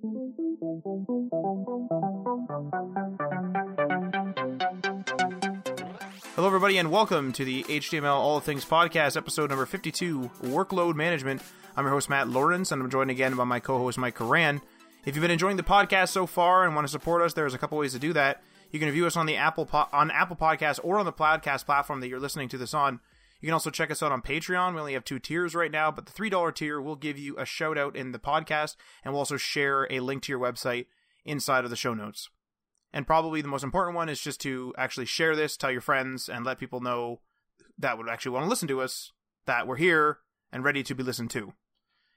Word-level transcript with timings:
Hello, 0.00 0.22
everybody, 6.38 6.78
and 6.78 6.90
welcome 6.90 7.32
to 7.32 7.44
the 7.44 7.64
HTML 7.64 8.14
All 8.14 8.40
Things 8.40 8.64
Podcast, 8.64 9.18
episode 9.18 9.50
number 9.50 9.66
52 9.66 10.30
Workload 10.44 10.94
Management. 10.94 11.42
I'm 11.76 11.84
your 11.84 11.92
host, 11.92 12.08
Matt 12.08 12.28
Lawrence, 12.28 12.72
and 12.72 12.80
I'm 12.80 12.88
joined 12.88 13.10
again 13.10 13.36
by 13.36 13.44
my 13.44 13.60
co 13.60 13.76
host, 13.76 13.98
Mike 13.98 14.16
Karan. 14.16 14.62
If 15.04 15.16
you've 15.16 15.22
been 15.22 15.30
enjoying 15.30 15.58
the 15.58 15.62
podcast 15.62 16.08
so 16.08 16.24
far 16.24 16.64
and 16.64 16.74
want 16.74 16.86
to 16.86 16.90
support 16.90 17.20
us, 17.20 17.34
there's 17.34 17.52
a 17.52 17.58
couple 17.58 17.76
ways 17.76 17.92
to 17.92 17.98
do 17.98 18.14
that. 18.14 18.42
You 18.70 18.80
can 18.80 18.90
view 18.90 19.06
us 19.06 19.18
on 19.18 19.26
the 19.26 19.36
Apple 19.36 19.66
po- 19.66 19.88
on 19.92 20.10
Apple 20.10 20.36
Podcast 20.36 20.80
or 20.82 20.98
on 20.98 21.04
the 21.04 21.12
Podcast 21.12 21.66
platform 21.66 22.00
that 22.00 22.08
you're 22.08 22.20
listening 22.20 22.48
to 22.48 22.56
this 22.56 22.72
on. 22.72 23.00
You 23.40 23.46
can 23.46 23.54
also 23.54 23.70
check 23.70 23.90
us 23.90 24.02
out 24.02 24.12
on 24.12 24.22
Patreon. 24.22 24.74
We 24.74 24.80
only 24.80 24.92
have 24.92 25.04
two 25.04 25.18
tiers 25.18 25.54
right 25.54 25.70
now, 25.70 25.90
but 25.90 26.06
the 26.06 26.12
$3 26.12 26.54
tier 26.54 26.80
will 26.80 26.96
give 26.96 27.18
you 27.18 27.36
a 27.38 27.46
shout 27.46 27.78
out 27.78 27.96
in 27.96 28.12
the 28.12 28.18
podcast, 28.18 28.76
and 29.02 29.12
we'll 29.12 29.20
also 29.20 29.38
share 29.38 29.86
a 29.90 30.00
link 30.00 30.22
to 30.24 30.32
your 30.32 30.40
website 30.40 30.86
inside 31.24 31.64
of 31.64 31.70
the 31.70 31.76
show 31.76 31.94
notes. 31.94 32.28
And 32.92 33.06
probably 33.06 33.40
the 33.40 33.48
most 33.48 33.64
important 33.64 33.96
one 33.96 34.08
is 34.08 34.20
just 34.20 34.40
to 34.42 34.74
actually 34.76 35.06
share 35.06 35.36
this, 35.36 35.56
tell 35.56 35.70
your 35.70 35.80
friends, 35.80 36.28
and 36.28 36.44
let 36.44 36.58
people 36.58 36.80
know 36.80 37.20
that 37.78 37.96
would 37.96 38.08
actually 38.08 38.32
want 38.32 38.44
to 38.44 38.50
listen 38.50 38.68
to 38.68 38.80
us 38.80 39.12
that 39.46 39.66
we're 39.66 39.76
here 39.76 40.18
and 40.52 40.64
ready 40.64 40.82
to 40.82 40.94
be 40.94 41.02
listened 41.02 41.30
to. 41.30 41.54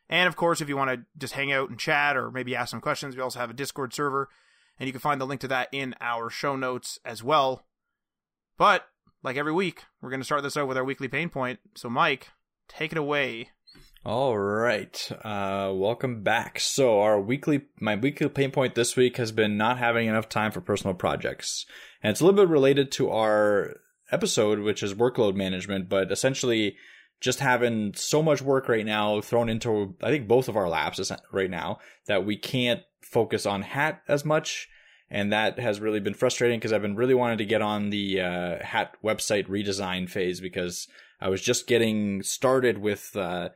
And 0.10 0.28
of 0.28 0.36
course, 0.36 0.60
if 0.60 0.68
you 0.68 0.76
want 0.76 0.90
to 0.90 1.06
just 1.18 1.34
hang 1.34 1.52
out 1.54 1.70
and 1.70 1.80
chat 1.80 2.18
or 2.18 2.32
maybe 2.32 2.56
ask 2.56 2.72
some 2.72 2.82
questions, 2.82 3.16
we 3.16 3.22
also 3.22 3.40
have 3.40 3.50
a 3.50 3.54
Discord 3.54 3.94
server, 3.94 4.30
and 4.78 4.88
you 4.88 4.92
can 4.94 5.00
find 5.00 5.22
the 5.22 5.26
link 5.26 5.40
to 5.42 5.48
that 5.48 5.70
in 5.72 5.96
our 6.02 6.30
show 6.30 6.56
notes 6.56 7.00
as 7.06 7.24
well. 7.24 7.66
But 8.58 8.88
like 9.24 9.38
every 9.38 9.54
week, 9.54 9.84
we're 10.02 10.10
going 10.10 10.20
to 10.20 10.26
start 10.26 10.44
this 10.44 10.58
out 10.58 10.68
with 10.68 10.78
our 10.78 10.84
weekly 10.84 11.08
pain 11.08 11.30
point. 11.30 11.60
So, 11.76 11.90
Mike, 11.90 12.30
take 12.68 12.92
it 12.92 12.98
away. 12.98 13.50
All 14.06 14.38
right. 14.38 15.10
Uh, 15.24 15.72
welcome 15.74 16.24
back. 16.24 16.60
So 16.60 17.00
our 17.00 17.20
weekly, 17.20 17.62
my 17.80 17.96
weekly 17.96 18.28
pain 18.28 18.52
point 18.52 18.76
this 18.76 18.98
week 18.98 19.16
has 19.16 19.32
been 19.32 19.58
not 19.58 19.78
having 19.78 20.08
enough 20.08 20.28
time 20.28 20.52
for 20.52 20.60
personal 20.60 20.94
projects. 20.94 21.66
And 22.02 22.12
it's 22.12 22.20
a 22.20 22.26
little 22.26 22.38
bit 22.38 22.52
related 22.52 22.92
to 22.94 23.10
our 23.12 23.78
episode, 24.12 24.60
which 24.60 24.84
is 24.84 24.94
workload 24.94 25.36
management, 25.36 25.88
but 25.88 26.12
essentially 26.12 26.76
just 27.22 27.40
having 27.40 27.94
so 27.96 28.22
much 28.22 28.42
work 28.42 28.68
right 28.68 28.86
now 28.86 29.22
thrown 29.22 29.48
into, 29.48 29.96
I 30.04 30.10
think 30.10 30.28
both 30.28 30.50
of 30.50 30.58
our 30.58 30.68
laps 30.68 31.10
right 31.32 31.50
now 31.50 31.80
that 32.08 32.26
we 32.26 32.36
can't 32.36 32.82
focus 33.02 33.46
on 33.46 33.62
hat 33.62 34.02
as 34.10 34.26
much. 34.26 34.68
And 35.14 35.32
that 35.32 35.60
has 35.60 35.80
really 35.80 36.00
been 36.00 36.16
frustrating 36.16 36.60
because 36.60 36.74
I've 36.74 36.82
been 36.82 36.96
really 36.96 37.14
wanting 37.14 37.38
to 37.38 37.46
get 37.46 37.62
on 37.62 37.92
the 37.92 38.20
uh, 38.20 38.64
hat 38.64 38.98
website 39.04 39.48
redesign 39.48 40.10
phase 40.10 40.42
because 40.42 40.88
I 41.22 41.30
was 41.30 41.40
just 41.40 41.68
getting 41.68 42.24
started 42.24 42.80
with, 42.80 43.16
uh, 43.16 43.50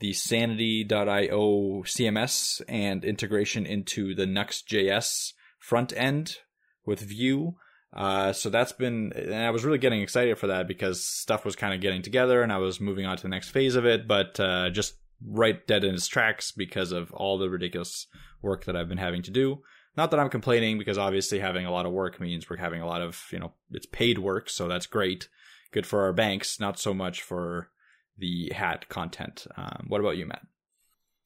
the 0.00 0.12
sanity.io 0.12 1.82
CMS 1.82 2.60
and 2.68 3.04
integration 3.04 3.64
into 3.64 4.14
the 4.14 4.26
Nuxt.js 4.26 5.32
front 5.58 5.94
end 5.96 6.36
with 6.84 7.00
Vue. 7.00 7.54
Uh, 7.92 8.34
so 8.34 8.50
that's 8.50 8.72
been, 8.72 9.12
and 9.14 9.34
I 9.34 9.50
was 9.50 9.64
really 9.64 9.78
getting 9.78 10.02
excited 10.02 10.38
for 10.38 10.48
that 10.48 10.68
because 10.68 11.02
stuff 11.02 11.42
was 11.44 11.56
kind 11.56 11.72
of 11.72 11.80
getting 11.80 12.02
together 12.02 12.42
and 12.42 12.52
I 12.52 12.58
was 12.58 12.82
moving 12.82 13.06
on 13.06 13.16
to 13.16 13.22
the 13.22 13.30
next 13.30 13.48
phase 13.48 13.76
of 13.76 13.86
it, 13.86 14.06
but, 14.06 14.38
uh, 14.38 14.68
just 14.68 14.94
right 15.26 15.66
dead 15.66 15.84
in 15.84 15.94
its 15.94 16.06
tracks 16.06 16.52
because 16.52 16.92
of 16.92 17.10
all 17.12 17.38
the 17.38 17.48
ridiculous 17.48 18.06
work 18.42 18.66
that 18.66 18.76
I've 18.76 18.90
been 18.90 18.98
having 18.98 19.22
to 19.22 19.30
do. 19.30 19.62
Not 19.98 20.12
that 20.12 20.20
I'm 20.20 20.30
complaining 20.30 20.78
because 20.78 20.96
obviously 20.96 21.40
having 21.40 21.66
a 21.66 21.72
lot 21.72 21.84
of 21.84 21.90
work 21.90 22.20
means 22.20 22.48
we're 22.48 22.56
having 22.56 22.80
a 22.80 22.86
lot 22.86 23.02
of, 23.02 23.20
you 23.32 23.40
know, 23.40 23.54
it's 23.72 23.84
paid 23.84 24.18
work. 24.18 24.48
So 24.48 24.68
that's 24.68 24.86
great. 24.86 25.28
Good 25.72 25.88
for 25.88 26.04
our 26.04 26.12
banks, 26.12 26.60
not 26.60 26.78
so 26.78 26.94
much 26.94 27.20
for 27.20 27.70
the 28.16 28.52
hat 28.54 28.88
content. 28.88 29.48
Um, 29.56 29.86
what 29.88 30.00
about 30.00 30.16
you, 30.16 30.24
Matt? 30.24 30.46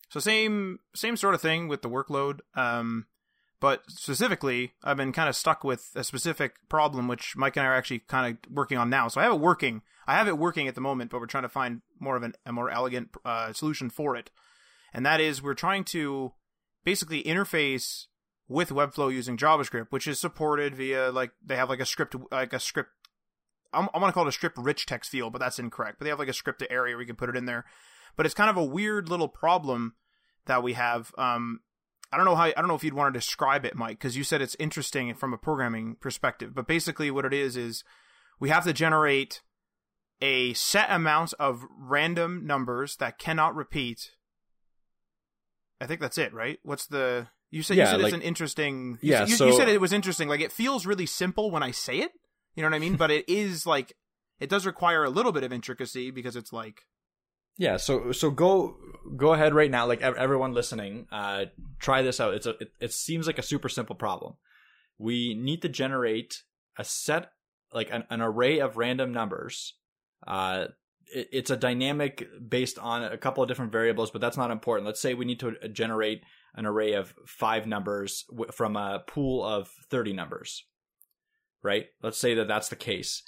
So 0.08 0.20
same 0.20 0.78
same 0.94 1.18
sort 1.18 1.34
of 1.34 1.42
thing 1.42 1.68
with 1.68 1.82
the 1.82 1.90
workload, 1.90 2.40
um, 2.54 3.08
but 3.60 3.82
specifically, 3.88 4.72
I've 4.82 4.96
been 4.96 5.12
kind 5.12 5.28
of 5.28 5.36
stuck 5.36 5.64
with 5.64 5.90
a 5.94 6.02
specific 6.02 6.54
problem, 6.70 7.08
which 7.08 7.36
Mike 7.36 7.58
and 7.58 7.66
I 7.66 7.68
are 7.68 7.76
actually 7.76 7.98
kind 7.98 8.38
of 8.38 8.50
working 8.50 8.78
on 8.78 8.88
now. 8.88 9.08
So 9.08 9.20
I 9.20 9.24
have 9.24 9.34
it 9.34 9.40
working. 9.40 9.82
I 10.06 10.16
have 10.16 10.28
it 10.28 10.38
working 10.38 10.66
at 10.66 10.74
the 10.74 10.80
moment, 10.80 11.10
but 11.10 11.20
we're 11.20 11.26
trying 11.26 11.42
to 11.42 11.50
find 11.50 11.82
more 12.00 12.16
of 12.16 12.22
an, 12.22 12.32
a 12.46 12.52
more 12.54 12.70
elegant 12.70 13.10
uh, 13.22 13.52
solution 13.52 13.90
for 13.90 14.16
it, 14.16 14.30
and 14.94 15.04
that 15.04 15.20
is 15.20 15.42
we're 15.42 15.52
trying 15.52 15.84
to 15.84 16.32
basically 16.84 17.22
interface 17.22 18.06
with 18.48 18.70
Webflow 18.70 19.12
using 19.12 19.36
JavaScript, 19.36 19.86
which 19.90 20.06
is 20.06 20.20
supported 20.20 20.74
via 20.74 21.10
like 21.10 21.32
they 21.44 21.56
have 21.56 21.68
like 21.68 21.80
a 21.80 21.86
script 21.86 22.14
like 22.30 22.52
a 22.52 22.60
script 22.60 22.90
I'm, 23.72 23.88
I 23.94 23.98
want 23.98 24.10
to 24.10 24.12
call 24.12 24.26
it 24.26 24.28
a 24.28 24.32
script 24.32 24.58
rich 24.58 24.86
text 24.86 25.10
field, 25.10 25.32
but 25.32 25.40
that's 25.40 25.58
incorrect. 25.58 25.98
But 25.98 26.04
they 26.04 26.10
have 26.10 26.18
like 26.18 26.28
a 26.28 26.34
script 26.34 26.62
area 26.70 26.94
where 26.94 27.02
you 27.02 27.06
can 27.06 27.16
put 27.16 27.28
it 27.28 27.36
in 27.36 27.46
there. 27.46 27.64
But 28.16 28.26
it's 28.26 28.34
kind 28.34 28.50
of 28.50 28.56
a 28.56 28.64
weird 28.64 29.08
little 29.08 29.28
problem 29.28 29.94
that 30.46 30.62
we 30.62 30.74
have. 30.74 31.12
Um, 31.16 31.60
I 32.12 32.16
don't 32.16 32.26
know 32.26 32.34
how 32.34 32.44
I 32.44 32.52
don't 32.52 32.68
know 32.68 32.74
if 32.74 32.84
you'd 32.84 32.94
want 32.94 33.12
to 33.12 33.18
describe 33.18 33.64
it, 33.64 33.74
Mike, 33.74 33.98
because 33.98 34.16
you 34.16 34.24
said 34.24 34.42
it's 34.42 34.56
interesting 34.58 35.14
from 35.14 35.32
a 35.32 35.38
programming 35.38 35.96
perspective. 36.00 36.54
But 36.54 36.66
basically, 36.66 37.10
what 37.10 37.24
it 37.24 37.32
is 37.32 37.56
is 37.56 37.84
we 38.38 38.50
have 38.50 38.64
to 38.64 38.72
generate 38.72 39.40
a 40.20 40.52
set 40.52 40.90
amount 40.90 41.32
of 41.38 41.64
random 41.76 42.46
numbers 42.46 42.96
that 42.96 43.18
cannot 43.18 43.56
repeat. 43.56 44.10
I 45.80 45.86
think 45.86 46.00
that's 46.00 46.18
it, 46.18 46.34
right? 46.34 46.58
What's 46.62 46.86
the 46.86 47.28
you 47.52 47.62
said? 47.62 47.76
Yeah, 47.76 47.84
you 47.84 47.90
said 47.90 48.00
like, 48.00 48.12
it's 48.12 48.14
an 48.14 48.22
interesting. 48.22 48.98
Yeah, 49.00 49.26
you, 49.26 49.36
so, 49.36 49.46
you 49.46 49.56
said 49.56 49.68
it 49.68 49.80
was 49.80 49.92
interesting. 49.92 50.28
Like 50.28 50.40
it 50.40 50.50
feels 50.50 50.86
really 50.86 51.06
simple 51.06 51.52
when 51.52 51.62
I 51.62 51.70
say 51.70 51.98
it, 51.98 52.10
you 52.56 52.62
know 52.62 52.68
what 52.68 52.76
I 52.76 52.80
mean? 52.80 52.96
but 52.96 53.10
it 53.12 53.28
is 53.28 53.66
like 53.66 53.92
it 54.40 54.50
does 54.50 54.66
require 54.66 55.04
a 55.04 55.10
little 55.10 55.30
bit 55.30 55.44
of 55.44 55.52
intricacy 55.52 56.10
because 56.10 56.34
it's 56.34 56.52
like 56.52 56.82
yeah 57.58 57.76
so 57.76 58.10
so 58.12 58.30
go 58.30 58.76
go 59.16 59.34
ahead 59.34 59.54
right 59.54 59.70
now 59.70 59.86
like 59.86 60.02
everyone 60.02 60.52
listening 60.52 61.06
uh 61.12 61.44
try 61.78 62.02
this 62.02 62.20
out 62.20 62.34
it's 62.34 62.46
a 62.46 62.50
it, 62.60 62.72
it 62.80 62.92
seems 62.92 63.26
like 63.26 63.38
a 63.38 63.42
super 63.42 63.68
simple 63.68 63.94
problem 63.94 64.34
we 64.98 65.34
need 65.34 65.62
to 65.62 65.68
generate 65.68 66.42
a 66.78 66.84
set 66.84 67.30
like 67.72 67.88
an, 67.92 68.04
an 68.10 68.20
array 68.20 68.58
of 68.58 68.76
random 68.78 69.12
numbers 69.12 69.74
uh 70.26 70.66
it, 71.14 71.28
it's 71.30 71.50
a 71.50 71.56
dynamic 71.56 72.26
based 72.48 72.78
on 72.78 73.04
a 73.04 73.18
couple 73.18 73.42
of 73.42 73.48
different 73.48 73.70
variables 73.70 74.10
but 74.10 74.20
that's 74.20 74.36
not 74.36 74.50
important 74.50 74.86
let's 74.86 75.00
say 75.00 75.14
we 75.14 75.26
need 75.26 75.40
to 75.40 75.54
generate 75.72 76.22
an 76.54 76.66
array 76.66 76.92
of 76.92 77.14
five 77.26 77.66
numbers 77.66 78.24
w- 78.30 78.52
from 78.52 78.76
a 78.76 79.02
pool 79.06 79.44
of 79.44 79.68
30 79.90 80.12
numbers 80.12 80.64
right? 81.62 81.86
Let's 82.02 82.18
say 82.18 82.34
that 82.34 82.48
that's 82.48 82.68
the 82.68 82.76
case. 82.76 83.22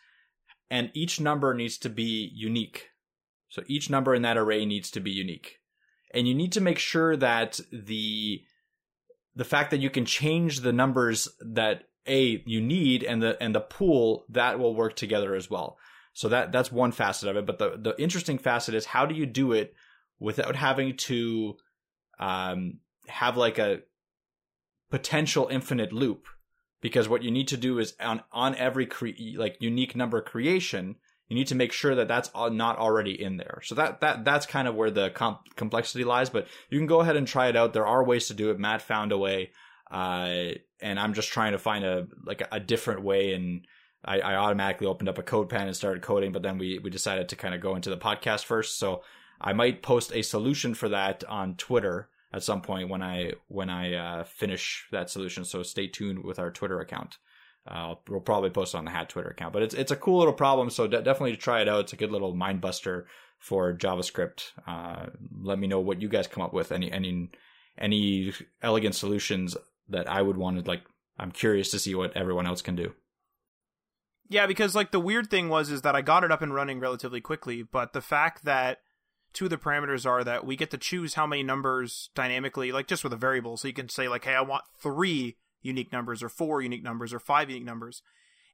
And 0.71 0.91
each 0.95 1.21
number 1.21 1.55
needs 1.55 1.79
to 1.79 1.89
be 1.89 2.31
unique. 2.35 2.89
So 3.49 3.63
each 3.67 3.91
number 3.91 4.15
in 4.15 4.23
that 4.23 4.37
array 4.37 4.67
needs 4.67 4.91
to 4.93 5.01
be 5.01 5.11
unique. 5.11 5.61
And 6.13 6.27
you 6.27 6.35
need 6.35 6.53
to 6.53 6.61
make 6.61 6.79
sure 6.79 7.17
that 7.17 7.61
the 7.73 8.43
the 9.37 9.45
fact 9.45 9.73
that 9.73 9.81
you 9.81 9.91
can 9.91 10.05
change 10.05 10.61
the 10.61 10.73
numbers 10.73 11.29
that 11.41 11.85
a 12.07 12.43
you 12.47 12.61
need 12.61 13.03
and 13.03 13.23
the 13.23 13.41
and 13.43 13.55
the 13.55 13.61
pool 13.61 14.25
that 14.29 14.59
will 14.59 14.75
work 14.75 14.95
together 14.97 15.35
as 15.35 15.51
well. 15.51 15.77
So 16.13 16.29
that 16.29 16.53
that's 16.53 16.71
one 16.71 16.93
facet 16.93 17.29
of 17.29 17.37
it. 17.37 17.47
But 17.47 17.59
the 17.59 17.77
the 17.77 18.01
interesting 18.01 18.39
facet 18.39 18.75
is 18.75 18.87
how 18.87 19.07
do 19.07 19.15
you 19.15 19.27
do 19.27 19.53
it 19.53 19.75
without 20.21 20.55
having 20.55 20.97
to 20.97 21.57
um, 22.21 22.79
have 23.15 23.37
like 23.37 23.59
a 23.59 23.81
potential 24.91 25.49
infinite 25.51 25.93
loop 25.93 26.27
because 26.81 27.09
what 27.09 27.23
you 27.23 27.31
need 27.31 27.49
to 27.49 27.57
do 27.57 27.79
is 27.79 27.95
on 28.01 28.23
on 28.33 28.55
every 28.57 28.87
cre- 28.87 29.37
like 29.37 29.57
unique 29.61 29.97
number 29.97 30.21
creation 30.21 30.97
you 31.29 31.35
need 31.35 31.47
to 31.47 31.55
make 31.55 31.73
sure 31.73 31.95
that 31.95 32.07
that's 32.07 32.31
not 32.35 32.79
already 32.79 33.21
in 33.21 33.39
there. 33.39 33.61
So 33.65 33.75
that 33.77 34.03
that 34.03 34.25
that's 34.25 34.45
kind 34.45 34.69
of 34.69 34.75
where 34.75 34.91
the 34.91 35.11
comp- 35.11 35.57
complexity 35.57 36.05
lies 36.05 36.29
but 36.29 36.47
you 36.69 36.79
can 36.79 36.87
go 36.87 37.01
ahead 37.01 37.17
and 37.17 37.27
try 37.27 37.49
it 37.49 37.57
out. 37.57 37.73
There 37.73 37.87
are 37.87 38.05
ways 38.05 38.29
to 38.29 38.35
do 38.35 38.51
it. 38.51 38.59
Matt 38.59 38.83
found 38.83 39.11
a 39.11 39.19
way 39.19 39.51
uh, 39.91 40.53
and 40.81 40.99
i'm 40.99 41.15
just 41.15 41.31
trying 41.31 41.53
to 41.53 41.59
find 41.59 41.85
a 41.85 42.07
like 42.25 42.41
a, 42.41 42.49
a 42.53 42.61
different 42.61 43.03
way 43.03 43.33
and 43.33 43.67
I, 44.05 44.21
I, 44.21 44.35
automatically 44.35 44.87
opened 44.87 45.09
up 45.09 45.17
a 45.17 45.23
code 45.23 45.49
pen 45.49 45.67
and 45.67 45.77
started 45.77 46.03
coding 46.03 46.33
but 46.33 46.43
then 46.43 46.59
we 46.59 46.79
we 46.79 46.91
decided 46.91 47.29
to 47.29 47.37
kind 47.37 47.55
of 47.55 47.61
go 47.61 47.75
into 47.75 47.91
the 47.91 47.97
podcast 47.97 48.45
first. 48.45 48.79
So 48.79 49.03
i 49.41 49.53
might 49.53 49.83
post 49.83 50.13
a 50.15 50.23
solution 50.23 50.75
for 50.75 50.89
that 50.89 51.25
on 51.25 51.57
twitter 51.57 52.09
at 52.35 52.43
some 52.43 52.61
point 52.61 52.89
when 52.89 53.01
I 53.01 53.33
when 53.47 53.71
I 53.71 53.95
uh, 53.95 54.25
finish 54.25 54.87
that 54.91 55.09
solution. 55.09 55.45
So 55.45 55.63
stay 55.63 55.87
tuned 55.87 56.25
with 56.25 56.39
our 56.39 56.51
Twitter 56.51 56.81
account. 56.81 57.19
Uh, 57.67 57.95
we'll 58.09 58.21
probably 58.21 58.51
post 58.51 58.75
on 58.75 58.85
the 58.85 58.91
Hat 58.91 59.09
Twitter 59.09 59.31
account, 59.31 59.53
but 59.53 59.63
it's 59.63 59.75
it's 59.75 59.93
a 59.93 59.97
cool 59.97 60.19
little 60.19 60.35
problem. 60.35 60.69
So 60.69 60.87
de- 60.89 61.01
definitely 61.01 61.37
try 61.37 61.63
it 61.63 61.69
out. 61.69 61.81
It's 61.81 61.93
a 61.93 61.97
good 61.97 62.11
little 62.11 62.35
mind 62.35 62.61
buster 62.61 63.07
for 63.39 63.73
JavaScript. 63.73 64.51
Uh, 64.67 65.07
let 65.43 65.59
me 65.59 65.69
know 65.69 65.81
what 65.81 66.03
you 66.03 66.09
guys 66.09 66.27
come 66.27 66.43
up 66.43 66.53
with. 66.53 66.73
Any 66.73 66.91
any 66.91 67.31
any 67.79 68.33
elegant 68.61 68.97
solutions 68.97 69.57
that 69.89 70.11
I 70.11 70.21
would 70.21 70.37
want 70.37 70.63
to 70.63 70.69
like. 70.69 70.83
I'm 71.17 71.31
curious 71.31 71.71
to 71.71 71.79
see 71.79 71.95
what 71.95 72.17
everyone 72.17 72.49
else 72.49 72.61
can 72.61 72.75
do. 72.75 72.95
Yeah, 74.29 74.49
because 74.49 74.75
like 74.75 74.91
the 74.91 74.99
weird 74.99 75.31
thing 75.31 75.49
was 75.49 75.71
is 75.71 75.83
that 75.83 75.95
I 75.95 76.03
got 76.03 76.25
it 76.25 76.33
up 76.33 76.43
and 76.43 76.53
running 76.53 76.81
relatively 76.81 77.21
quickly, 77.21 77.63
but 77.63 77.93
the 77.93 78.01
fact 78.01 78.45
that 78.45 78.79
two 79.35 79.47
of 79.47 79.51
the 79.51 79.59
parameters 79.59 80.07
are 80.07 80.25
that 80.25 80.47
we 80.47 80.57
get 80.57 80.71
to 80.71 80.79
choose 80.79 81.15
how 81.15 81.27
many 81.27 81.43
numbers 81.43 82.09
dynamically, 82.15 82.73
like 82.73 82.87
just 82.87 83.05
with 83.05 83.13
a 83.13 83.17
variable. 83.17 83.57
So 83.57 83.69
you 83.69 83.75
can 83.75 83.89
say 83.89 84.09
like, 84.09 84.25
hey, 84.25 84.35
I 84.35 84.41
want 84.41 84.65
three 84.81 85.37
unique 85.61 85.93
numbers 85.93 86.23
or 86.23 86.29
four 86.29 86.63
unique 86.63 86.85
numbers 86.85 87.13
or 87.13 87.19
five 87.19 87.51
unique 87.51 87.65
numbers. 87.65 88.01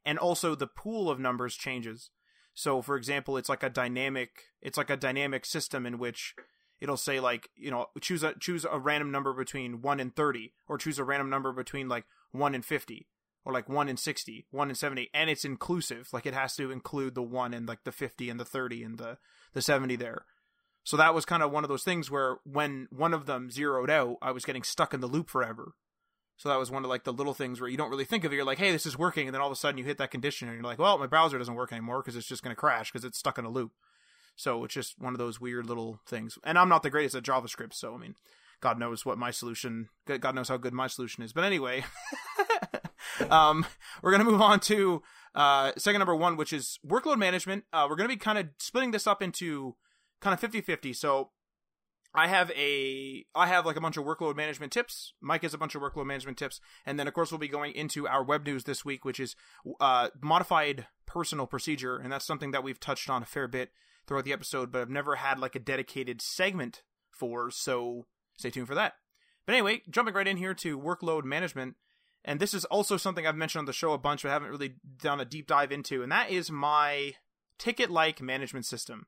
And 0.04 0.18
also 0.18 0.54
the 0.54 0.66
pool 0.66 1.10
of 1.10 1.20
numbers 1.20 1.54
changes. 1.54 2.10
So 2.54 2.82
for 2.82 2.96
example, 2.96 3.36
it's 3.36 3.48
like 3.48 3.62
a 3.62 3.70
dynamic, 3.70 4.30
it's 4.62 4.78
like 4.78 4.90
a 4.90 4.96
dynamic 4.96 5.44
system 5.44 5.86
in 5.86 5.98
which 5.98 6.34
it'll 6.80 6.96
say 6.96 7.20
like 7.20 7.50
you 7.56 7.70
know 7.70 7.86
choose 8.00 8.22
a 8.22 8.34
choose 8.40 8.64
a 8.70 8.78
random 8.78 9.10
number 9.10 9.32
between 9.32 9.82
1 9.82 10.00
and 10.00 10.16
30 10.16 10.52
or 10.66 10.78
choose 10.78 10.98
a 10.98 11.04
random 11.04 11.30
number 11.30 11.52
between 11.52 11.88
like 11.88 12.04
1 12.32 12.54
and 12.54 12.64
50 12.64 13.06
or 13.44 13.52
like 13.52 13.68
1 13.68 13.88
and 13.88 13.98
60 13.98 14.46
1 14.50 14.68
and 14.68 14.78
70 14.78 15.10
and 15.12 15.30
it's 15.30 15.44
inclusive 15.44 16.08
like 16.12 16.26
it 16.26 16.34
has 16.34 16.56
to 16.56 16.70
include 16.70 17.14
the 17.14 17.22
1 17.22 17.54
and 17.54 17.68
like 17.68 17.84
the 17.84 17.92
50 17.92 18.30
and 18.30 18.40
the 18.40 18.44
30 18.44 18.82
and 18.82 18.98
the 18.98 19.18
the 19.52 19.62
70 19.62 19.96
there 19.96 20.24
so 20.90 20.96
that 20.96 21.14
was 21.14 21.24
kind 21.24 21.42
of 21.42 21.52
one 21.52 21.64
of 21.64 21.68
those 21.68 21.84
things 21.84 22.10
where 22.10 22.38
when 22.44 22.88
one 22.90 23.14
of 23.14 23.26
them 23.26 23.50
zeroed 23.50 23.90
out 23.90 24.16
i 24.20 24.32
was 24.32 24.44
getting 24.44 24.62
stuck 24.62 24.92
in 24.92 25.00
the 25.00 25.06
loop 25.06 25.30
forever 25.30 25.74
so 26.40 26.48
that 26.48 26.58
was 26.58 26.70
one 26.70 26.84
of 26.84 26.88
like 26.88 27.04
the 27.04 27.12
little 27.12 27.34
things 27.34 27.60
where 27.60 27.68
you 27.68 27.76
don't 27.76 27.90
really 27.90 28.06
think 28.06 28.24
of 28.24 28.32
it. 28.32 28.36
You're 28.36 28.46
like, 28.46 28.56
hey, 28.56 28.72
this 28.72 28.86
is 28.86 28.96
working, 28.96 29.28
and 29.28 29.34
then 29.34 29.42
all 29.42 29.48
of 29.48 29.52
a 29.52 29.56
sudden 29.56 29.76
you 29.76 29.84
hit 29.84 29.98
that 29.98 30.10
condition, 30.10 30.48
and 30.48 30.56
you're 30.56 30.64
like, 30.64 30.78
well, 30.78 30.96
my 30.96 31.06
browser 31.06 31.36
doesn't 31.36 31.54
work 31.54 31.70
anymore 31.70 32.00
because 32.00 32.16
it's 32.16 32.26
just 32.26 32.42
going 32.42 32.56
to 32.56 32.58
crash 32.58 32.90
because 32.90 33.04
it's 33.04 33.18
stuck 33.18 33.36
in 33.36 33.44
a 33.44 33.50
loop. 33.50 33.72
So 34.36 34.64
it's 34.64 34.72
just 34.72 34.98
one 34.98 35.12
of 35.12 35.18
those 35.18 35.38
weird 35.38 35.66
little 35.66 36.00
things. 36.06 36.38
And 36.42 36.58
I'm 36.58 36.70
not 36.70 36.82
the 36.82 36.88
greatest 36.88 37.14
at 37.14 37.24
JavaScript, 37.24 37.74
so 37.74 37.94
I 37.94 37.98
mean, 37.98 38.14
God 38.62 38.78
knows 38.78 39.04
what 39.04 39.18
my 39.18 39.30
solution, 39.30 39.90
God 40.06 40.34
knows 40.34 40.48
how 40.48 40.56
good 40.56 40.72
my 40.72 40.86
solution 40.86 41.22
is. 41.22 41.34
But 41.34 41.44
anyway, 41.44 41.84
um, 43.30 43.66
we're 44.02 44.12
going 44.12 44.24
to 44.24 44.30
move 44.30 44.40
on 44.40 44.60
to 44.60 45.02
uh, 45.34 45.72
second 45.76 45.98
number 45.98 46.16
one, 46.16 46.38
which 46.38 46.54
is 46.54 46.78
workload 46.86 47.18
management. 47.18 47.64
Uh, 47.70 47.86
we're 47.86 47.96
going 47.96 48.08
to 48.08 48.16
be 48.16 48.18
kind 48.18 48.38
of 48.38 48.48
splitting 48.56 48.92
this 48.92 49.06
up 49.06 49.22
into 49.22 49.76
kind 50.20 50.34
of 50.34 50.40
50 50.40 50.60
50. 50.60 50.92
So 50.92 51.30
I 52.14 52.26
have 52.26 52.50
a 52.52 53.24
I 53.34 53.46
have 53.46 53.66
like 53.66 53.76
a 53.76 53.80
bunch 53.80 53.96
of 53.96 54.04
workload 54.04 54.36
management 54.36 54.72
tips. 54.72 55.14
Mike 55.20 55.42
has 55.42 55.54
a 55.54 55.58
bunch 55.58 55.74
of 55.74 55.82
workload 55.82 56.06
management 56.06 56.38
tips, 56.38 56.60
and 56.84 56.98
then 56.98 57.06
of 57.06 57.14
course 57.14 57.30
we'll 57.30 57.38
be 57.38 57.48
going 57.48 57.72
into 57.72 58.08
our 58.08 58.24
web 58.24 58.44
news 58.44 58.64
this 58.64 58.84
week, 58.84 59.04
which 59.04 59.20
is 59.20 59.36
uh, 59.80 60.08
modified 60.20 60.86
personal 61.06 61.46
procedure, 61.46 61.96
and 61.96 62.12
that's 62.12 62.26
something 62.26 62.50
that 62.50 62.64
we've 62.64 62.80
touched 62.80 63.08
on 63.10 63.22
a 63.22 63.26
fair 63.26 63.46
bit 63.46 63.70
throughout 64.06 64.24
the 64.24 64.32
episode, 64.32 64.72
but 64.72 64.80
I've 64.80 64.90
never 64.90 65.16
had 65.16 65.38
like 65.38 65.54
a 65.54 65.60
dedicated 65.60 66.20
segment 66.20 66.82
for. 67.10 67.50
So 67.50 68.06
stay 68.36 68.50
tuned 68.50 68.66
for 68.66 68.74
that. 68.74 68.94
But 69.46 69.54
anyway, 69.54 69.82
jumping 69.88 70.14
right 70.14 70.26
in 70.26 70.36
here 70.36 70.54
to 70.54 70.78
workload 70.78 71.24
management, 71.24 71.76
and 72.24 72.40
this 72.40 72.54
is 72.54 72.64
also 72.66 72.96
something 72.96 73.26
I've 73.26 73.36
mentioned 73.36 73.60
on 73.60 73.66
the 73.66 73.72
show 73.72 73.92
a 73.92 73.98
bunch, 73.98 74.22
but 74.22 74.30
I 74.30 74.32
haven't 74.32 74.50
really 74.50 74.74
done 75.00 75.20
a 75.20 75.24
deep 75.24 75.46
dive 75.46 75.70
into, 75.72 76.02
and 76.02 76.10
that 76.10 76.30
is 76.30 76.50
my 76.50 77.14
ticket-like 77.58 78.20
management 78.20 78.66
system. 78.66 79.06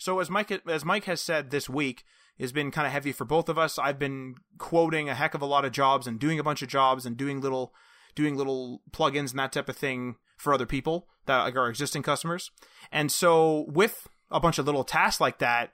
So 0.00 0.18
as 0.18 0.30
Mike 0.30 0.50
as 0.66 0.84
Mike 0.84 1.04
has 1.04 1.20
said 1.20 1.50
this 1.50 1.68
week, 1.68 2.04
has 2.40 2.52
been 2.52 2.70
kind 2.70 2.86
of 2.86 2.92
heavy 2.92 3.12
for 3.12 3.26
both 3.26 3.48
of 3.48 3.58
us. 3.58 3.78
I've 3.78 3.98
been 3.98 4.34
quoting 4.58 5.08
a 5.08 5.14
heck 5.14 5.34
of 5.34 5.42
a 5.42 5.46
lot 5.46 5.64
of 5.64 5.72
jobs 5.72 6.06
and 6.06 6.18
doing 6.18 6.38
a 6.38 6.42
bunch 6.42 6.62
of 6.62 6.68
jobs 6.68 7.04
and 7.04 7.16
doing 7.16 7.40
little 7.40 7.74
doing 8.14 8.36
little 8.36 8.82
plugins 8.90 9.30
and 9.30 9.38
that 9.38 9.52
type 9.52 9.68
of 9.68 9.76
thing 9.76 10.16
for 10.36 10.52
other 10.52 10.66
people 10.66 11.06
that 11.26 11.54
our 11.54 11.68
existing 11.68 12.02
customers. 12.02 12.50
And 12.90 13.12
so 13.12 13.66
with 13.68 14.08
a 14.30 14.40
bunch 14.40 14.58
of 14.58 14.66
little 14.66 14.84
tasks 14.84 15.20
like 15.20 15.38
that, 15.38 15.70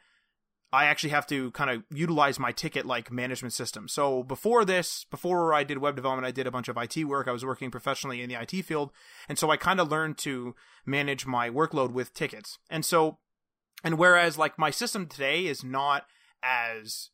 I 0.72 0.86
actually 0.86 1.10
have 1.10 1.26
to 1.28 1.52
kind 1.52 1.70
of 1.70 1.84
utilize 1.90 2.38
my 2.38 2.50
ticket 2.50 2.84
like 2.84 3.12
management 3.12 3.52
system. 3.52 3.88
So 3.88 4.24
before 4.24 4.64
this, 4.64 5.06
before 5.10 5.54
I 5.54 5.62
did 5.62 5.78
web 5.78 5.94
development, 5.94 6.26
I 6.26 6.32
did 6.32 6.46
a 6.46 6.50
bunch 6.50 6.68
of 6.68 6.76
IT 6.76 7.04
work. 7.04 7.28
I 7.28 7.32
was 7.32 7.44
working 7.44 7.70
professionally 7.70 8.20
in 8.20 8.28
the 8.28 8.40
IT 8.40 8.64
field. 8.64 8.90
And 9.28 9.38
so 9.38 9.50
I 9.50 9.56
kind 9.56 9.80
of 9.80 9.88
learned 9.88 10.18
to 10.18 10.54
manage 10.84 11.24
my 11.24 11.48
workload 11.48 11.92
with 11.92 12.12
tickets. 12.12 12.58
And 12.68 12.84
so, 12.84 13.18
and 13.84 13.98
whereas 13.98 14.38
like 14.38 14.58
my 14.58 14.70
system 14.70 15.06
today 15.06 15.46
is 15.46 15.64
not 15.64 16.06
as 16.42 17.10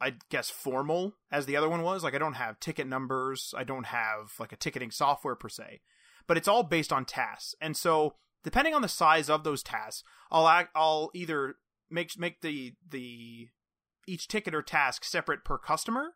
I 0.00 0.14
guess 0.30 0.50
formal 0.50 1.14
as 1.30 1.46
the 1.46 1.56
other 1.56 1.68
one 1.68 1.82
was. 1.82 2.02
Like 2.02 2.14
I 2.14 2.18
don't 2.18 2.34
have 2.34 2.60
ticket 2.60 2.86
numbers, 2.86 3.54
I 3.56 3.64
don't 3.64 3.86
have 3.86 4.32
like 4.38 4.52
a 4.52 4.56
ticketing 4.56 4.90
software 4.90 5.36
per 5.36 5.48
se, 5.48 5.80
but 6.26 6.36
it's 6.36 6.48
all 6.48 6.62
based 6.62 6.92
on 6.92 7.04
tasks. 7.04 7.54
And 7.60 7.76
so 7.76 8.14
depending 8.42 8.74
on 8.74 8.82
the 8.82 8.88
size 8.88 9.30
of 9.30 9.44
those 9.44 9.62
tasks, 9.62 10.02
I'll 10.30 10.48
act, 10.48 10.70
I'll 10.74 11.10
either 11.14 11.56
make 11.90 12.18
make 12.18 12.40
the 12.40 12.74
the 12.88 13.48
each 14.06 14.26
ticket 14.26 14.54
or 14.54 14.62
task 14.62 15.04
separate 15.04 15.44
per 15.44 15.58
customer 15.58 16.14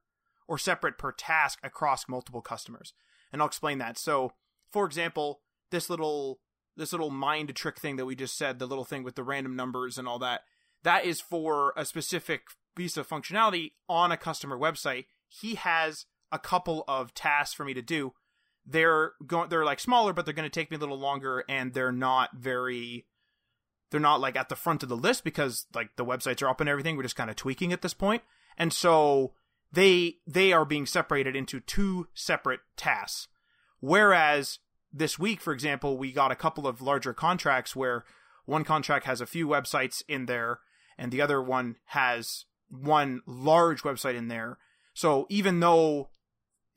or 0.49 0.59
separate 0.59 0.99
per 0.99 1.13
task 1.13 1.59
across 1.63 2.09
multiple 2.09 2.43
customers. 2.43 2.93
And 3.33 3.41
I'll 3.41 3.49
explain 3.49 3.79
that. 3.79 3.99
So, 3.99 4.33
for 4.71 4.87
example, 4.87 5.41
this 5.71 5.91
little 5.91 6.41
this 6.77 6.93
little 6.93 7.11
mind 7.11 7.55
trick 7.55 7.79
thing 7.79 7.97
that 7.97 8.07
we 8.07 8.15
just 8.15 8.37
said, 8.37 8.59
the 8.59 8.67
little 8.67 8.85
thing 8.85 9.03
with 9.03 9.15
the 9.15 9.25
random 9.25 9.57
numbers 9.57 9.99
and 9.99 10.07
all 10.07 10.19
that, 10.19 10.43
that 10.83 11.05
is 11.05 11.21
for 11.21 11.73
a 11.77 11.85
specific 11.85 12.43
piece 12.75 12.97
of 12.97 13.09
functionality 13.09 13.73
on 13.89 14.13
a 14.13 14.17
customer 14.17 14.57
website. 14.57 15.07
He 15.29 15.55
has 15.57 16.07
a 16.31 16.39
couple 16.39 16.85
of 16.87 17.15
tasks 17.15 17.55
for 17.55 17.65
me 17.65 17.75
to 17.75 17.83
do. 17.83 18.13
They're 18.65 19.13
going 19.27 19.49
they're 19.49 19.65
like 19.65 19.81
smaller, 19.81 20.13
but 20.13 20.25
they're 20.25 20.35
going 20.35 20.49
to 20.49 20.51
take 20.51 20.71
me 20.71 20.77
a 20.77 20.81
little 20.81 20.99
longer 20.99 21.45
and 21.49 21.73
they're 21.73 21.93
not 21.93 22.31
very 22.37 23.07
they're 23.91 24.01
not 24.01 24.21
like 24.21 24.37
at 24.37 24.49
the 24.49 24.57
front 24.57 24.83
of 24.83 24.89
the 24.89 24.97
list 24.97 25.25
because 25.25 25.67
like 25.75 25.91
the 25.97 26.05
websites 26.05 26.43
are 26.43 26.49
up 26.49 26.61
and 26.61 26.69
everything. 26.69 26.97
We're 26.97 27.05
just 27.05 27.17
kind 27.17 27.31
of 27.31 27.37
tweaking 27.37 27.73
at 27.73 27.83
this 27.83 27.95
point. 27.95 28.23
And 28.59 28.73
so 28.73 29.35
they 29.73 30.17
they 30.27 30.53
are 30.53 30.65
being 30.65 30.87
separated 30.87 31.37
into 31.37 31.61
two 31.61 32.09
separate 32.15 32.61
tasks. 32.77 33.29
Whereas 33.81 34.59
this 34.99 35.19
week, 35.19 35.41
for 35.41 35.53
example, 35.53 35.97
we 35.97 36.13
got 36.13 36.33
a 36.33 36.37
couple 36.37 36.67
of 36.67 36.81
larger 36.81 37.13
contracts 37.13 37.77
where 37.77 38.05
one 38.45 38.65
contract 38.65 39.07
has 39.07 39.21
a 39.21 39.27
few 39.27 39.47
websites 39.47 40.03
in 40.09 40.27
there 40.27 40.61
and 40.99 41.13
the 41.13 41.21
other 41.21 41.43
one 41.43 41.77
has 41.87 42.45
one 42.69 43.21
large 43.27 43.83
website 43.83 44.15
in 44.15 44.29
there. 44.29 44.59
So 44.95 45.27
even 45.29 45.61
though 45.61 46.11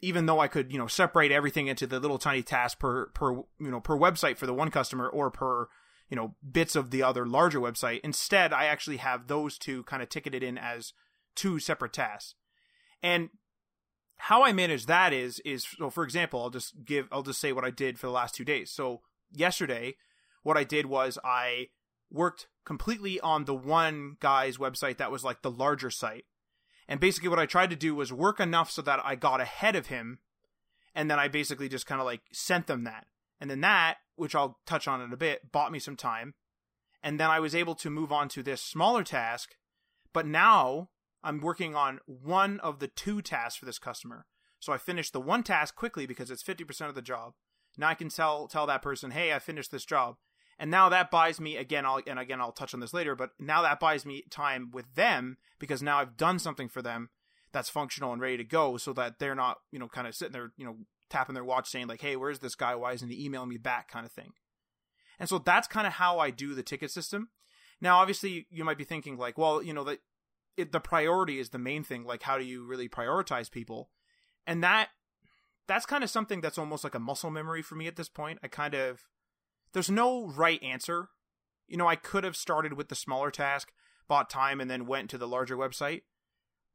even 0.02 0.28
though 0.28 0.40
I 0.40 0.48
could, 0.48 0.72
you 0.72 0.78
know, 0.78 0.88
separate 0.88 1.32
everything 1.32 1.68
into 1.68 1.86
the 1.86 2.00
little 2.00 2.18
tiny 2.18 2.42
tasks 2.42 2.78
per 2.80 3.08
per 3.08 3.34
you 3.34 3.72
know 3.72 3.80
per 3.80 3.98
website 3.98 4.38
for 4.38 4.46
the 4.46 4.54
one 4.54 4.72
customer 4.72 5.08
or 5.08 5.30
per 5.30 5.68
you 6.10 6.16
know 6.16 6.36
bits 6.50 6.76
of 6.76 6.92
the 6.92 7.04
other 7.04 7.26
larger 7.26 7.60
website, 7.60 8.02
instead 8.04 8.54
I 8.54 8.66
actually 8.66 8.98
have 8.98 9.28
those 9.28 9.58
two 9.58 9.84
kind 9.84 10.02
of 10.02 10.10
ticketed 10.10 10.44
in 10.44 10.58
as 10.58 10.94
two 11.36 11.60
separate 11.60 11.94
tasks. 11.94 12.36
And 13.02 13.30
how 14.20 14.44
I 14.44 14.52
manage 14.52 14.86
that 14.86 15.14
is 15.14 15.40
is 15.40 15.66
so 15.66 15.90
for 15.90 16.04
example, 16.04 16.42
I'll 16.42 16.50
just 16.50 16.86
give 16.86 17.08
I'll 17.12 17.24
just 17.24 17.40
say 17.40 17.52
what 17.52 17.66
I 17.66 17.72
did 17.72 17.98
for 17.98 18.08
the 18.08 18.14
last 18.14 18.36
2 18.36 18.44
days. 18.44 18.70
So 18.70 19.02
yesterday 19.32 19.96
what 20.44 20.58
I 20.58 20.64
did 20.64 20.86
was 20.86 21.18
I 21.24 21.68
worked 22.12 22.48
completely 22.66 23.20
on 23.22 23.46
the 23.46 23.56
one 23.56 24.18
guy's 24.20 24.58
website 24.58 24.98
that 24.98 25.12
was 25.12 25.24
like 25.24 25.42
the 25.42 25.52
larger 25.52 25.90
site. 25.90 26.26
And 26.88 27.00
basically 27.00 27.30
what 27.30 27.40
I 27.40 27.46
tried 27.46 27.70
to 27.70 27.76
do 27.76 27.96
was 27.96 28.12
work 28.12 28.40
enough 28.40 28.70
so 28.72 28.82
that 28.82 29.00
I 29.04 29.16
got 29.16 29.42
ahead 29.42 29.76
of 29.76 29.88
him 29.88 30.20
and 30.94 31.10
then 31.10 31.20
I 31.20 31.28
basically 31.28 31.70
just 31.70 31.86
kind 31.86 32.02
of 32.02 32.06
like 32.06 32.22
sent 32.34 32.68
them 32.68 32.84
that. 32.84 33.08
And 33.40 33.50
then 33.50 33.62
that, 33.62 33.98
which 34.16 34.36
I'll 34.36 34.60
touch 34.66 34.88
on 34.88 35.02
in 35.02 35.14
a 35.14 35.18
bit, 35.18 35.52
bought 35.52 35.72
me 35.72 35.80
some 35.80 35.96
time. 35.96 36.34
And 37.02 37.20
then 37.20 37.30
I 37.30 37.40
was 37.40 37.56
able 37.56 37.76
to 37.76 37.90
move 37.90 38.12
on 38.12 38.28
to 38.30 38.44
this 38.44 38.62
smaller 38.62 39.04
task, 39.04 39.56
but 40.12 40.26
now 40.26 40.90
I'm 41.24 41.42
working 41.42 41.76
on 41.76 42.00
one 42.06 42.60
of 42.62 42.80
the 42.80 42.88
two 42.88 43.22
tasks 43.22 43.58
for 43.58 43.66
this 43.66 43.80
customer. 43.80 44.26
So 44.60 44.74
I 44.74 44.78
finished 44.78 45.14
the 45.14 45.22
one 45.22 45.44
task 45.44 45.76
quickly 45.76 46.06
because 46.06 46.32
it's 46.32 46.44
50% 46.44 46.90
of 46.90 46.96
the 46.96 47.02
job. 47.02 47.34
Now 47.78 47.90
I 47.90 47.94
can 47.94 48.10
tell 48.10 48.48
tell 48.48 48.66
that 48.68 48.82
person, 48.82 49.12
"Hey, 49.12 49.34
I 49.34 49.40
finished 49.40 49.72
this 49.72 49.86
job." 49.86 50.18
and 50.60 50.70
now 50.70 50.90
that 50.90 51.10
buys 51.10 51.40
me 51.40 51.56
again 51.56 51.86
I'll 51.86 52.02
and 52.06 52.20
again 52.20 52.42
I'll 52.42 52.52
touch 52.52 52.74
on 52.74 52.82
this 52.82 52.94
later 52.94 53.16
but 53.16 53.32
now 53.40 53.62
that 53.64 53.80
buys 53.80 54.06
me 54.06 54.26
time 54.30 54.70
with 54.72 54.94
them 54.96 55.38
because 55.58 55.82
now 55.82 55.98
I've 56.00 56.18
done 56.18 56.38
something 56.38 56.68
for 56.68 56.82
them 56.82 57.10
that's 57.52 57.70
functional 57.70 58.14
and 58.14 58.22
ready 58.22 58.38
to 58.38 58.44
go 58.44 58.78
so 58.78 58.94
that 58.94 59.18
they're 59.18 59.34
not 59.34 59.58
you 59.72 59.80
know 59.80 59.88
kind 59.88 60.06
of 60.06 60.14
sitting 60.14 60.34
there 60.34 60.52
you 60.58 60.66
know 60.66 60.78
tapping 61.10 61.34
their 61.34 61.44
watch 61.44 61.70
saying 61.70 61.88
like 61.88 62.02
hey 62.02 62.16
where's 62.16 62.40
this 62.40 62.56
guy 62.56 62.76
why 62.76 62.92
isn't 62.92 63.10
he 63.10 63.26
emailing 63.26 63.50
me 63.50 63.58
back 63.58 63.90
kind 63.90 64.06
of 64.06 64.12
thing 64.12 64.34
and 65.18 65.28
so 65.28 65.40
that's 65.40 65.68
kind 65.68 65.88
of 65.88 65.94
how 65.94 66.20
I 66.20 66.30
do 66.30 66.54
the 66.54 66.62
ticket 66.62 66.92
system 66.92 67.30
now 67.82 67.98
obviously 67.98 68.46
you 68.52 68.64
might 68.64 68.78
be 68.78 68.84
thinking 68.84 69.18
like 69.18 69.38
well 69.38 69.64
you 69.64 69.74
know 69.74 69.86
that 69.86 70.00
the 70.64 70.80
priority 70.80 71.40
is 71.40 71.50
the 71.50 71.58
main 71.58 71.84
thing 71.84 72.04
like 72.04 72.24
how 72.24 72.38
do 72.38 72.44
you 72.44 72.64
really 72.64 72.90
prioritize 72.90 73.52
people 73.52 73.90
and 74.46 74.64
that 74.64 74.90
that's 75.68 75.86
kind 75.86 76.04
of 76.04 76.10
something 76.10 76.42
that's 76.42 76.58
almost 76.58 76.84
like 76.84 76.96
a 76.96 77.00
muscle 77.00 77.30
memory 77.30 77.62
for 77.62 77.76
me 77.76 77.88
at 77.88 77.96
this 77.96 78.10
point 78.10 78.40
I 78.44 78.48
kind 78.48 78.74
of 78.74 79.06
there's 79.74 79.90
no 79.90 80.28
right 80.28 80.62
answer. 80.64 81.10
You 81.68 81.78
know, 81.78 81.88
I 81.88 81.96
could 81.96 82.24
have 82.24 82.36
started 82.36 82.74
with 82.74 82.90
the 82.90 82.96
smaller 82.96 83.32
task, 83.32 83.72
bought 84.08 84.30
time, 84.30 84.60
and 84.60 84.70
then 84.70 84.88
went 84.88 85.10
to 85.12 85.18
the 85.18 85.28
larger 85.28 85.56
website. 85.56 86.02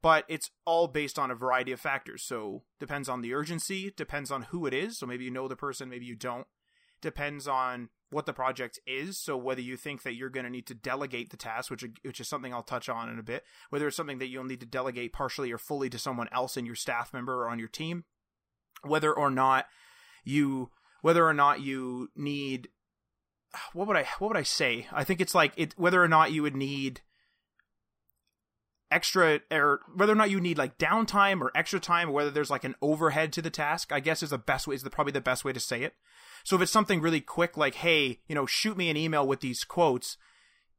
But 0.01 0.25
it's 0.27 0.51
all 0.65 0.87
based 0.87 1.17
on 1.17 1.31
a 1.31 1.35
variety 1.35 1.71
of 1.71 1.79
factors. 1.79 2.23
So 2.23 2.63
depends 2.79 3.09
on 3.09 3.21
the 3.21 3.33
urgency, 3.33 3.91
depends 3.95 4.31
on 4.31 4.43
who 4.43 4.65
it 4.65 4.73
is. 4.73 4.99
So 4.99 5.05
maybe 5.05 5.25
you 5.25 5.31
know 5.31 5.47
the 5.47 5.55
person, 5.55 5.89
maybe 5.89 6.05
you 6.05 6.15
don't. 6.15 6.47
Depends 7.01 7.47
on 7.47 7.89
what 8.15 8.25
the 8.25 8.33
project 8.33 8.79
is. 8.87 9.17
So 9.17 9.35
whether 9.35 9.59
you 9.59 9.75
think 9.75 10.03
that 10.03 10.15
you're 10.15 10.29
going 10.29 10.45
to 10.45 10.49
need 10.49 10.67
to 10.67 10.73
delegate 10.73 11.31
the 11.31 11.37
task, 11.37 11.69
which 11.69 11.83
which 12.01 12.21
is 12.21 12.29
something 12.29 12.53
I'll 12.53 12.63
touch 12.63 12.87
on 12.87 13.09
in 13.09 13.19
a 13.19 13.23
bit, 13.23 13.43
whether 13.69 13.87
it's 13.87 13.97
something 13.97 14.19
that 14.19 14.29
you'll 14.29 14.45
need 14.45 14.61
to 14.61 14.65
delegate 14.65 15.11
partially 15.11 15.51
or 15.51 15.57
fully 15.57 15.89
to 15.89 15.99
someone 15.99 16.29
else 16.31 16.55
in 16.55 16.65
your 16.65 16.75
staff 16.75 17.13
member 17.13 17.43
or 17.43 17.49
on 17.49 17.59
your 17.59 17.67
team, 17.67 18.05
whether 18.83 19.13
or 19.13 19.29
not 19.29 19.65
you 20.23 20.71
whether 21.01 21.27
or 21.27 21.33
not 21.33 21.59
you 21.59 22.09
need 22.15 22.69
what 23.73 23.85
would 23.85 23.97
I 23.97 24.07
what 24.19 24.29
would 24.29 24.37
I 24.37 24.43
say? 24.43 24.87
I 24.93 25.03
think 25.03 25.19
it's 25.19 25.35
like 25.35 25.51
it 25.57 25.77
whether 25.77 26.01
or 26.01 26.07
not 26.07 26.31
you 26.31 26.41
would 26.41 26.55
need 26.55 27.01
extra 28.95 29.41
or 29.51 29.81
whether 29.93 30.13
or 30.13 30.15
not 30.15 30.29
you 30.29 30.39
need 30.39 30.57
like 30.57 30.77
downtime 30.77 31.41
or 31.41 31.51
extra 31.53 31.79
time 31.79 32.09
or 32.09 32.13
whether 32.13 32.31
there's 32.31 32.49
like 32.49 32.63
an 32.63 32.75
overhead 32.81 33.33
to 33.33 33.41
the 33.41 33.49
task 33.49 33.91
i 33.91 33.99
guess 33.99 34.23
is 34.23 34.29
the 34.29 34.37
best 34.37 34.67
way 34.67 34.75
is 34.75 34.83
the, 34.83 34.89
probably 34.89 35.11
the 35.11 35.19
best 35.19 35.43
way 35.43 35.51
to 35.51 35.59
say 35.59 35.83
it 35.83 35.95
so 36.43 36.55
if 36.55 36.61
it's 36.61 36.71
something 36.71 37.01
really 37.01 37.19
quick 37.19 37.57
like 37.57 37.75
hey 37.75 38.19
you 38.27 38.35
know 38.35 38.45
shoot 38.45 38.77
me 38.77 38.89
an 38.89 38.97
email 38.97 39.27
with 39.27 39.41
these 39.41 39.63
quotes 39.63 40.17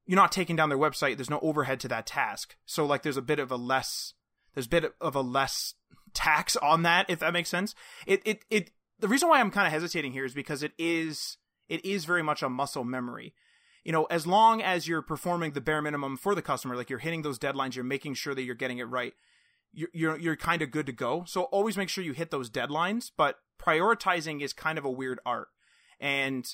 you're 0.07 0.17
not 0.17 0.33
taking 0.33 0.57
down 0.57 0.69
their 0.69 0.79
website. 0.79 1.17
There's 1.17 1.31
no 1.31 1.41
overhead 1.41 1.81
to 1.81 1.89
that 1.89 2.07
task. 2.07 2.57
So 2.65 2.87
like 2.87 3.03
there's 3.03 3.17
a 3.17 3.23
bit 3.23 3.39
of 3.39 3.51
a 3.51 3.57
less 3.57 4.15
there's 4.55 4.67
a 4.67 4.71
bit 4.71 4.95
of 5.01 5.15
a 5.15 5.21
less 5.21 5.75
tax 6.15 6.57
on 6.57 6.83
that 6.83 7.11
if 7.11 7.19
that 7.19 7.33
makes 7.33 7.51
sense. 7.51 7.75
It 8.07 8.23
it 8.25 8.45
it 8.49 8.71
the 8.99 9.09
reason 9.09 9.29
why 9.29 9.41
I'm 9.41 9.51
kind 9.51 9.67
of 9.67 9.73
hesitating 9.73 10.13
here 10.13 10.25
is 10.25 10.33
because 10.33 10.63
it 10.63 10.73
is 10.79 11.37
it 11.69 11.85
is 11.85 12.05
very 12.05 12.23
much 12.23 12.43
a 12.43 12.49
muscle 12.49 12.85
memory. 12.85 13.35
You 13.87 13.93
know, 13.93 14.07
as 14.07 14.27
long 14.27 14.61
as 14.61 14.89
you're 14.89 15.01
performing 15.01 15.53
the 15.53 15.61
bare 15.61 15.81
minimum 15.81 16.17
for 16.17 16.35
the 16.35 16.43
customer, 16.43 16.75
like 16.75 16.91
you're 16.91 16.99
hitting 16.99 17.23
those 17.23 17.39
deadlines, 17.39 17.77
you're 17.77 17.85
making 17.85 18.15
sure 18.15 18.35
that 18.35 18.43
you're 18.43 18.57
getting 18.57 18.79
it 18.79 18.89
right. 18.89 19.15
You're 19.73 19.91
you're, 19.93 20.19
you're 20.19 20.35
kind 20.35 20.61
of 20.61 20.73
good 20.73 20.87
to 20.87 20.93
go. 20.93 21.23
So 21.25 21.43
always 21.43 21.77
make 21.77 21.89
sure 21.89 22.03
you 22.03 22.13
hit 22.13 22.33
those 22.33 22.51
deadlines, 22.51 23.13
but 23.17 23.37
prioritizing 23.63 24.43
is 24.43 24.53
kind 24.53 24.77
of 24.77 24.85
a 24.85 24.91
weird 24.91 25.21
art. 25.25 25.47
And 26.01 26.45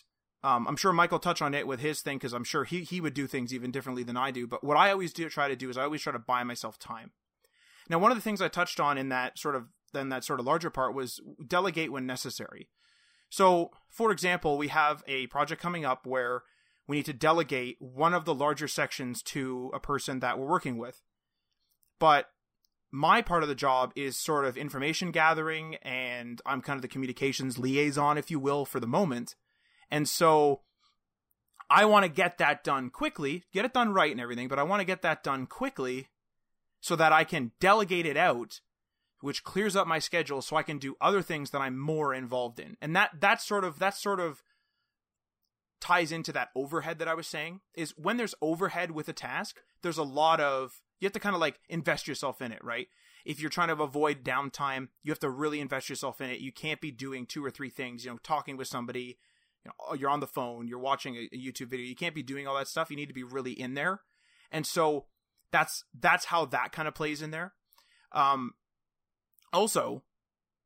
um, 0.45 0.69
I'm 0.69 0.77
sure 0.77 0.93
Michael 0.93 1.19
touched 1.19 1.41
on 1.41 1.55
it 1.55 1.67
with 1.67 1.81
his 1.81 2.03
thing 2.03 2.19
because 2.19 2.35
I'm 2.35 2.45
sure 2.45 2.65
he 2.65 2.83
he 2.83 3.01
would 3.01 3.15
do 3.15 3.27
things 3.27 3.55
even 3.55 3.71
differently 3.71 4.03
than 4.03 4.19
I 4.19 4.31
do. 4.31 4.47
But 4.47 4.63
what 4.63 4.77
I 4.77 4.91
always 4.91 5.15
do 5.15 5.27
try 5.31 5.49
to 5.49 5.57
do 5.57 5.71
is 5.71 5.79
I 5.79 5.85
always 5.85 6.03
try 6.03 6.13
to 6.13 6.19
buy 6.19 6.45
myself 6.45 6.79
time. 6.79 7.13
Now, 7.89 7.99
one 7.99 8.11
of 8.11 8.19
the 8.19 8.23
things 8.23 8.43
I 8.43 8.49
touched 8.49 8.79
on 8.79 8.99
in 8.99 9.09
that 9.09 9.39
sort 9.39 9.57
of 9.57 9.69
then 9.95 10.11
that 10.11 10.25
sort 10.25 10.39
of 10.39 10.45
larger 10.45 10.69
part 10.69 10.95
was 10.95 11.19
delegate 11.49 11.93
when 11.93 12.05
necessary. 12.05 12.69
So, 13.31 13.71
for 13.89 14.13
example, 14.13 14.59
we 14.59 14.69
have 14.69 15.03
a 15.09 15.29
project 15.29 15.63
coming 15.63 15.87
up 15.87 16.07
where 16.07 16.43
we 16.93 16.99
need 16.99 17.07
to 17.07 17.15
delegate 17.15 17.79
one 17.81 18.13
of 18.13 18.27
the 18.27 18.35
larger 18.35 18.69
sections 18.69 19.23
to 19.23 19.71
a 19.73 19.81
person 19.81 20.21
that 20.21 20.39
we're 20.39 20.47
working 20.47 20.77
with. 20.77 21.01
But 21.99 22.27
my 22.91 23.23
part 23.23 23.43
of 23.43 23.49
the 23.49 23.55
job 23.55 23.93
is 23.97 24.19
sort 24.19 24.45
of 24.45 24.59
information 24.59 25.11
gathering 25.11 25.77
and 25.77 26.39
I'm 26.45 26.61
kind 26.61 26.77
of 26.77 26.83
the 26.83 26.89
communications 26.89 27.59
liaison, 27.59 28.19
if 28.19 28.31
you 28.31 28.39
will, 28.39 28.67
for 28.67 28.79
the 28.79 28.87
moment. 28.87 29.37
And 29.91 30.07
so 30.07 30.61
I 31.71 31.87
want 31.87 32.05
to 32.05 32.11
get 32.11 32.37
that 32.37 32.63
done 32.63 32.91
quickly, 32.91 33.45
get 33.55 33.65
it 33.65 33.73
done 33.73 33.95
right 33.95 34.13
and 34.13 34.21
everything, 34.21 34.49
but 34.49 34.59
I 34.59 34.63
want 34.63 34.81
to 34.81 34.87
get 34.87 35.01
that 35.01 35.23
done 35.23 35.47
quickly 35.47 36.09
so 36.83 36.95
that 36.97 37.11
I 37.11 37.25
can 37.25 37.53
delegate 37.59 38.05
it 38.05 38.19
out, 38.19 38.61
which 39.23 39.45
clears 39.45 39.77
up 39.77 39.87
my 39.87 39.99
schedule 39.99 40.43
so 40.43 40.57
I 40.57 40.63
can 40.63 40.77
do 40.77 40.97
other 41.01 41.23
things 41.23 41.53
that 41.53 41.63
I'm 41.63 41.79
more 41.79 42.13
involved 42.13 42.61
in. 42.61 42.77
And 42.83 42.95
that 42.95 43.13
that 43.21 43.41
sort 43.41 43.65
of 43.65 43.79
that 43.79 43.97
sort 43.97 44.21
of 44.21 44.43
ties 45.83 46.13
into 46.13 46.33
that 46.33 46.51
overhead 46.55 47.01
that 47.01 47.09
I 47.09 47.15
was 47.15 47.27
saying 47.27 47.61
is 47.75 47.93
when 47.99 48.17
there's 48.17 48.37
overhead 48.41 48.93
with 48.93 49.09
a 49.09 49.13
task, 49.13 49.59
there's 49.83 49.99
a 49.99 50.05
lot 50.05 50.41
of 50.41 50.81
you 51.01 51.07
have 51.07 51.13
to 51.13 51.21
kind 51.21 51.35
of 51.35 51.41
like 51.41 51.59
invest 51.69 52.07
yourself 52.07 52.41
in 52.41 52.53
it, 52.53 52.63
right? 52.63 52.87
If 53.25 53.41
you're 53.41 53.51
trying 53.51 53.69
to 53.69 53.83
avoid 53.83 54.23
downtime, 54.23 54.89
you 55.03 55.11
have 55.11 55.19
to 55.19 55.29
really 55.29 55.61
invest 55.61 55.91
yourself 55.91 56.21
in 56.21 56.31
it. 56.31 56.39
You 56.39 56.53
can't 56.53 56.81
be 56.81 56.93
doing 56.93 57.27
two 57.27 57.45
or 57.45 57.51
three 57.51 57.69
things, 57.69 58.05
you 58.05 58.13
know, 58.13 58.19
talking 58.23 58.57
with 58.57 58.69
somebody, 58.69 59.19
you 59.65 59.67
know, 59.67 59.73
oh, 59.89 59.95
you're 59.95 60.09
on 60.09 60.21
the 60.21 60.27
phone, 60.29 60.69
you're 60.69 60.79
watching 60.79 61.17
a, 61.17 61.29
a 61.33 61.37
YouTube 61.37 61.67
video. 61.67 61.85
You 61.85 61.97
can't 61.97 62.15
be 62.15 62.23
doing 62.23 62.47
all 62.47 62.57
that 62.57 62.69
stuff. 62.69 62.89
You 62.89 62.97
need 62.97 63.09
to 63.09 63.15
be 63.15 63.25
really 63.25 63.53
in 63.53 63.75
there. 63.75 64.03
And 64.53 64.65
so 64.65 65.07
that's 65.51 65.83
that's 65.99 66.27
how 66.27 66.45
that 66.47 66.71
kind 66.71 66.87
of 66.87 66.95
plays 66.95 67.23
in 67.23 67.33
there. 67.33 67.55
Um, 68.13 68.53
also, 69.53 70.05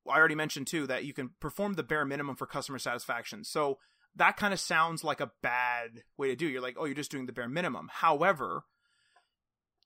I 0.07 0.19
already 0.19 0.35
mentioned 0.35 0.67
too 0.67 0.87
that 0.87 1.05
you 1.05 1.15
can 1.15 1.31
perform 1.41 1.75
the 1.75 1.83
bare 1.83 2.05
minimum 2.05 2.37
for 2.37 2.47
customer 2.47 2.79
satisfaction. 2.79 3.45
So 3.45 3.79
that 4.17 4.37
kind 4.37 4.53
of 4.53 4.61
sounds 4.61 5.05
like 5.05 5.21
a 5.21 5.33
bad 5.43 6.03
way 6.17 6.29
to 6.29 6.37
do. 6.37 6.47
You're 6.47 6.63
like, 6.63 6.77
oh, 6.79 6.85
you're 6.85 6.95
just 6.95 7.11
doing 7.11 7.27
the 7.27 7.33
bare 7.33 7.49
minimum. 7.49 7.89
However, 7.93 8.65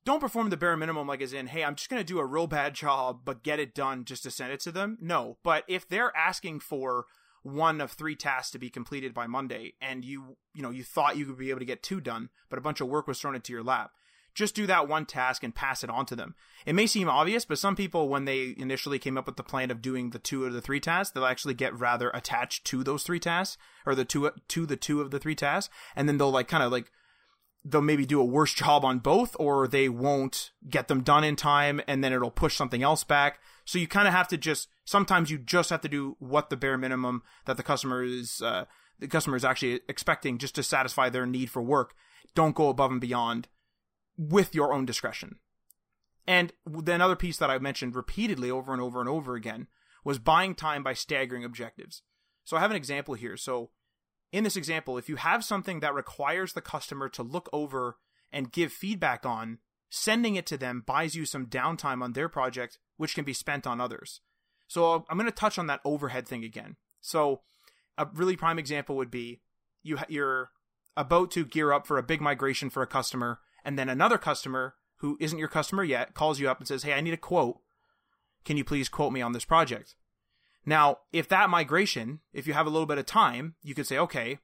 don't 0.04 0.20
perform 0.20 0.50
the 0.50 0.56
bare 0.56 0.76
minimum 0.76 1.06
like 1.06 1.20
as 1.20 1.32
in, 1.32 1.48
hey, 1.48 1.64
I'm 1.64 1.74
just 1.74 1.90
going 1.90 2.00
to 2.00 2.06
do 2.06 2.18
a 2.18 2.26
real 2.26 2.46
bad 2.46 2.74
job, 2.74 3.20
but 3.24 3.42
get 3.42 3.60
it 3.60 3.74
done 3.74 4.04
just 4.04 4.22
to 4.22 4.30
send 4.30 4.52
it 4.52 4.60
to 4.60 4.72
them. 4.72 4.98
No, 5.00 5.38
but 5.42 5.64
if 5.68 5.86
they're 5.88 6.16
asking 6.16 6.60
for 6.60 7.04
one 7.42 7.80
of 7.80 7.90
three 7.90 8.16
tasks 8.16 8.50
to 8.52 8.58
be 8.58 8.70
completed 8.70 9.14
by 9.14 9.26
Monday 9.26 9.74
and 9.80 10.04
you, 10.04 10.36
you 10.54 10.62
know, 10.62 10.70
you 10.70 10.84
thought 10.84 11.16
you 11.16 11.26
would 11.26 11.38
be 11.38 11.50
able 11.50 11.60
to 11.60 11.66
get 11.66 11.82
two 11.82 12.00
done, 12.00 12.28
but 12.48 12.58
a 12.58 12.62
bunch 12.62 12.80
of 12.80 12.88
work 12.88 13.06
was 13.06 13.20
thrown 13.20 13.34
into 13.34 13.52
your 13.52 13.62
lap. 13.62 13.92
Just 14.34 14.54
do 14.54 14.66
that 14.66 14.88
one 14.88 15.06
task 15.06 15.42
and 15.42 15.54
pass 15.54 15.82
it 15.82 15.90
on 15.90 16.06
to 16.06 16.16
them. 16.16 16.34
It 16.64 16.74
may 16.74 16.86
seem 16.86 17.08
obvious, 17.08 17.44
but 17.44 17.58
some 17.58 17.76
people, 17.76 18.08
when 18.08 18.24
they 18.24 18.54
initially 18.56 18.98
came 18.98 19.18
up 19.18 19.26
with 19.26 19.36
the 19.36 19.42
plan 19.42 19.70
of 19.70 19.82
doing 19.82 20.10
the 20.10 20.18
two 20.18 20.44
of 20.44 20.52
the 20.52 20.60
three 20.60 20.80
tasks, 20.80 21.12
they'll 21.12 21.24
actually 21.24 21.54
get 21.54 21.78
rather 21.78 22.10
attached 22.10 22.64
to 22.66 22.84
those 22.84 23.02
three 23.02 23.20
tasks 23.20 23.58
or 23.84 23.94
the 23.94 24.04
two 24.04 24.30
to 24.48 24.66
the 24.66 24.76
two 24.76 25.00
of 25.00 25.10
the 25.10 25.18
three 25.18 25.34
tasks, 25.34 25.72
and 25.96 26.08
then 26.08 26.18
they'll 26.18 26.30
like 26.30 26.48
kind 26.48 26.62
of 26.62 26.70
like 26.70 26.90
they'll 27.64 27.82
maybe 27.82 28.06
do 28.06 28.20
a 28.20 28.24
worse 28.24 28.54
job 28.54 28.84
on 28.84 28.98
both 28.98 29.36
or 29.38 29.68
they 29.68 29.88
won't 29.88 30.50
get 30.68 30.88
them 30.88 31.02
done 31.02 31.24
in 31.24 31.36
time 31.36 31.80
and 31.86 32.02
then 32.02 32.12
it'll 32.12 32.30
push 32.30 32.56
something 32.56 32.82
else 32.82 33.04
back. 33.04 33.38
So 33.64 33.78
you 33.78 33.86
kind 33.86 34.08
of 34.08 34.14
have 34.14 34.28
to 34.28 34.38
just 34.38 34.68
sometimes 34.84 35.30
you 35.30 35.38
just 35.38 35.70
have 35.70 35.82
to 35.82 35.88
do 35.88 36.16
what 36.18 36.48
the 36.48 36.56
bare 36.56 36.78
minimum 36.78 37.22
that 37.44 37.56
the 37.56 37.62
customer 37.62 38.02
is 38.02 38.40
uh, 38.40 38.64
the 38.98 39.08
customer 39.08 39.36
is 39.36 39.44
actually 39.44 39.80
expecting 39.88 40.38
just 40.38 40.54
to 40.54 40.62
satisfy 40.62 41.08
their 41.08 41.26
need 41.26 41.50
for 41.50 41.62
work. 41.62 41.94
Don't 42.34 42.54
go 42.54 42.68
above 42.68 42.90
and 42.90 43.00
beyond 43.00 43.48
with 44.20 44.54
your 44.54 44.74
own 44.74 44.84
discretion. 44.84 45.38
And 46.26 46.52
the 46.66 46.92
another 46.92 47.16
piece 47.16 47.38
that 47.38 47.50
I 47.50 47.58
mentioned 47.58 47.96
repeatedly 47.96 48.50
over 48.50 48.72
and 48.72 48.82
over 48.82 49.00
and 49.00 49.08
over 49.08 49.34
again 49.34 49.66
was 50.04 50.18
buying 50.18 50.54
time 50.54 50.82
by 50.82 50.92
staggering 50.92 51.42
objectives. 51.42 52.02
So 52.44 52.56
I 52.56 52.60
have 52.60 52.70
an 52.70 52.76
example 52.76 53.14
here. 53.14 53.38
So 53.38 53.70
in 54.30 54.44
this 54.44 54.56
example, 54.56 54.98
if 54.98 55.08
you 55.08 55.16
have 55.16 55.42
something 55.42 55.80
that 55.80 55.94
requires 55.94 56.52
the 56.52 56.60
customer 56.60 57.08
to 57.08 57.22
look 57.22 57.48
over 57.52 57.96
and 58.30 58.52
give 58.52 58.72
feedback 58.72 59.24
on, 59.24 59.58
sending 59.88 60.36
it 60.36 60.46
to 60.46 60.58
them 60.58 60.84
buys 60.86 61.14
you 61.14 61.24
some 61.24 61.46
downtime 61.46 62.02
on 62.02 62.12
their 62.12 62.28
project, 62.28 62.78
which 62.98 63.14
can 63.14 63.24
be 63.24 63.32
spent 63.32 63.66
on 63.66 63.80
others. 63.80 64.20
So 64.68 65.06
I'm 65.08 65.16
going 65.16 65.30
to 65.30 65.32
touch 65.32 65.58
on 65.58 65.66
that 65.66 65.80
overhead 65.84 66.28
thing 66.28 66.44
again. 66.44 66.76
So 67.00 67.40
a 67.96 68.06
really 68.14 68.36
prime 68.36 68.58
example 68.58 68.96
would 68.96 69.10
be 69.10 69.40
you 69.82 69.98
you're 70.08 70.50
about 70.96 71.30
to 71.32 71.46
gear 71.46 71.72
up 71.72 71.86
for 71.86 71.96
a 71.96 72.02
big 72.02 72.20
migration 72.20 72.68
for 72.68 72.82
a 72.82 72.86
customer, 72.86 73.40
and 73.64 73.78
then 73.78 73.88
another 73.88 74.18
customer 74.18 74.74
who 74.96 75.16
isn't 75.20 75.38
your 75.38 75.48
customer 75.48 75.84
yet 75.84 76.14
calls 76.14 76.40
you 76.40 76.50
up 76.50 76.58
and 76.58 76.68
says, 76.68 76.82
"Hey, 76.82 76.92
I 76.92 77.00
need 77.00 77.14
a 77.14 77.18
quote. 77.18 77.60
Can 78.44 78.56
you 78.56 78.64
please 78.64 78.88
quote 78.88 79.12
me 79.12 79.22
on 79.22 79.32
this 79.32 79.44
project?" 79.44 79.94
Now, 80.66 80.98
if 81.12 81.28
that 81.28 81.50
migration, 81.50 82.20
if 82.32 82.46
you 82.46 82.52
have 82.52 82.66
a 82.66 82.70
little 82.70 82.86
bit 82.86 82.98
of 82.98 83.06
time, 83.06 83.54
you 83.62 83.74
could 83.74 83.86
say, 83.86 83.98
okay, 83.98 84.38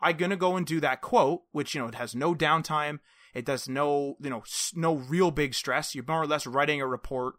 I'm 0.00 0.16
going 0.16 0.30
to 0.30 0.36
go 0.36 0.56
and 0.56 0.66
do 0.66 0.80
that 0.80 1.00
quote, 1.00 1.42
which, 1.52 1.74
you 1.74 1.80
know, 1.80 1.88
it 1.88 1.94
has 1.94 2.14
no 2.14 2.34
downtime. 2.34 2.98
It 3.34 3.46
does 3.46 3.68
no, 3.68 4.16
you 4.20 4.28
know, 4.28 4.42
no 4.74 4.96
real 4.96 5.30
big 5.30 5.54
stress. 5.54 5.94
You're 5.94 6.04
more 6.06 6.22
or 6.22 6.26
less 6.26 6.46
writing 6.46 6.80
a 6.82 6.86
report, 6.86 7.36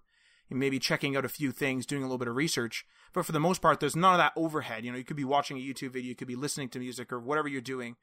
maybe 0.49 0.79
checking 0.79 1.15
out 1.15 1.25
a 1.25 1.29
few 1.29 1.51
things, 1.51 1.85
doing 1.85 2.01
a 2.01 2.05
little 2.05 2.17
bit 2.17 2.27
of 2.27 2.35
research. 2.35 2.85
But 3.13 3.25
for 3.25 3.31
the 3.31 3.39
most 3.39 3.61
part, 3.61 3.79
there's 3.79 3.95
none 3.95 4.13
of 4.13 4.17
that 4.17 4.33
overhead. 4.35 4.83
You 4.83 4.91
know, 4.91 4.97
you 4.97 5.03
could 5.03 5.17
be 5.17 5.23
watching 5.23 5.57
a 5.57 5.61
YouTube 5.61 5.93
video, 5.93 6.09
you 6.09 6.15
could 6.15 6.27
be 6.27 6.35
listening 6.35 6.69
to 6.69 6.79
music 6.79 7.13
or 7.13 7.19
whatever 7.19 7.47
you're 7.47 7.61
doing. 7.61 7.95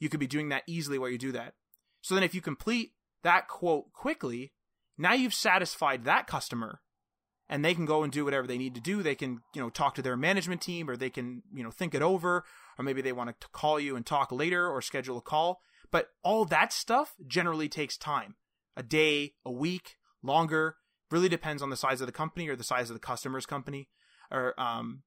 You 0.00 0.08
could 0.08 0.20
be 0.20 0.26
doing 0.26 0.48
that 0.48 0.64
easily 0.66 0.98
while 0.98 1.10
you 1.10 1.18
do 1.18 1.32
that. 1.32 1.54
So 2.06 2.14
then 2.14 2.22
if 2.22 2.36
you 2.36 2.40
complete 2.40 2.92
that 3.24 3.48
quote 3.48 3.92
quickly, 3.92 4.52
now 4.96 5.14
you've 5.14 5.34
satisfied 5.34 6.04
that 6.04 6.28
customer 6.28 6.80
and 7.48 7.64
they 7.64 7.74
can 7.74 7.84
go 7.84 8.04
and 8.04 8.12
do 8.12 8.24
whatever 8.24 8.46
they 8.46 8.58
need 8.58 8.76
to 8.76 8.80
do. 8.80 9.02
They 9.02 9.16
can, 9.16 9.40
you 9.52 9.60
know, 9.60 9.70
talk 9.70 9.96
to 9.96 10.02
their 10.02 10.16
management 10.16 10.60
team 10.60 10.88
or 10.88 10.96
they 10.96 11.10
can, 11.10 11.42
you 11.52 11.64
know, 11.64 11.72
think 11.72 11.96
it 11.96 12.02
over 12.02 12.44
or 12.78 12.84
maybe 12.84 13.02
they 13.02 13.10
want 13.10 13.40
to 13.40 13.48
call 13.48 13.80
you 13.80 13.96
and 13.96 14.06
talk 14.06 14.30
later 14.30 14.68
or 14.70 14.80
schedule 14.80 15.18
a 15.18 15.20
call. 15.20 15.58
But 15.90 16.10
all 16.22 16.44
that 16.44 16.72
stuff 16.72 17.16
generally 17.26 17.68
takes 17.68 17.98
time. 17.98 18.36
A 18.76 18.84
day, 18.84 19.32
a 19.44 19.50
week, 19.50 19.96
longer, 20.22 20.76
really 21.10 21.28
depends 21.28 21.60
on 21.60 21.70
the 21.70 21.76
size 21.76 22.00
of 22.00 22.06
the 22.06 22.12
company 22.12 22.48
or 22.48 22.54
the 22.54 22.62
size 22.62 22.88
of 22.88 22.94
the 22.94 23.00
customer's 23.00 23.46
company 23.46 23.88
or 24.30 24.54
um 24.60 25.02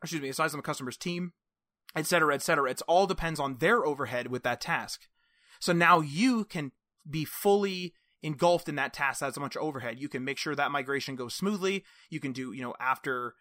excuse 0.00 0.22
me, 0.22 0.28
the 0.28 0.34
size 0.34 0.54
of 0.54 0.58
the 0.58 0.62
customer's 0.62 0.96
team, 0.96 1.32
et 1.96 2.06
cetera, 2.06 2.32
et 2.32 2.42
cetera. 2.42 2.70
It 2.70 2.80
all 2.86 3.08
depends 3.08 3.40
on 3.40 3.56
their 3.56 3.84
overhead 3.84 4.28
with 4.28 4.44
that 4.44 4.60
task. 4.60 5.08
So 5.60 5.72
now 5.72 6.00
you 6.00 6.44
can 6.44 6.72
be 7.08 7.24
fully 7.24 7.94
engulfed 8.22 8.68
in 8.68 8.74
that 8.76 8.92
task 8.92 9.20
that's 9.20 9.36
a 9.36 9.40
bunch 9.40 9.56
of 9.56 9.62
overhead. 9.62 10.00
You 10.00 10.08
can 10.08 10.24
make 10.24 10.38
sure 10.38 10.54
that 10.54 10.70
migration 10.70 11.16
goes 11.16 11.34
smoothly. 11.34 11.84
You 12.10 12.20
can 12.20 12.32
do, 12.32 12.52
you 12.52 12.62
know, 12.62 12.74
after 12.80 13.34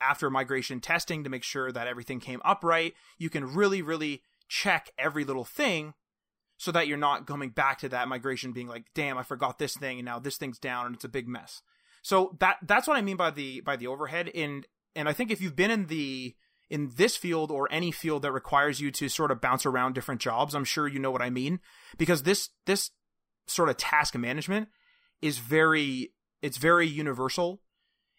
after 0.00 0.30
migration 0.30 0.80
testing 0.80 1.24
to 1.24 1.30
make 1.30 1.42
sure 1.44 1.70
that 1.70 1.86
everything 1.86 2.20
came 2.20 2.40
upright. 2.44 2.94
You 3.18 3.28
can 3.28 3.52
really, 3.54 3.82
really 3.82 4.22
check 4.48 4.90
every 4.98 5.24
little 5.24 5.44
thing 5.44 5.94
so 6.56 6.72
that 6.72 6.86
you're 6.88 6.96
not 6.96 7.26
coming 7.26 7.50
back 7.50 7.78
to 7.78 7.88
that 7.90 8.08
migration 8.08 8.52
being 8.52 8.66
like, 8.66 8.84
damn, 8.94 9.18
I 9.18 9.22
forgot 9.22 9.58
this 9.58 9.76
thing 9.76 9.98
and 9.98 10.06
now 10.06 10.18
this 10.18 10.36
thing's 10.36 10.58
down 10.58 10.86
and 10.86 10.94
it's 10.94 11.04
a 11.04 11.08
big 11.08 11.28
mess. 11.28 11.62
So 12.02 12.36
that 12.40 12.56
that's 12.62 12.88
what 12.88 12.96
I 12.96 13.02
mean 13.02 13.16
by 13.16 13.30
the 13.30 13.60
by 13.60 13.76
the 13.76 13.86
overhead. 13.86 14.30
And 14.34 14.66
and 14.96 15.08
I 15.08 15.12
think 15.12 15.30
if 15.30 15.40
you've 15.40 15.56
been 15.56 15.70
in 15.70 15.86
the 15.86 16.34
in 16.70 16.92
this 16.96 17.16
field 17.16 17.50
or 17.50 17.68
any 17.70 17.90
field 17.90 18.22
that 18.22 18.32
requires 18.32 18.80
you 18.80 18.90
to 18.92 19.08
sort 19.08 19.30
of 19.30 19.40
bounce 19.40 19.66
around 19.66 19.94
different 19.94 20.20
jobs, 20.20 20.54
I'm 20.54 20.64
sure 20.64 20.86
you 20.88 21.00
know 21.00 21.10
what 21.10 21.20
I 21.20 21.28
mean. 21.28 21.60
Because 21.98 22.22
this 22.22 22.50
this 22.64 22.90
sort 23.46 23.68
of 23.68 23.76
task 23.76 24.16
management 24.16 24.68
is 25.20 25.38
very 25.38 26.12
it's 26.40 26.56
very 26.56 26.86
universal. 26.86 27.60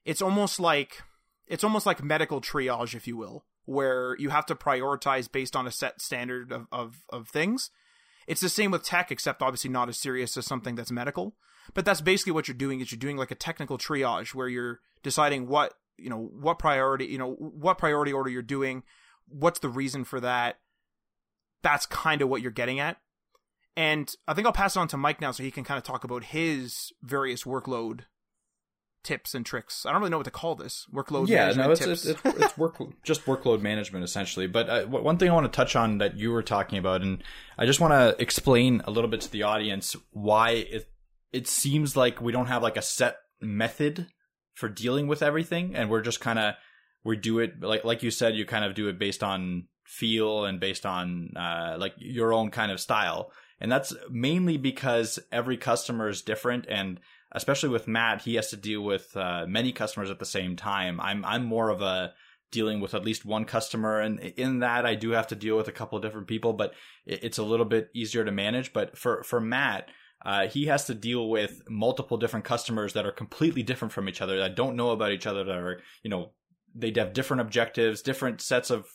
It's 0.06 0.22
almost 0.22 0.60
like 0.60 1.02
it's 1.48 1.64
almost 1.64 1.86
like 1.86 2.04
medical 2.04 2.42
triage, 2.42 2.94
if 2.94 3.08
you 3.08 3.18
will, 3.18 3.46
where 3.66 4.16
you 4.20 4.30
have 4.30 4.46
to 4.48 4.56
prioritize 4.56 5.32
based 5.32 5.56
on 5.56 5.68
a 5.68 5.72
set 5.72 6.02
standard 6.02 6.52
of, 6.52 6.68
of, 6.72 7.04
of 7.10 7.28
things. 7.30 7.72
It's 8.28 8.42
the 8.42 8.50
same 8.50 8.72
with 8.72 8.84
tech, 8.84 9.12
except 9.12 9.42
obviously 9.42 9.72
not 9.72 9.90
as 9.90 10.00
serious 10.00 10.38
as 10.38 10.46
something 10.46 10.76
that's 10.76 10.92
medical. 10.92 11.36
But 11.74 11.86
that's 11.86 12.02
basically 12.02 12.34
what 12.34 12.48
you're 12.48 12.56
doing 12.56 12.80
is 12.80 12.92
you're 12.92 13.00
doing 13.00 13.18
like 13.18 13.32
a 13.32 13.36
technical 13.36 13.78
triage 13.78 14.34
where 14.34 14.48
you're 14.48 14.80
deciding 15.04 15.48
what 15.48 15.74
you 15.98 16.10
know 16.10 16.30
what 16.40 16.60
priority 16.60 17.06
you 17.06 17.18
know 17.18 17.34
what 17.34 17.78
priority 17.78 18.12
order 18.12 18.30
you're 18.30 18.42
doing, 18.42 18.84
what's 19.28 19.60
the 19.60 19.70
reason 19.70 20.04
for 20.04 20.20
that. 20.20 20.60
That's 21.64 21.86
kind 21.86 22.22
of 22.22 22.30
what 22.30 22.42
you're 22.42 22.52
getting 22.52 22.80
at. 22.80 22.98
And 23.78 24.14
I 24.28 24.34
think 24.34 24.46
I'll 24.46 24.54
pass 24.54 24.76
it 24.76 24.80
on 24.80 24.88
to 24.90 24.98
Mike 24.98 25.22
now 25.22 25.32
so 25.32 25.44
he 25.44 25.52
can 25.52 25.64
kind 25.64 25.78
of 25.78 25.84
talk 25.84 26.04
about 26.04 26.26
his 26.26 26.92
various 27.02 27.44
workload 27.44 28.02
tips 29.04 29.34
and 29.34 29.46
tricks. 29.46 29.86
I 29.86 29.92
don't 29.92 30.02
really 30.02 30.12
know 30.12 30.18
what 30.18 30.26
to 30.26 30.32
call 30.32 30.56
this. 30.56 30.86
Workload 30.94 31.28
yeah, 31.28 31.52
no, 31.52 31.72
it's, 31.72 31.82
it's, 31.82 32.06
it's, 32.06 32.22
it's 32.26 32.58
work, 32.58 32.78
just 33.04 33.26
workload 33.26 33.62
management 33.62 34.04
essentially. 34.04 34.48
But 34.48 34.70
uh, 34.70 34.86
one 34.86 35.18
thing 35.18 35.30
I 35.30 35.34
want 35.34 35.52
to 35.52 35.56
touch 35.56 35.76
on 35.76 36.00
that 36.00 36.18
you 36.18 36.32
were 36.32 36.44
talking 36.44 36.78
about, 36.78 37.02
and 37.02 37.24
I 37.58 37.66
just 37.66 37.80
want 37.80 37.94
to 37.94 38.22
explain 38.22 38.82
a 38.86 38.92
little 38.92 39.10
bit 39.10 39.22
to 39.22 39.32
the 39.32 39.44
audience 39.44 39.96
why 40.12 40.52
it 40.52 40.90
it 41.32 41.48
seems 41.48 41.96
like 41.96 42.22
we 42.22 42.32
don't 42.32 42.48
have 42.48 42.62
like 42.62 42.78
a 42.78 42.82
set 42.82 43.18
method 43.40 44.08
for 44.62 44.70
dealing 44.70 45.08
with 45.08 45.24
everything, 45.24 45.76
and 45.76 45.90
we're 45.90 46.02
just 46.02 46.22
kind 46.22 46.38
of 46.38 46.54
we 47.04 47.18
do 47.18 47.40
it 47.40 47.62
like 47.62 47.84
like 47.84 48.04
you 48.04 48.12
said, 48.12 48.36
you 48.36 48.46
kind 48.46 48.64
of 48.64 48.76
do 48.76 48.88
it 48.88 49.00
based 49.00 49.24
on 49.24 49.66
feel 49.84 50.46
and 50.46 50.60
based 50.60 50.86
on 50.86 51.34
uh, 51.36 51.76
like 51.80 51.96
your 51.98 52.32
own 52.32 52.52
kind 52.52 52.72
of 52.72 52.80
style. 52.80 53.32
And 53.60 53.72
that's 53.72 53.94
mainly 54.10 54.58
because 54.58 55.20
every 55.32 55.58
customer 55.58 56.10
is 56.10 56.22
different 56.22 56.66
and 56.70 57.00
especially 57.32 57.70
with 57.70 57.88
Matt, 57.88 58.22
he 58.22 58.36
has 58.36 58.50
to 58.50 58.58
deal 58.58 58.82
with 58.82 59.16
uh, 59.18 59.46
many 59.48 59.72
customers 59.72 60.12
at 60.12 60.20
the 60.20 60.26
same 60.26 60.56
time. 60.56 61.02
I'm 61.02 61.26
I'm 61.26 61.44
more 61.44 61.70
of 61.70 61.82
a 61.82 62.14
dealing 62.52 62.82
with 62.82 62.94
at 62.94 63.06
least 63.06 63.26
one 63.26 63.46
customer, 63.46 64.00
and 64.00 64.20
in 64.20 64.60
that 64.60 64.86
I 64.86 64.94
do 64.94 65.12
have 65.12 65.28
to 65.28 65.36
deal 65.36 65.58
with 65.58 65.68
a 65.68 65.72
couple 65.72 65.98
of 65.98 66.04
different 66.04 66.28
people, 66.28 66.54
but 66.54 66.74
it's 67.08 67.40
a 67.40 67.44
little 67.44 67.66
bit 67.66 67.90
easier 67.96 68.24
to 68.24 68.32
manage. 68.32 68.74
But 68.74 68.96
for 68.98 69.24
for 69.24 69.42
Matt. 69.42 69.90
Uh, 70.24 70.48
he 70.48 70.66
has 70.66 70.86
to 70.86 70.94
deal 70.94 71.30
with 71.30 71.62
multiple 71.70 72.18
different 72.18 72.46
customers 72.46 72.94
that 72.94 73.06
are 73.06 73.12
completely 73.12 73.64
different 73.64 73.92
from 73.92 74.08
each 74.08 74.22
other 74.22 74.38
that 74.38 74.56
don't 74.56 74.76
know 74.76 74.92
about 74.92 75.12
each 75.12 75.26
other 75.26 75.44
that 75.44 75.58
are 75.58 75.82
you 76.04 76.10
know 76.10 76.32
they 76.76 76.94
have 76.96 77.14
different 77.14 77.42
objectives 77.42 78.02
different 78.02 78.40
sets 78.40 78.70
of 78.70 78.86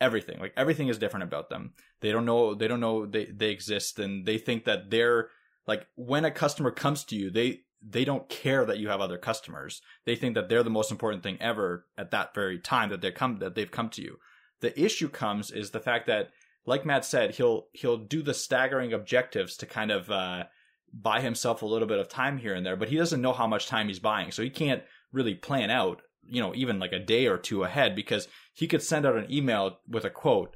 everything 0.00 0.38
like 0.40 0.52
everything 0.56 0.88
is 0.88 0.98
different 0.98 1.24
about 1.24 1.50
them 1.50 1.74
they 2.00 2.10
don't 2.10 2.24
know 2.24 2.54
they 2.54 2.66
don't 2.66 2.80
know 2.80 3.04
they 3.04 3.26
they 3.26 3.50
exist 3.50 3.98
and 3.98 4.24
they 4.24 4.38
think 4.38 4.64
that 4.64 4.90
they're 4.90 5.28
like 5.66 5.86
when 5.94 6.24
a 6.24 6.30
customer 6.30 6.70
comes 6.70 7.04
to 7.04 7.16
you 7.16 7.30
they 7.30 7.60
they 7.82 8.04
don't 8.04 8.28
care 8.28 8.64
that 8.64 8.78
you 8.78 8.88
have 8.88 9.00
other 9.00 9.18
customers. 9.18 9.82
They 10.06 10.14
think 10.14 10.34
that 10.34 10.48
they're 10.48 10.62
the 10.62 10.70
most 10.70 10.90
important 10.90 11.22
thing 11.22 11.36
ever 11.40 11.86
at 11.98 12.12
that 12.12 12.34
very 12.34 12.58
time 12.58 12.90
that 12.90 13.00
they 13.00 13.10
come 13.10 13.38
that 13.40 13.54
they've 13.54 13.70
come 13.70 13.88
to 13.90 14.02
you. 14.02 14.18
The 14.60 14.78
issue 14.80 15.08
comes 15.08 15.50
is 15.50 15.70
the 15.70 15.80
fact 15.80 16.06
that, 16.06 16.30
like 16.64 16.86
Matt 16.86 17.04
said, 17.04 17.34
he'll 17.34 17.66
he'll 17.72 17.98
do 17.98 18.22
the 18.22 18.34
staggering 18.34 18.92
objectives 18.92 19.56
to 19.58 19.66
kind 19.66 19.90
of 19.90 20.10
uh, 20.10 20.44
buy 20.92 21.20
himself 21.20 21.62
a 21.62 21.66
little 21.66 21.88
bit 21.88 21.98
of 21.98 22.08
time 22.08 22.38
here 22.38 22.54
and 22.54 22.64
there, 22.64 22.76
but 22.76 22.88
he 22.88 22.96
doesn't 22.96 23.22
know 23.22 23.32
how 23.32 23.46
much 23.46 23.66
time 23.66 23.88
he's 23.88 23.98
buying, 23.98 24.30
so 24.30 24.42
he 24.42 24.50
can't 24.50 24.82
really 25.12 25.34
plan 25.34 25.70
out, 25.70 26.02
you 26.24 26.40
know, 26.40 26.54
even 26.54 26.78
like 26.78 26.92
a 26.92 26.98
day 26.98 27.26
or 27.26 27.38
two 27.38 27.64
ahead 27.64 27.94
because 27.94 28.28
he 28.52 28.66
could 28.66 28.82
send 28.82 29.06
out 29.06 29.16
an 29.16 29.30
email 29.30 29.78
with 29.88 30.04
a 30.04 30.10
quote. 30.10 30.54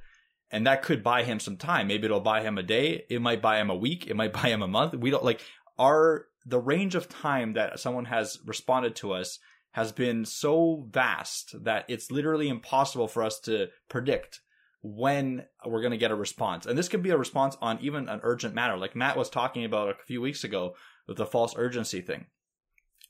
And 0.50 0.66
that 0.66 0.82
could 0.82 1.02
buy 1.02 1.24
him 1.24 1.40
some 1.40 1.56
time. 1.56 1.88
Maybe 1.88 2.04
it'll 2.04 2.20
buy 2.20 2.42
him 2.42 2.56
a 2.56 2.62
day. 2.62 3.04
It 3.10 3.20
might 3.20 3.42
buy 3.42 3.60
him 3.60 3.68
a 3.68 3.74
week. 3.74 4.06
It 4.06 4.14
might 4.14 4.32
buy 4.42 4.48
him 4.48 4.62
a 4.62 4.68
month. 4.68 4.94
We 4.94 5.10
don't 5.10 5.24
like 5.24 5.42
our 5.78 6.26
the 6.46 6.60
range 6.60 6.94
of 6.94 7.08
time 7.08 7.54
that 7.54 7.80
someone 7.80 8.04
has 8.04 8.38
responded 8.46 8.94
to 8.96 9.12
us 9.12 9.40
has 9.72 9.92
been 9.92 10.24
so 10.24 10.86
vast 10.90 11.64
that 11.64 11.84
it's 11.88 12.10
literally 12.10 12.48
impossible 12.48 13.08
for 13.08 13.22
us 13.22 13.38
to 13.40 13.66
predict 13.88 14.40
when 14.82 15.44
we're 15.64 15.80
going 15.80 15.92
to 15.92 15.96
get 15.96 16.10
a 16.10 16.16
response. 16.16 16.66
And 16.66 16.78
this 16.78 16.88
could 16.88 17.02
be 17.02 17.10
a 17.10 17.18
response 17.18 17.56
on 17.60 17.78
even 17.80 18.08
an 18.08 18.20
urgent 18.22 18.54
matter, 18.54 18.76
like 18.76 18.94
Matt 18.94 19.16
was 19.16 19.30
talking 19.30 19.64
about 19.64 19.90
a 19.90 20.04
few 20.06 20.20
weeks 20.20 20.44
ago 20.44 20.74
with 21.08 21.16
the 21.16 21.26
false 21.26 21.54
urgency 21.56 22.00
thing. 22.00 22.26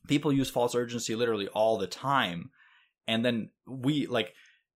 People 0.09 0.33
use 0.33 0.51
false 0.51 0.75
urgency 0.75 1.15
literally 1.15 1.49
all 1.49 1.79
the 1.79 1.87
time. 1.87 2.51
And 3.09 3.25
then 3.25 3.51
we 3.67 4.07
like 4.07 4.33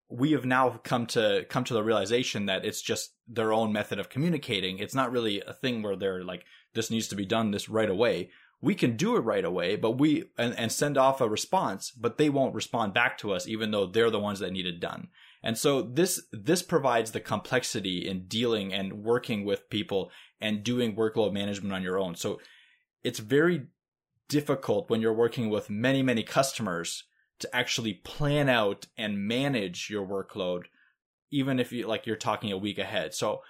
we 0.08 0.32
have 0.32 0.44
now 0.44 0.80
come 0.82 1.06
to 1.06 1.46
come 1.48 1.64
to 1.64 1.74
the 1.74 1.84
realization 1.84 2.46
that 2.46 2.64
it's 2.64 2.82
just 2.82 3.14
their 3.28 3.52
own 3.52 3.72
method 3.72 3.98
of 3.98 4.08
communicating. 4.08 4.78
It's 4.78 4.94
not 4.94 5.12
really 5.12 5.40
a 5.40 5.52
thing 5.52 5.82
where 5.82 5.96
they're 5.96 6.24
like 6.24 6.44
this 6.74 6.90
needs 6.90 7.08
to 7.08 7.16
be 7.16 7.26
done 7.26 7.50
this 7.50 7.68
right 7.68 7.90
away 7.90 8.30
we 8.62 8.74
can 8.74 8.96
do 8.96 9.16
it 9.16 9.20
right 9.20 9.44
away, 9.44 9.76
but 9.76 9.92
we 9.92 10.24
and, 10.36 10.58
and 10.58 10.70
send 10.70 10.98
off 10.98 11.20
a 11.20 11.28
response, 11.28 11.90
but 11.90 12.18
they 12.18 12.28
won't 12.28 12.54
respond 12.54 12.92
back 12.92 13.18
to 13.18 13.32
us, 13.32 13.48
even 13.48 13.70
though 13.70 13.86
they're 13.86 14.10
the 14.10 14.18
ones 14.18 14.40
that 14.40 14.52
need 14.52 14.66
it 14.66 14.80
done. 14.80 15.08
And 15.42 15.56
so 15.56 15.82
this 15.82 16.22
this 16.32 16.62
provides 16.62 17.12
the 17.12 17.20
complexity 17.20 18.06
in 18.06 18.26
dealing 18.26 18.72
and 18.72 19.04
working 19.04 19.44
with 19.44 19.70
people 19.70 20.10
and 20.40 20.62
doing 20.62 20.96
workload 20.96 21.32
management 21.32 21.74
on 21.74 21.82
your 21.82 21.98
own. 21.98 22.14
So 22.14 22.40
it's 23.02 23.18
very 23.18 23.66
difficult 24.28 24.90
when 24.90 25.00
you're 25.00 25.12
working 25.12 25.48
with 25.50 25.70
many 25.70 26.02
many 26.02 26.22
customers 26.22 27.04
to 27.38 27.56
actually 27.56 27.94
plan 27.94 28.48
out 28.48 28.86
and 28.98 29.26
manage 29.26 29.88
your 29.88 30.06
workload, 30.06 30.64
even 31.30 31.58
if 31.58 31.72
you 31.72 31.86
like 31.86 32.06
you're 32.06 32.16
talking 32.16 32.52
a 32.52 32.58
week 32.58 32.78
ahead. 32.78 33.14
So 33.14 33.40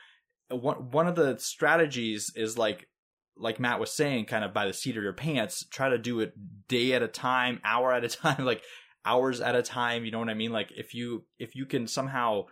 one 0.48 0.90
one 0.90 1.08
of 1.08 1.16
the 1.16 1.38
strategies 1.38 2.32
is 2.36 2.56
like 2.56 2.88
like 3.36 3.58
Matt 3.58 3.80
was 3.80 3.90
saying, 3.90 4.26
kind 4.26 4.44
of 4.44 4.52
by 4.52 4.66
the 4.66 4.72
seat 4.72 4.96
of 4.96 5.02
your 5.02 5.12
pants, 5.12 5.64
try 5.70 5.88
to 5.88 5.98
do 5.98 6.20
it 6.20 6.34
day 6.68 6.92
at 6.92 7.02
a 7.02 7.08
time, 7.08 7.60
hour 7.64 7.92
at 7.92 8.04
a 8.04 8.08
time, 8.08 8.44
like 8.44 8.62
hours 9.04 9.40
at 9.40 9.56
a 9.56 9.62
time. 9.62 10.04
You 10.04 10.10
know 10.10 10.18
what 10.18 10.28
I 10.28 10.34
mean? 10.34 10.52
Like 10.52 10.72
if 10.76 10.94
you 10.94 11.24
if 11.38 11.54
you 11.54 11.66
can 11.66 11.86
somehow 11.86 12.46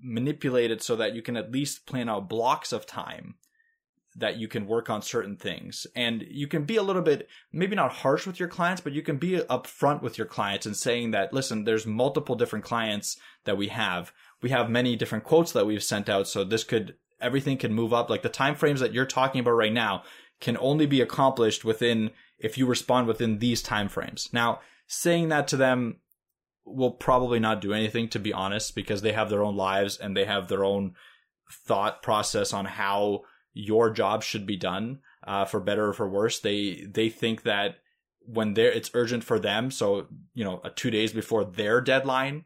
manipulate 0.00 0.70
it 0.70 0.82
so 0.82 0.96
that 0.96 1.14
you 1.14 1.22
can 1.22 1.36
at 1.36 1.52
least 1.52 1.86
plan 1.86 2.08
out 2.08 2.28
blocks 2.28 2.72
of 2.72 2.84
time 2.84 3.36
that 4.16 4.36
you 4.36 4.46
can 4.46 4.66
work 4.66 4.88
on 4.88 5.02
certain 5.02 5.36
things 5.36 5.86
and 5.96 6.24
you 6.28 6.46
can 6.46 6.64
be 6.64 6.76
a 6.76 6.82
little 6.82 7.00
bit 7.00 7.28
maybe 7.52 7.74
not 7.74 7.92
harsh 7.92 8.26
with 8.26 8.38
your 8.38 8.48
clients 8.48 8.80
but 8.80 8.92
you 8.92 9.02
can 9.02 9.16
be 9.16 9.38
upfront 9.50 10.02
with 10.02 10.18
your 10.18 10.26
clients 10.26 10.66
and 10.66 10.76
saying 10.76 11.12
that 11.12 11.32
listen 11.32 11.64
there's 11.64 11.86
multiple 11.86 12.34
different 12.34 12.64
clients 12.64 13.16
that 13.44 13.56
we 13.56 13.68
have 13.68 14.12
we 14.42 14.50
have 14.50 14.68
many 14.68 14.94
different 14.94 15.24
quotes 15.24 15.52
that 15.52 15.64
we've 15.64 15.82
sent 15.82 16.08
out 16.08 16.28
so 16.28 16.44
this 16.44 16.64
could 16.64 16.96
everything 17.24 17.56
can 17.56 17.72
move 17.72 17.92
up. 17.92 18.10
Like 18.10 18.22
the 18.22 18.28
time 18.28 18.54
frames 18.54 18.80
that 18.80 18.92
you're 18.92 19.06
talking 19.06 19.40
about 19.40 19.52
right 19.52 19.72
now 19.72 20.04
can 20.40 20.56
only 20.58 20.86
be 20.86 21.00
accomplished 21.00 21.64
within 21.64 22.10
if 22.38 22.58
you 22.58 22.66
respond 22.66 23.06
within 23.06 23.38
these 23.38 23.62
time 23.62 23.88
frames. 23.88 24.28
Now, 24.32 24.60
saying 24.86 25.28
that 25.28 25.48
to 25.48 25.56
them 25.56 25.96
will 26.64 26.90
probably 26.90 27.38
not 27.38 27.60
do 27.60 27.72
anything 27.72 28.08
to 28.08 28.18
be 28.18 28.32
honest 28.32 28.74
because 28.74 29.02
they 29.02 29.12
have 29.12 29.28
their 29.28 29.42
own 29.42 29.56
lives 29.56 29.96
and 29.98 30.16
they 30.16 30.24
have 30.24 30.48
their 30.48 30.64
own 30.64 30.94
thought 31.50 32.02
process 32.02 32.52
on 32.52 32.64
how 32.64 33.20
your 33.52 33.90
job 33.90 34.22
should 34.22 34.46
be 34.46 34.56
done 34.56 34.98
uh, 35.26 35.44
for 35.44 35.60
better 35.60 35.88
or 35.88 35.92
for 35.92 36.08
worse 36.08 36.40
they 36.40 36.86
they 36.90 37.08
think 37.08 37.42
that 37.42 37.76
when 38.20 38.54
they're 38.54 38.72
it's 38.72 38.90
urgent 38.94 39.22
for 39.22 39.38
them 39.38 39.70
so 39.70 40.06
you 40.32 40.42
know 40.42 40.60
a 40.64 40.70
two 40.70 40.90
days 40.90 41.12
before 41.12 41.44
their 41.44 41.80
deadline 41.82 42.44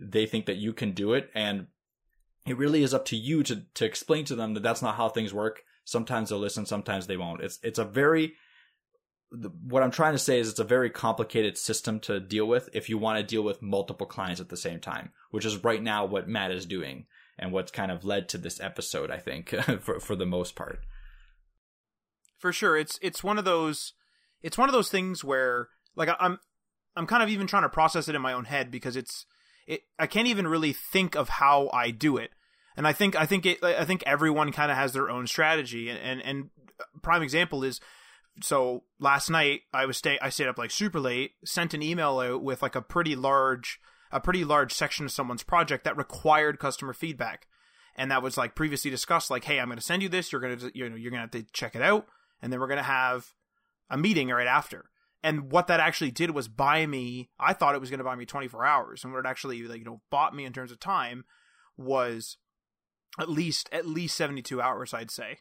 they 0.00 0.24
think 0.24 0.46
that 0.46 0.56
you 0.56 0.72
can 0.72 0.92
do 0.92 1.12
it 1.12 1.30
and 1.34 1.66
it 2.46 2.56
really 2.56 2.82
is 2.82 2.94
up 2.94 3.04
to 3.06 3.16
you 3.16 3.42
to 3.42 3.62
to 3.74 3.84
explain 3.84 4.24
to 4.24 4.34
them 4.34 4.54
that 4.54 4.62
that's 4.62 4.82
not 4.82 4.96
how 4.96 5.08
things 5.08 5.34
work. 5.34 5.62
Sometimes 5.84 6.28
they'll 6.28 6.38
listen, 6.38 6.66
sometimes 6.66 7.06
they 7.06 7.16
won't. 7.16 7.42
It's 7.42 7.58
it's 7.62 7.78
a 7.78 7.84
very 7.84 8.34
what 9.30 9.82
I'm 9.82 9.90
trying 9.92 10.12
to 10.12 10.18
say 10.18 10.40
is 10.40 10.48
it's 10.48 10.58
a 10.58 10.64
very 10.64 10.90
complicated 10.90 11.56
system 11.56 12.00
to 12.00 12.18
deal 12.18 12.46
with 12.46 12.68
if 12.72 12.88
you 12.88 12.98
want 12.98 13.18
to 13.18 13.24
deal 13.24 13.42
with 13.42 13.62
multiple 13.62 14.06
clients 14.06 14.40
at 14.40 14.48
the 14.48 14.56
same 14.56 14.80
time, 14.80 15.12
which 15.30 15.44
is 15.44 15.62
right 15.62 15.82
now 15.82 16.04
what 16.04 16.28
Matt 16.28 16.50
is 16.50 16.66
doing 16.66 17.06
and 17.38 17.52
what's 17.52 17.70
kind 17.70 17.92
of 17.92 18.04
led 18.04 18.28
to 18.30 18.38
this 18.38 18.60
episode, 18.60 19.10
I 19.10 19.18
think, 19.18 19.50
for 19.80 20.00
for 20.00 20.16
the 20.16 20.26
most 20.26 20.56
part. 20.56 20.80
For 22.38 22.52
sure, 22.52 22.76
it's 22.76 22.98
it's 23.02 23.22
one 23.22 23.38
of 23.38 23.44
those 23.44 23.92
it's 24.42 24.58
one 24.58 24.68
of 24.68 24.72
those 24.72 24.90
things 24.90 25.22
where 25.22 25.68
like 25.94 26.08
I'm 26.18 26.38
I'm 26.96 27.06
kind 27.06 27.22
of 27.22 27.28
even 27.28 27.46
trying 27.46 27.62
to 27.62 27.68
process 27.68 28.08
it 28.08 28.14
in 28.14 28.22
my 28.22 28.32
own 28.32 28.46
head 28.46 28.70
because 28.70 28.96
it's 28.96 29.26
it 29.66 29.82
I 29.98 30.06
can't 30.06 30.28
even 30.28 30.48
really 30.48 30.72
think 30.72 31.14
of 31.14 31.28
how 31.28 31.70
I 31.72 31.90
do 31.90 32.16
it. 32.16 32.30
And 32.76 32.86
I 32.86 32.92
think 32.92 33.14
I 33.14 33.26
think 33.26 33.46
it, 33.46 33.62
I 33.62 33.84
think 33.84 34.02
everyone 34.06 34.52
kind 34.52 34.70
of 34.70 34.76
has 34.76 34.92
their 34.92 35.10
own 35.10 35.26
strategy. 35.26 35.88
And, 35.88 36.00
and 36.00 36.22
and 36.22 36.50
prime 37.02 37.22
example 37.22 37.62
is 37.62 37.80
so 38.42 38.84
last 38.98 39.30
night 39.30 39.62
I 39.72 39.86
was 39.86 39.96
stay 39.96 40.18
I 40.20 40.30
stayed 40.30 40.48
up 40.48 40.58
like 40.58 40.70
super 40.70 41.00
late, 41.00 41.32
sent 41.44 41.74
an 41.74 41.82
email 41.82 42.18
out 42.20 42.42
with 42.42 42.62
like 42.62 42.74
a 42.74 42.82
pretty 42.82 43.16
large 43.16 43.80
a 44.12 44.20
pretty 44.20 44.44
large 44.44 44.72
section 44.72 45.04
of 45.06 45.12
someone's 45.12 45.42
project 45.42 45.84
that 45.84 45.96
required 45.96 46.58
customer 46.58 46.92
feedback. 46.92 47.46
And 47.96 48.10
that 48.10 48.22
was 48.22 48.36
like 48.36 48.54
previously 48.54 48.90
discussed 48.90 49.30
like 49.30 49.44
hey, 49.44 49.58
I'm 49.58 49.68
going 49.68 49.78
to 49.78 49.84
send 49.84 50.02
you 50.02 50.08
this, 50.08 50.32
you're 50.32 50.40
going 50.40 50.58
to 50.58 50.70
you 50.74 50.88
know 50.88 50.96
you're 50.96 51.10
going 51.10 51.28
to 51.28 51.38
have 51.38 51.46
to 51.46 51.52
check 51.52 51.74
it 51.74 51.82
out. 51.82 52.06
And 52.42 52.52
then 52.52 52.60
we're 52.60 52.68
going 52.68 52.78
to 52.78 52.82
have 52.82 53.34
a 53.90 53.98
meeting 53.98 54.28
right 54.28 54.46
after. 54.46 54.86
And 55.22 55.52
what 55.52 55.66
that 55.66 55.80
actually 55.80 56.10
did 56.10 56.30
was 56.30 56.48
buy 56.48 56.86
me 56.86 57.28
i 57.38 57.52
thought 57.52 57.74
it 57.74 57.80
was 57.80 57.90
going 57.90 57.98
to 57.98 58.04
buy 58.04 58.16
me 58.16 58.26
24 58.26 58.64
hours. 58.64 59.04
And 59.04 59.12
what 59.12 59.20
it 59.20 59.28
actually 59.28 59.62
like 59.62 59.78
you 59.78 59.84
know 59.84 60.00
bought 60.10 60.34
me 60.34 60.44
in 60.44 60.52
terms 60.52 60.72
of 60.72 60.80
time 60.80 61.24
was 61.76 62.36
at 63.18 63.28
least 63.28 63.68
at 63.72 63.86
least 63.86 64.16
72 64.16 64.60
hours 64.60 64.94
i'd 64.94 65.10
say 65.10 65.38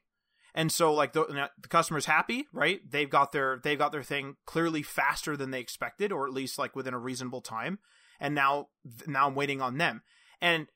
and 0.54 0.72
so 0.72 0.94
like 0.94 1.14
the, 1.14 1.50
the 1.62 1.68
customer's 1.68 2.06
happy 2.06 2.46
right? 2.54 2.80
They've 2.90 3.10
got 3.10 3.32
their 3.32 3.60
they've 3.64 3.78
got 3.78 3.92
their 3.92 4.04
thing 4.04 4.36
clearly 4.46 4.84
faster 4.84 5.36
than 5.36 5.52
they 5.52 5.60
expected 5.60 6.12
or 6.12 6.26
at 6.26 6.34
least 6.34 6.60
like 6.60 6.76
within 6.76 6.94
a 6.94 7.00
reasonable 7.00 7.42
time. 7.42 7.80
And 8.20 8.36
now 8.36 8.68
now 9.08 9.28
i'm 9.28 9.36
waiting 9.36 9.62
on 9.62 9.78
them. 9.78 10.02
And 10.42 10.68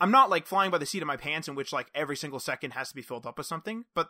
i'm 0.00 0.10
not 0.10 0.30
like 0.30 0.46
flying 0.46 0.70
by 0.70 0.78
the 0.78 0.86
seat 0.86 1.02
of 1.02 1.08
my 1.08 1.16
pants 1.16 1.48
in 1.48 1.54
which 1.54 1.72
like 1.72 1.88
every 1.94 2.16
single 2.16 2.40
second 2.40 2.72
has 2.72 2.88
to 2.88 2.94
be 2.94 3.02
filled 3.02 3.26
up 3.26 3.38
with 3.38 3.46
something 3.46 3.84
but 3.94 4.08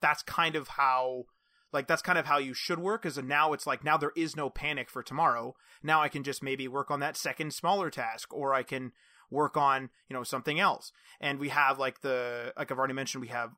that's 0.00 0.22
kind 0.22 0.54
of 0.54 0.68
how 0.68 1.24
like 1.72 1.86
that's 1.86 2.02
kind 2.02 2.18
of 2.18 2.26
how 2.26 2.38
you 2.38 2.54
should 2.54 2.78
work 2.78 3.04
is 3.04 3.18
now 3.18 3.52
it's 3.52 3.66
like 3.66 3.84
now 3.84 3.96
there 3.96 4.12
is 4.16 4.36
no 4.36 4.48
panic 4.48 4.88
for 4.90 5.02
tomorrow. 5.02 5.54
Now 5.82 6.00
i 6.00 6.08
can 6.08 6.22
just 6.22 6.42
maybe 6.42 6.68
work 6.68 6.90
on 6.90 7.00
that 7.00 7.16
second 7.16 7.52
smaller 7.52 7.90
task 7.90 8.32
or 8.32 8.54
i 8.54 8.62
can 8.62 8.92
work 9.30 9.56
on 9.56 9.90
you 10.08 10.14
know 10.14 10.22
something 10.22 10.60
else. 10.60 10.92
And 11.20 11.38
we 11.38 11.48
have 11.50 11.78
like 11.78 12.00
the 12.00 12.52
like 12.56 12.70
i've 12.70 12.78
already 12.78 12.94
mentioned 12.94 13.22
we 13.22 13.28
have 13.28 13.50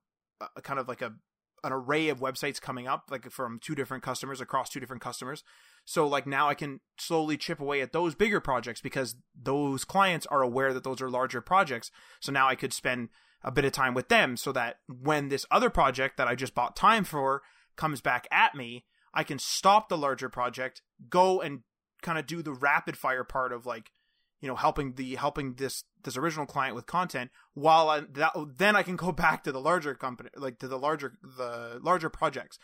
a 0.56 0.62
kind 0.62 0.78
of 0.78 0.88
like 0.88 1.02
a 1.02 1.12
an 1.64 1.72
array 1.72 2.08
of 2.08 2.20
websites 2.20 2.60
coming 2.60 2.86
up 2.86 3.08
like 3.10 3.28
from 3.30 3.58
two 3.58 3.74
different 3.74 4.02
customers 4.02 4.40
across 4.40 4.68
two 4.70 4.78
different 4.78 5.02
customers. 5.02 5.42
So 5.84 6.06
like 6.06 6.26
now 6.26 6.48
i 6.48 6.54
can 6.54 6.80
slowly 6.98 7.36
chip 7.36 7.60
away 7.60 7.80
at 7.80 7.92
those 7.92 8.14
bigger 8.14 8.40
projects 8.40 8.80
because 8.80 9.16
those 9.34 9.84
clients 9.84 10.26
are 10.26 10.42
aware 10.42 10.72
that 10.72 10.84
those 10.84 11.02
are 11.02 11.10
larger 11.10 11.40
projects. 11.40 11.90
So 12.20 12.32
now 12.32 12.48
i 12.48 12.54
could 12.54 12.72
spend 12.72 13.08
a 13.42 13.50
bit 13.50 13.64
of 13.64 13.72
time 13.72 13.94
with 13.94 14.08
them 14.08 14.36
so 14.36 14.52
that 14.52 14.78
when 14.88 15.28
this 15.28 15.46
other 15.50 15.70
project 15.70 16.16
that 16.16 16.28
i 16.28 16.34
just 16.34 16.54
bought 16.54 16.76
time 16.76 17.04
for 17.04 17.42
comes 17.76 18.00
back 18.00 18.26
at 18.32 18.54
me 18.54 18.84
i 19.14 19.22
can 19.22 19.38
stop 19.38 19.88
the 19.88 19.96
larger 19.96 20.28
project 20.28 20.82
go 21.08 21.40
and 21.40 21.60
kind 22.02 22.18
of 22.18 22.26
do 22.26 22.42
the 22.42 22.52
rapid 22.52 22.96
fire 22.96 23.24
part 23.24 23.52
of 23.52 23.64
like 23.66 23.90
you 24.40 24.48
know 24.48 24.56
helping 24.56 24.94
the 24.94 25.16
helping 25.16 25.54
this 25.54 25.84
this 26.04 26.16
original 26.16 26.46
client 26.46 26.74
with 26.74 26.86
content 26.86 27.30
while 27.54 27.88
I 27.88 28.00
that 28.12 28.32
then 28.56 28.76
I 28.76 28.82
can 28.82 28.96
go 28.96 29.12
back 29.24 29.44
to 29.44 29.52
the 29.52 29.60
larger 29.60 29.94
company 29.94 30.30
like 30.36 30.58
to 30.60 30.68
the 30.68 30.78
larger 30.78 31.14
the 31.22 31.80
larger 31.82 32.08
projects. 32.08 32.58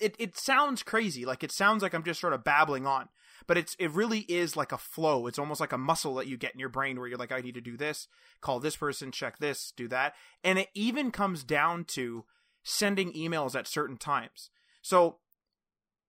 It 0.00 0.14
it 0.18 0.36
sounds 0.36 0.82
crazy 0.82 1.24
like 1.24 1.42
it 1.42 1.52
sounds 1.52 1.82
like 1.82 1.94
I'm 1.94 2.04
just 2.04 2.20
sort 2.20 2.32
of 2.32 2.44
babbling 2.44 2.86
on, 2.86 3.08
but 3.46 3.56
it's 3.56 3.74
it 3.78 3.90
really 3.90 4.20
is 4.20 4.56
like 4.56 4.72
a 4.72 4.78
flow. 4.78 5.26
It's 5.26 5.38
almost 5.38 5.60
like 5.60 5.72
a 5.72 5.78
muscle 5.78 6.14
that 6.16 6.26
you 6.26 6.36
get 6.36 6.52
in 6.52 6.60
your 6.60 6.68
brain 6.68 6.98
where 6.98 7.08
you're 7.08 7.18
like 7.18 7.32
I 7.32 7.40
need 7.40 7.54
to 7.54 7.60
do 7.60 7.76
this, 7.76 8.08
call 8.40 8.60
this 8.60 8.76
person, 8.76 9.12
check 9.12 9.38
this, 9.38 9.72
do 9.76 9.88
that, 9.88 10.14
and 10.44 10.58
it 10.58 10.68
even 10.74 11.10
comes 11.10 11.44
down 11.44 11.84
to 11.84 12.24
sending 12.62 13.12
emails 13.12 13.54
at 13.54 13.68
certain 13.68 13.96
times. 13.96 14.50
So 14.82 15.18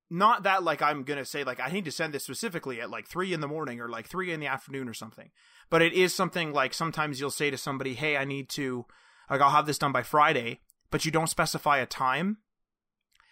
not 0.10 0.44
that 0.44 0.64
like 0.64 0.82
I'm 0.82 1.04
gonna 1.04 1.26
say 1.26 1.44
like 1.44 1.60
I 1.60 1.70
need 1.70 1.86
to 1.86 1.92
send 1.92 2.14
this 2.14 2.24
specifically 2.24 2.80
at 2.82 2.90
like 2.90 3.08
three 3.08 3.34
in 3.34 3.42
the 3.42 3.48
morning 3.48 3.80
or 3.80 3.90
like 3.90 4.08
three 4.08 4.32
in 4.32 4.40
the 4.40 4.48
afternoon 4.48 4.88
or 4.88 4.94
something. 4.94 5.30
But 5.70 5.82
it 5.82 5.94
is 5.94 6.14
something 6.14 6.54
like 6.54 6.74
sometimes 6.74 7.20
you'll 7.20 7.32
say 7.32 7.50
to 7.50 7.58
somebody, 7.58 7.94
"Hey, 7.94 8.18
I 8.18 8.26
need 8.26 8.50
to 8.50 8.86
like 9.30 9.42
I'll 9.42 9.50
have 9.50 9.66
this 9.66 9.78
done 9.78 9.92
by 9.92 10.04
Friday," 10.04 10.62
but 10.92 11.06
you 11.06 11.12
don't 11.12 11.28
specify 11.28 11.80
a 11.80 11.86
time. 11.86 12.38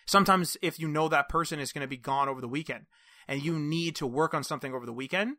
Sometimes 0.05 0.57
if 0.61 0.79
you 0.79 0.87
know 0.87 1.07
that 1.07 1.29
person 1.29 1.59
is 1.59 1.71
to 1.71 1.87
be 1.87 1.97
gone 1.97 2.29
over 2.29 2.41
the 2.41 2.47
weekend 2.47 2.85
and 3.27 3.43
you 3.43 3.57
need 3.57 3.95
to 3.95 4.05
work 4.05 4.33
on 4.33 4.43
something 4.43 4.73
over 4.73 4.85
the 4.85 4.93
weekend 4.93 5.37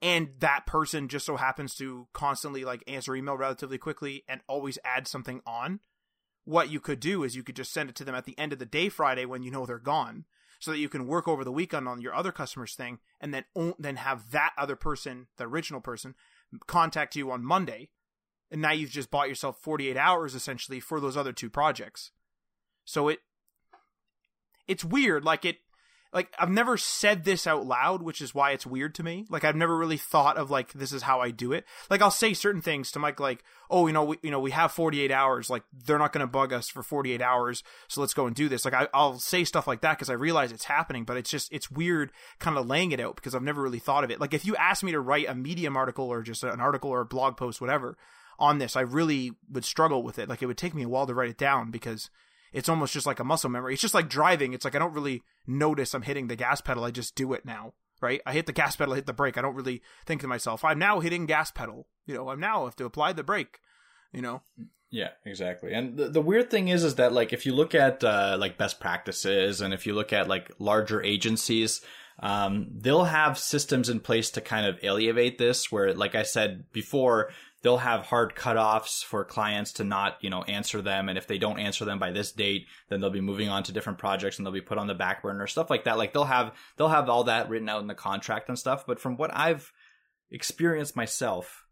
and 0.00 0.30
that 0.38 0.66
person 0.66 1.08
just 1.08 1.26
so 1.26 1.36
happens 1.36 1.74
to 1.76 2.06
constantly 2.12 2.64
like 2.64 2.82
answer 2.86 3.14
email 3.14 3.36
relatively 3.36 3.78
quickly 3.78 4.24
and 4.28 4.40
always 4.48 4.78
add 4.84 5.08
something 5.08 5.40
on, 5.46 5.80
what 6.44 6.70
you 6.70 6.80
could 6.80 7.00
do 7.00 7.24
is 7.24 7.36
you 7.36 7.42
could 7.42 7.56
just 7.56 7.72
send 7.72 7.90
it 7.90 7.96
to 7.96 8.04
them 8.04 8.14
at 8.14 8.24
the 8.24 8.38
end 8.38 8.52
of 8.52 8.58
the 8.58 8.66
day 8.66 8.88
Friday 8.88 9.24
when 9.24 9.42
you 9.42 9.50
know 9.50 9.66
they're 9.66 9.78
gone 9.78 10.24
so 10.58 10.70
that 10.70 10.78
you 10.78 10.88
can 10.88 11.06
work 11.06 11.28
over 11.28 11.44
the 11.44 11.52
weekend 11.52 11.86
on 11.88 12.00
your 12.00 12.14
other 12.14 12.32
customers 12.32 12.74
thing 12.74 12.98
and 13.20 13.32
then 13.32 13.44
then 13.78 13.96
have 13.96 14.30
that 14.32 14.52
other 14.58 14.76
person, 14.76 15.28
the 15.36 15.44
original 15.44 15.80
person, 15.80 16.14
contact 16.66 17.16
you 17.16 17.30
on 17.30 17.44
Monday. 17.44 17.90
And 18.50 18.62
now 18.62 18.72
you've 18.72 18.90
just 18.90 19.10
bought 19.10 19.28
yourself 19.28 19.58
48 19.60 19.96
hours 19.96 20.34
essentially 20.34 20.80
for 20.80 21.00
those 21.00 21.16
other 21.16 21.32
two 21.32 21.50
projects. 21.50 22.12
So 22.84 23.08
it 23.08 23.20
it's 24.66 24.84
weird 24.84 25.24
like 25.24 25.44
it 25.44 25.58
like 26.12 26.32
I've 26.38 26.50
never 26.50 26.76
said 26.76 27.24
this 27.24 27.46
out 27.46 27.66
loud, 27.66 28.02
which 28.02 28.20
is 28.20 28.34
why 28.34 28.52
it's 28.52 28.66
weird 28.66 28.94
to 28.96 29.02
me. 29.02 29.26
Like 29.28 29.44
I've 29.44 29.56
never 29.56 29.76
really 29.76 29.98
thought 29.98 30.38
of 30.38 30.50
like 30.50 30.72
this 30.72 30.92
is 30.92 31.02
how 31.02 31.20
I 31.20 31.30
do 31.30 31.52
it. 31.52 31.64
Like 31.90 32.00
I'll 32.00 32.10
say 32.10 32.32
certain 32.32 32.62
things 32.62 32.90
to 32.92 32.98
Mike, 32.98 33.20
like, 33.20 33.44
oh, 33.70 33.86
you 33.86 33.92
know, 33.92 34.04
we, 34.04 34.18
you 34.22 34.30
know, 34.30 34.40
we 34.40 34.50
have 34.52 34.72
48 34.72 35.10
hours. 35.10 35.50
Like 35.50 35.64
they're 35.84 35.98
not 35.98 36.12
going 36.12 36.26
to 36.26 36.30
bug 36.30 36.52
us 36.52 36.68
for 36.68 36.82
48 36.82 37.20
hours, 37.20 37.62
so 37.88 38.00
let's 38.00 38.14
go 38.14 38.26
and 38.26 38.34
do 38.34 38.48
this. 38.48 38.64
Like 38.64 38.74
I, 38.74 38.88
I'll 38.94 39.18
say 39.18 39.44
stuff 39.44 39.66
like 39.66 39.82
that 39.82 39.96
because 39.96 40.10
I 40.10 40.14
realize 40.14 40.50
it's 40.50 40.64
happening, 40.64 41.04
but 41.04 41.18
it's 41.18 41.30
just 41.30 41.52
it's 41.52 41.70
weird 41.70 42.10
kind 42.38 42.56
of 42.56 42.66
laying 42.66 42.92
it 42.92 43.00
out 43.00 43.16
because 43.16 43.34
I've 43.34 43.42
never 43.42 43.62
really 43.62 43.78
thought 43.78 44.04
of 44.04 44.10
it. 44.10 44.20
Like 44.20 44.32
if 44.32 44.46
you 44.46 44.56
asked 44.56 44.84
me 44.84 44.92
to 44.92 45.00
write 45.00 45.28
a 45.28 45.34
Medium 45.34 45.76
article 45.76 46.06
or 46.06 46.22
just 46.22 46.42
an 46.42 46.60
article 46.60 46.90
or 46.90 47.02
a 47.02 47.06
blog 47.06 47.36
post, 47.36 47.60
whatever, 47.60 47.98
on 48.38 48.58
this, 48.58 48.76
I 48.76 48.80
really 48.80 49.32
would 49.50 49.64
struggle 49.64 50.02
with 50.02 50.18
it. 50.18 50.28
Like 50.28 50.42
it 50.42 50.46
would 50.46 50.58
take 50.58 50.74
me 50.74 50.84
a 50.84 50.88
while 50.88 51.06
to 51.06 51.14
write 51.14 51.30
it 51.30 51.38
down 51.38 51.70
because 51.70 52.08
it's 52.52 52.68
almost 52.68 52.92
just 52.92 53.06
like 53.06 53.20
a 53.20 53.24
muscle 53.24 53.50
memory. 53.50 53.72
It's 53.72 53.82
just 53.82 53.94
like 53.94 54.08
driving. 54.08 54.52
It's 54.52 54.64
like 54.64 54.74
I 54.74 54.78
don't 54.78 54.94
really 54.94 55.22
notice 55.46 55.94
I'm 55.94 56.02
hitting 56.02 56.28
the 56.28 56.36
gas 56.36 56.60
pedal. 56.60 56.84
I 56.84 56.90
just 56.90 57.14
do 57.14 57.32
it 57.32 57.44
now, 57.44 57.74
right? 58.00 58.20
I 58.26 58.32
hit 58.32 58.46
the 58.46 58.52
gas 58.52 58.76
pedal, 58.76 58.94
I 58.94 58.96
hit 58.96 59.06
the 59.06 59.12
brake. 59.12 59.38
I 59.38 59.42
don't 59.42 59.54
really 59.54 59.82
think 60.06 60.20
to 60.22 60.26
myself, 60.26 60.64
I'm 60.64 60.78
now 60.78 61.00
hitting 61.00 61.26
gas 61.26 61.50
pedal. 61.50 61.88
You 62.06 62.14
know, 62.14 62.28
I'm 62.28 62.40
now 62.40 62.64
have 62.64 62.76
to 62.76 62.84
apply 62.84 63.12
the 63.12 63.24
brake. 63.24 63.58
You 64.12 64.22
know. 64.22 64.42
Yeah, 64.90 65.10
exactly. 65.26 65.74
And 65.74 65.98
the, 65.98 66.08
the 66.08 66.20
weird 66.20 66.50
thing 66.50 66.68
is, 66.68 66.82
is 66.82 66.94
that 66.94 67.12
like 67.12 67.32
if 67.32 67.44
you 67.44 67.54
look 67.54 67.74
at 67.74 68.02
uh, 68.02 68.36
like 68.40 68.56
best 68.56 68.80
practices, 68.80 69.60
and 69.60 69.74
if 69.74 69.86
you 69.86 69.94
look 69.94 70.12
at 70.12 70.28
like 70.28 70.50
larger 70.58 71.02
agencies, 71.02 71.82
um, 72.20 72.68
they'll 72.72 73.04
have 73.04 73.38
systems 73.38 73.88
in 73.88 74.00
place 74.00 74.30
to 74.30 74.40
kind 74.40 74.66
of 74.66 74.78
alleviate 74.82 75.38
this. 75.38 75.70
Where, 75.70 75.92
like 75.92 76.14
I 76.14 76.22
said 76.22 76.64
before, 76.72 77.30
they'll 77.62 77.78
have 77.78 78.06
hard 78.06 78.34
cutoffs 78.34 79.04
for 79.04 79.24
clients 79.24 79.72
to 79.74 79.84
not, 79.84 80.18
you 80.20 80.30
know, 80.30 80.42
answer 80.44 80.80
them. 80.80 81.08
And 81.08 81.18
if 81.18 81.26
they 81.26 81.38
don't 81.38 81.58
answer 81.58 81.84
them 81.84 81.98
by 81.98 82.12
this 82.12 82.32
date, 82.32 82.66
then 82.88 83.00
they'll 83.00 83.10
be 83.10 83.20
moving 83.20 83.48
on 83.48 83.62
to 83.64 83.72
different 83.72 83.98
projects 83.98 84.38
and 84.38 84.46
they'll 84.46 84.52
be 84.52 84.60
put 84.60 84.78
on 84.78 84.86
the 84.86 84.94
back 84.94 85.22
burner, 85.22 85.46
stuff 85.46 85.70
like 85.70 85.84
that. 85.84 85.98
Like 85.98 86.12
they'll 86.12 86.24
have, 86.24 86.54
they'll 86.76 86.88
have 86.88 87.08
all 87.08 87.24
that 87.24 87.48
written 87.48 87.68
out 87.68 87.80
in 87.80 87.88
the 87.88 87.94
contract 87.94 88.48
and 88.48 88.58
stuff. 88.58 88.86
But 88.86 89.00
from 89.00 89.16
what 89.16 89.30
I've 89.34 89.72
experienced 90.30 90.96
myself, 90.96 91.64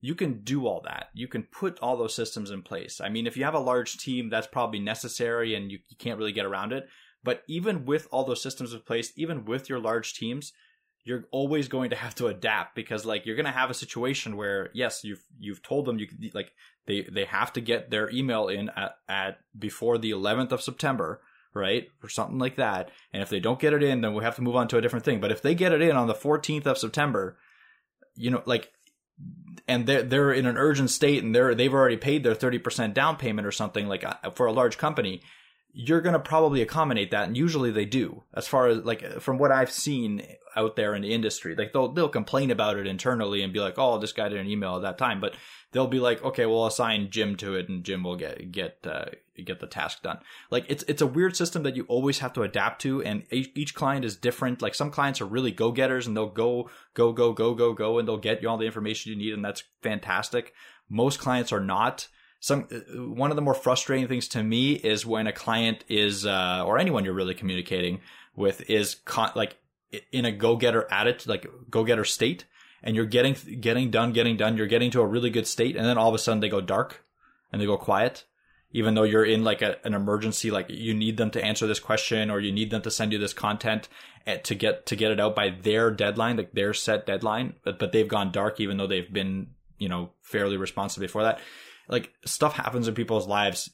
you 0.00 0.14
can 0.14 0.42
do 0.42 0.66
all 0.66 0.82
that. 0.84 1.06
You 1.14 1.28
can 1.28 1.44
put 1.44 1.78
all 1.80 1.96
those 1.96 2.14
systems 2.14 2.50
in 2.50 2.62
place. 2.62 3.00
I 3.00 3.08
mean, 3.08 3.26
if 3.26 3.36
you 3.36 3.44
have 3.44 3.54
a 3.54 3.60
large 3.60 3.98
team, 3.98 4.30
that's 4.30 4.48
probably 4.48 4.80
necessary 4.80 5.54
and 5.54 5.70
you, 5.70 5.78
you 5.88 5.96
can't 5.96 6.18
really 6.18 6.32
get 6.32 6.46
around 6.46 6.72
it. 6.72 6.88
But 7.24 7.42
even 7.48 7.84
with 7.84 8.08
all 8.10 8.24
those 8.24 8.42
systems 8.42 8.72
in 8.72 8.80
place, 8.80 9.12
even 9.16 9.44
with 9.44 9.68
your 9.68 9.78
large 9.78 10.14
teams, 10.14 10.52
you're 11.04 11.24
always 11.30 11.68
going 11.68 11.90
to 11.90 11.96
have 11.96 12.14
to 12.14 12.26
adapt 12.26 12.74
because 12.74 13.04
like 13.04 13.26
you're 13.26 13.36
going 13.36 13.46
to 13.46 13.52
have 13.52 13.70
a 13.70 13.74
situation 13.74 14.36
where 14.36 14.70
yes 14.72 15.02
you've 15.04 15.22
you've 15.38 15.62
told 15.62 15.86
them 15.86 15.98
you 15.98 16.06
like 16.34 16.52
they 16.86 17.02
they 17.10 17.24
have 17.24 17.52
to 17.52 17.60
get 17.60 17.90
their 17.90 18.10
email 18.10 18.48
in 18.48 18.70
at, 18.70 18.96
at 19.08 19.38
before 19.58 19.98
the 19.98 20.10
11th 20.10 20.52
of 20.52 20.62
September 20.62 21.20
right? 21.54 21.88
Or 22.02 22.08
something 22.08 22.38
like 22.38 22.56
that. 22.56 22.90
And 23.12 23.22
if 23.22 23.28
they 23.28 23.38
don't 23.38 23.60
get 23.60 23.74
it 23.74 23.82
in 23.82 24.00
then 24.00 24.14
we 24.14 24.24
have 24.24 24.36
to 24.36 24.42
move 24.42 24.56
on 24.56 24.68
to 24.68 24.78
a 24.78 24.80
different 24.80 25.04
thing. 25.04 25.20
But 25.20 25.32
if 25.32 25.42
they 25.42 25.54
get 25.54 25.72
it 25.72 25.82
in 25.82 25.96
on 25.96 26.06
the 26.06 26.14
14th 26.14 26.66
of 26.66 26.78
September 26.78 27.36
you 28.14 28.30
know 28.30 28.42
like 28.46 28.70
and 29.68 29.86
they're 29.86 30.02
they're 30.02 30.32
in 30.32 30.46
an 30.46 30.56
urgent 30.56 30.90
state 30.90 31.22
and 31.22 31.34
they're 31.34 31.54
they've 31.54 31.72
already 31.72 31.96
paid 31.96 32.24
their 32.24 32.34
30% 32.34 32.94
down 32.94 33.16
payment 33.16 33.46
or 33.46 33.52
something 33.52 33.86
like 33.88 34.04
uh, 34.04 34.30
for 34.34 34.46
a 34.46 34.52
large 34.52 34.78
company 34.78 35.22
you're 35.72 36.00
going 36.00 36.12
to 36.12 36.20
probably 36.20 36.60
accommodate 36.60 37.10
that 37.10 37.28
and 37.28 37.36
usually 37.36 37.70
they 37.70 37.84
do. 37.84 38.22
As 38.34 38.46
far 38.46 38.68
as 38.68 38.78
like 38.78 39.20
from 39.20 39.38
what 39.38 39.52
i've 39.52 39.70
seen 39.70 40.22
out 40.54 40.76
there 40.76 40.94
in 40.94 41.00
the 41.00 41.14
industry 41.14 41.54
like 41.54 41.72
they'll 41.72 41.88
they'll 41.88 42.10
complain 42.10 42.50
about 42.50 42.76
it 42.76 42.86
internally 42.86 43.42
and 43.42 43.54
be 43.54 43.60
like 43.60 43.78
oh 43.78 43.98
this 43.98 44.12
guy 44.12 44.28
did 44.28 44.38
an 44.38 44.46
email 44.46 44.76
at 44.76 44.82
that 44.82 44.98
time 44.98 45.18
but 45.18 45.34
they'll 45.70 45.86
be 45.86 45.98
like 45.98 46.22
okay 46.22 46.44
well 46.44 46.66
assign 46.66 47.08
jim 47.10 47.36
to 47.36 47.54
it 47.54 47.70
and 47.70 47.84
jim 47.84 48.02
will 48.02 48.16
get 48.16 48.52
get 48.52 48.76
uh, 48.84 49.06
get 49.44 49.60
the 49.60 49.66
task 49.66 50.02
done. 50.02 50.18
Like 50.50 50.66
it's 50.68 50.84
it's 50.84 51.02
a 51.02 51.06
weird 51.06 51.36
system 51.36 51.62
that 51.62 51.76
you 51.76 51.84
always 51.84 52.18
have 52.18 52.32
to 52.34 52.42
adapt 52.42 52.82
to 52.82 53.02
and 53.02 53.24
each 53.30 53.74
client 53.74 54.04
is 54.04 54.16
different. 54.16 54.60
Like 54.60 54.74
some 54.74 54.90
clients 54.90 55.20
are 55.20 55.26
really 55.26 55.50
go-getters 55.50 56.06
and 56.06 56.16
they'll 56.16 56.26
go 56.26 56.70
go 56.94 57.12
go 57.12 57.32
go 57.32 57.54
go 57.54 57.72
go 57.72 57.98
and 57.98 58.06
they'll 58.06 58.18
get 58.18 58.42
you 58.42 58.48
all 58.48 58.58
the 58.58 58.66
information 58.66 59.10
you 59.10 59.18
need 59.18 59.32
and 59.32 59.44
that's 59.44 59.64
fantastic. 59.82 60.52
Most 60.88 61.18
clients 61.18 61.52
are 61.52 61.60
not 61.60 62.08
some 62.42 62.66
uh, 62.72 63.00
one 63.00 63.30
of 63.30 63.36
the 63.36 63.42
more 63.42 63.54
frustrating 63.54 64.08
things 64.08 64.26
to 64.26 64.42
me 64.42 64.72
is 64.72 65.06
when 65.06 65.28
a 65.28 65.32
client 65.32 65.84
is 65.88 66.26
uh, 66.26 66.64
or 66.66 66.76
anyone 66.76 67.04
you're 67.04 67.14
really 67.14 67.34
communicating 67.34 68.00
with 68.34 68.68
is 68.68 68.96
con- 68.96 69.30
like 69.36 69.56
in 70.10 70.24
a 70.24 70.32
go-getter 70.32 70.86
attitude 70.90 71.28
like 71.28 71.46
go-getter 71.70 72.04
state 72.04 72.44
and 72.82 72.96
you're 72.96 73.06
getting 73.06 73.36
getting 73.60 73.90
done 73.90 74.12
getting 74.12 74.36
done 74.36 74.56
you're 74.56 74.66
getting 74.66 74.90
to 74.90 75.00
a 75.00 75.06
really 75.06 75.30
good 75.30 75.46
state 75.46 75.76
and 75.76 75.86
then 75.86 75.96
all 75.96 76.08
of 76.08 76.14
a 76.14 76.18
sudden 76.18 76.40
they 76.40 76.48
go 76.48 76.60
dark 76.60 77.04
and 77.52 77.62
they 77.62 77.66
go 77.66 77.78
quiet 77.78 78.24
even 78.72 78.94
though 78.94 79.02
you're 79.04 79.24
in 79.24 79.44
like 79.44 79.62
a, 79.62 79.76
an 79.86 79.94
emergency 79.94 80.50
like 80.50 80.66
you 80.68 80.92
need 80.92 81.16
them 81.18 81.30
to 81.30 81.44
answer 81.44 81.68
this 81.68 81.78
question 81.78 82.28
or 82.28 82.40
you 82.40 82.50
need 82.50 82.70
them 82.70 82.82
to 82.82 82.90
send 82.90 83.12
you 83.12 83.18
this 83.18 83.32
content 83.32 83.88
at, 84.26 84.42
to 84.42 84.56
get 84.56 84.84
to 84.86 84.96
get 84.96 85.12
it 85.12 85.20
out 85.20 85.36
by 85.36 85.48
their 85.48 85.92
deadline 85.92 86.36
like 86.36 86.52
their 86.54 86.74
set 86.74 87.06
deadline 87.06 87.54
but 87.62 87.78
but 87.78 87.92
they've 87.92 88.08
gone 88.08 88.32
dark 88.32 88.58
even 88.58 88.78
though 88.78 88.88
they've 88.88 89.12
been 89.12 89.46
you 89.78 89.88
know 89.88 90.10
fairly 90.22 90.56
responsive 90.56 91.00
before 91.00 91.22
that 91.22 91.38
like 91.88 92.12
stuff 92.24 92.54
happens 92.54 92.88
in 92.88 92.94
people's 92.94 93.26
lives 93.26 93.70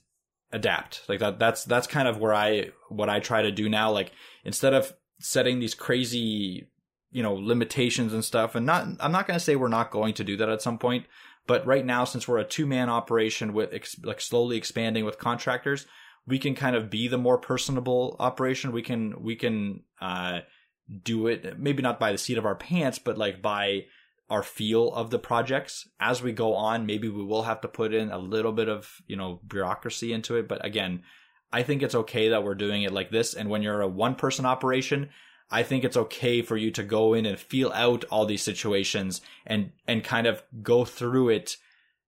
adapt. 0.52 1.02
Like 1.08 1.20
that 1.20 1.38
that's 1.38 1.64
that's 1.64 1.86
kind 1.86 2.08
of 2.08 2.18
where 2.18 2.34
i 2.34 2.70
what 2.88 3.08
i 3.08 3.20
try 3.20 3.42
to 3.42 3.52
do 3.52 3.68
now. 3.68 3.90
Like 3.90 4.12
instead 4.44 4.74
of 4.74 4.92
setting 5.18 5.58
these 5.58 5.74
crazy 5.74 6.68
you 7.10 7.22
know 7.22 7.34
limitations 7.34 8.12
and 8.12 8.22
stuff 8.22 8.54
and 8.54 8.66
not 8.66 8.86
i'm 9.00 9.10
not 9.10 9.26
going 9.26 9.36
to 9.36 9.42
say 9.42 9.56
we're 9.56 9.66
not 9.66 9.90
going 9.90 10.12
to 10.12 10.22
do 10.22 10.36
that 10.36 10.50
at 10.50 10.60
some 10.60 10.76
point 10.76 11.06
but 11.46 11.66
right 11.66 11.86
now 11.86 12.04
since 12.04 12.28
we're 12.28 12.36
a 12.36 12.44
two 12.44 12.66
man 12.66 12.90
operation 12.90 13.54
with 13.54 13.72
ex- 13.72 13.98
like 14.04 14.20
slowly 14.20 14.58
expanding 14.58 15.06
with 15.06 15.18
contractors 15.18 15.86
we 16.28 16.38
can 16.38 16.54
kind 16.54 16.76
of 16.76 16.90
be 16.90 17.08
the 17.08 17.18
more 17.18 17.38
personable 17.38 18.14
operation. 18.20 18.70
We 18.70 18.82
can 18.82 19.22
we 19.22 19.34
can 19.34 19.82
uh 20.00 20.40
do 21.02 21.26
it 21.26 21.58
maybe 21.58 21.82
not 21.82 21.98
by 21.98 22.12
the 22.12 22.18
seat 22.18 22.38
of 22.38 22.46
our 22.46 22.54
pants 22.54 22.98
but 22.98 23.18
like 23.18 23.42
by 23.42 23.84
our 24.30 24.42
feel 24.42 24.92
of 24.92 25.10
the 25.10 25.18
projects. 25.18 25.88
As 26.00 26.22
we 26.22 26.32
go 26.32 26.54
on 26.54 26.86
maybe 26.86 27.08
we 27.08 27.24
will 27.24 27.44
have 27.44 27.60
to 27.62 27.68
put 27.68 27.94
in 27.94 28.10
a 28.10 28.18
little 28.18 28.52
bit 28.52 28.68
of 28.68 29.00
you 29.06 29.16
know 29.16 29.40
bureaucracy 29.46 30.12
into 30.12 30.36
it. 30.36 30.48
But 30.48 30.64
again 30.64 31.02
i 31.50 31.62
think 31.62 31.82
it's 31.82 31.94
okay 31.94 32.28
that 32.28 32.44
we're 32.44 32.54
doing 32.54 32.82
it 32.82 32.92
like 32.92 33.10
this. 33.10 33.34
And 33.34 33.48
when 33.48 33.62
you're 33.62 33.80
a 33.80 33.88
one 33.88 34.14
person 34.14 34.46
operation 34.46 35.10
i 35.50 35.62
think 35.62 35.84
it's 35.84 35.96
okay 35.96 36.42
for 36.42 36.56
you 36.56 36.70
to 36.72 36.82
go 36.82 37.14
in 37.14 37.26
and 37.26 37.38
feel 37.38 37.72
out 37.72 38.04
all 38.10 38.26
these 38.26 38.42
situations 38.42 39.20
and 39.46 39.72
and 39.86 40.04
kind 40.04 40.26
of 40.26 40.42
go 40.62 40.84
through 40.84 41.30
it 41.30 41.56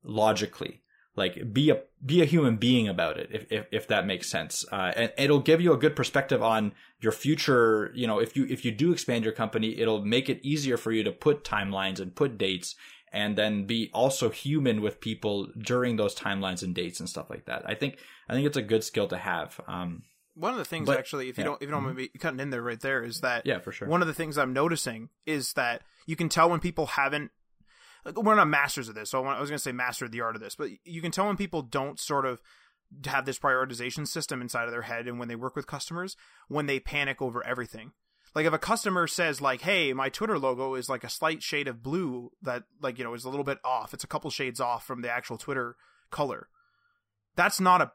logically 0.03 0.83
like 1.21 1.53
be 1.53 1.71
a 1.71 1.81
be 2.05 2.21
a 2.21 2.25
human 2.25 2.57
being 2.57 2.89
about 2.89 3.17
it 3.17 3.29
if 3.31 3.53
if, 3.53 3.67
if 3.71 3.87
that 3.87 4.07
makes 4.07 4.29
sense 4.29 4.65
uh, 4.73 4.91
and 4.97 5.13
it'll 5.17 5.39
give 5.51 5.61
you 5.61 5.73
a 5.73 5.77
good 5.77 5.95
perspective 5.95 6.43
on 6.43 6.73
your 7.01 7.13
future 7.13 7.93
you 7.95 8.07
know 8.07 8.19
if 8.19 8.37
you 8.37 8.47
if 8.51 8.65
you 8.65 8.73
do 8.73 8.91
expand 8.91 9.23
your 9.23 9.33
company 9.33 9.79
it'll 9.79 10.05
make 10.05 10.29
it 10.29 10.41
easier 10.43 10.77
for 10.77 10.91
you 10.91 11.05
to 11.05 11.13
put 11.13 11.45
timelines 11.45 12.01
and 12.01 12.17
put 12.17 12.37
dates 12.39 12.75
and 13.13 13.37
then 13.37 13.67
be 13.67 13.91
also 13.93 14.31
human 14.31 14.81
with 14.81 15.01
people 15.01 15.49
during 15.59 15.97
those 15.97 16.15
timelines 16.15 16.63
and 16.63 16.75
dates 16.75 16.99
and 16.99 17.09
stuff 17.09 17.31
like 17.31 17.45
that 17.45 17.63
i 17.67 17.75
think 17.75 17.99
i 18.29 18.33
think 18.33 18.47
it's 18.47 18.57
a 18.57 18.63
good 18.63 18.83
skill 18.83 19.07
to 19.07 19.19
have 19.19 19.61
um, 19.69 20.03
one 20.35 20.53
of 20.53 20.59
the 20.59 20.65
things 20.65 20.87
But- 20.87 20.99
actually 20.99 21.29
if 21.29 21.37
you 21.39 21.43
yeah. 21.43 21.51
don't 21.51 21.63
if 21.63 21.69
you 21.69 21.75
don't 21.75 21.85
mind 21.85 21.97
me 21.97 22.09
cutting 22.19 22.41
in 22.41 22.51
there 22.51 22.63
right 22.63 22.81
there 22.81 23.05
is 23.05 23.21
that 23.21 23.47
yeah 23.47 23.59
for 23.61 23.71
sure 23.73 23.87
one 23.87 24.01
of 24.01 24.09
the 24.09 24.15
things 24.15 24.39
I'm 24.39 24.53
noticing 24.53 25.11
is 25.27 25.53
that 25.53 25.83
you 26.07 26.17
can 26.17 26.29
tell 26.29 26.51
when 26.51 26.61
people 26.61 26.87
haven't. 26.87 27.31
We're 28.05 28.35
not 28.35 28.49
masters 28.49 28.89
of 28.89 28.95
this, 28.95 29.11
so 29.11 29.25
I 29.25 29.41
was 29.41 29.51
going 29.51 29.59
to 29.59 29.63
say 29.63 29.73
master 29.73 30.05
of 30.05 30.11
the 30.11 30.21
art 30.21 30.37
of 30.37 30.43
this, 30.43 30.55
but 30.55 30.71
you 30.85 31.03
can 31.03 31.11
tell 31.11 31.27
when 31.27 31.37
people 31.37 31.63
don't 31.63 31.99
sort 31.99 32.27
of 32.27 32.41
have 33.07 33.27
this 33.27 33.39
prioritization 33.39 34.07
system 34.07 34.41
inside 34.41 34.65
of 34.65 34.73
their 34.73 34.83
head, 34.83 35.07
and 35.07 35.19
when 35.19 35.29
they 35.29 35.37
work 35.37 35.57
with 35.57 35.67
customers, 35.67 36.17
when 36.49 36.67
they 36.67 36.81
panic 36.81 37.21
over 37.21 37.45
everything. 37.45 37.93
Like 38.35 38.47
if 38.47 38.53
a 38.53 38.59
customer 38.59 39.07
says 39.07 39.41
like, 39.41 39.63
"Hey, 39.63 39.93
my 39.93 40.09
Twitter 40.09 40.39
logo 40.39 40.75
is 40.75 40.89
like 40.89 41.03
a 41.03 41.09
slight 41.09 41.43
shade 41.43 41.67
of 41.67 41.83
blue 41.83 42.31
that 42.43 42.63
like 42.81 42.97
you 42.99 43.05
know 43.05 43.15
is 43.15 43.25
a 43.25 43.29
little 43.29 43.45
bit 43.45 43.59
off. 43.65 43.93
It's 43.93 44.05
a 44.05 44.09
couple 44.09 44.31
shades 44.31 44.61
off 44.61 44.87
from 44.87 45.03
the 45.03 45.11
actual 45.11 45.37
Twitter 45.37 45.77
color." 46.11 46.49
That's 47.35 47.61
not 47.61 47.83
a 47.83 47.93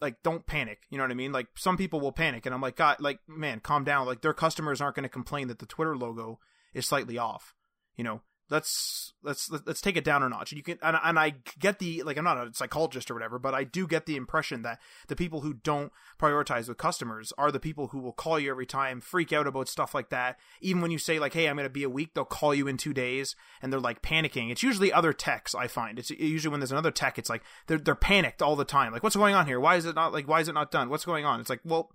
like 0.00 0.22
don't 0.22 0.46
panic 0.46 0.80
you 0.90 0.98
know 0.98 1.04
what 1.04 1.10
i 1.10 1.14
mean 1.14 1.32
like 1.32 1.48
some 1.56 1.76
people 1.76 2.00
will 2.00 2.12
panic 2.12 2.46
and 2.46 2.54
i'm 2.54 2.60
like 2.60 2.76
god 2.76 2.96
like 3.00 3.18
man 3.26 3.60
calm 3.60 3.84
down 3.84 4.06
like 4.06 4.20
their 4.20 4.32
customers 4.32 4.80
aren't 4.80 4.96
going 4.96 5.02
to 5.02 5.08
complain 5.08 5.48
that 5.48 5.58
the 5.58 5.66
twitter 5.66 5.96
logo 5.96 6.38
is 6.74 6.86
slightly 6.86 7.18
off 7.18 7.54
you 7.96 8.04
know 8.04 8.20
let's 8.50 9.12
let's 9.22 9.50
let's 9.66 9.80
take 9.80 9.96
it 9.96 10.04
down 10.04 10.22
a 10.22 10.28
notch. 10.28 10.52
And 10.52 10.56
you 10.56 10.62
can 10.62 10.78
and, 10.82 10.96
and 11.02 11.18
i 11.18 11.34
get 11.58 11.78
the 11.78 12.02
like 12.02 12.16
i'm 12.16 12.24
not 12.24 12.38
a 12.38 12.54
psychologist 12.54 13.10
or 13.10 13.14
whatever 13.14 13.38
but 13.38 13.54
i 13.54 13.64
do 13.64 13.86
get 13.86 14.06
the 14.06 14.16
impression 14.16 14.62
that 14.62 14.78
the 15.08 15.16
people 15.16 15.40
who 15.40 15.54
don't 15.54 15.92
prioritize 16.20 16.68
with 16.68 16.78
customers 16.78 17.32
are 17.36 17.52
the 17.52 17.60
people 17.60 17.88
who 17.88 17.98
will 17.98 18.12
call 18.12 18.38
you 18.38 18.50
every 18.50 18.66
time 18.66 19.00
freak 19.00 19.32
out 19.32 19.46
about 19.46 19.68
stuff 19.68 19.94
like 19.94 20.10
that. 20.10 20.38
Even 20.60 20.82
when 20.82 20.90
you 20.90 20.98
say 20.98 21.18
like 21.18 21.34
hey 21.34 21.48
i'm 21.48 21.56
going 21.56 21.64
to 21.64 21.70
be 21.70 21.82
a 21.82 21.90
week 21.90 22.14
they'll 22.14 22.24
call 22.24 22.54
you 22.54 22.66
in 22.66 22.76
two 22.76 22.94
days 22.94 23.36
and 23.62 23.72
they're 23.72 23.80
like 23.80 24.02
panicking. 24.02 24.50
It's 24.50 24.62
usually 24.62 24.92
other 24.92 25.12
techs 25.12 25.54
i 25.54 25.66
find. 25.66 25.98
It's 25.98 26.10
usually 26.10 26.50
when 26.50 26.60
there's 26.60 26.72
another 26.72 26.90
tech 26.90 27.18
it's 27.18 27.30
like 27.30 27.42
they're, 27.66 27.78
they're 27.78 27.94
panicked 27.94 28.42
all 28.42 28.56
the 28.56 28.64
time. 28.64 28.92
Like 28.92 29.02
what's 29.02 29.16
going 29.16 29.34
on 29.34 29.46
here? 29.46 29.60
Why 29.60 29.76
is 29.76 29.84
it 29.84 29.94
not 29.94 30.12
like 30.12 30.28
why 30.28 30.40
is 30.40 30.48
it 30.48 30.54
not 30.54 30.70
done? 30.70 30.88
What's 30.88 31.04
going 31.04 31.24
on? 31.24 31.40
It's 31.40 31.50
like 31.50 31.60
well 31.64 31.90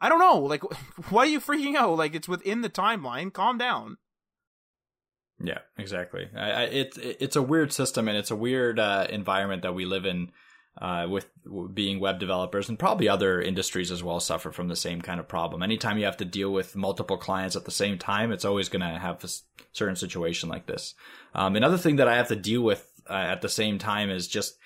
i 0.00 0.08
don't 0.08 0.18
know. 0.18 0.38
Like 0.38 0.62
why 1.10 1.22
are 1.22 1.26
you 1.26 1.40
freaking 1.40 1.76
out? 1.76 1.96
Like 1.96 2.14
it's 2.14 2.28
within 2.28 2.62
the 2.62 2.70
timeline. 2.70 3.32
Calm 3.32 3.58
down 3.58 3.98
Yeah, 5.42 5.58
exactly. 5.78 6.28
I, 6.36 6.50
I, 6.50 6.62
it's 6.64 6.98
it's 6.98 7.36
a 7.36 7.42
weird 7.42 7.72
system 7.72 8.08
and 8.08 8.16
it's 8.16 8.30
a 8.30 8.36
weird 8.36 8.78
uh, 8.78 9.06
environment 9.10 9.62
that 9.62 9.74
we 9.74 9.84
live 9.84 10.06
in 10.06 10.30
uh, 10.80 11.06
with 11.08 11.28
being 11.72 12.00
web 12.00 12.18
developers 12.18 12.68
and 12.68 12.78
probably 12.78 13.08
other 13.08 13.40
industries 13.40 13.90
as 13.90 14.02
well 14.02 14.20
suffer 14.20 14.50
from 14.50 14.68
the 14.68 14.76
same 14.76 15.00
kind 15.00 15.20
of 15.20 15.28
problem. 15.28 15.62
Anytime 15.62 15.98
you 15.98 16.04
have 16.04 16.16
to 16.16 16.24
deal 16.24 16.52
with 16.52 16.74
multiple 16.74 17.16
clients 17.16 17.56
at 17.56 17.64
the 17.64 17.70
same 17.70 17.98
time, 17.98 18.32
it's 18.32 18.44
always 18.44 18.68
going 18.68 18.80
to 18.80 18.98
have 18.98 19.22
a 19.22 19.28
certain 19.72 19.96
situation 19.96 20.48
like 20.48 20.66
this. 20.66 20.94
Um, 21.34 21.56
another 21.56 21.78
thing 21.78 21.96
that 21.96 22.08
I 22.08 22.16
have 22.16 22.28
to 22.28 22.36
deal 22.36 22.62
with 22.62 22.90
uh, 23.08 23.12
at 23.14 23.42
the 23.42 23.48
same 23.48 23.78
time 23.78 24.10
is 24.10 24.26
just 24.26 24.56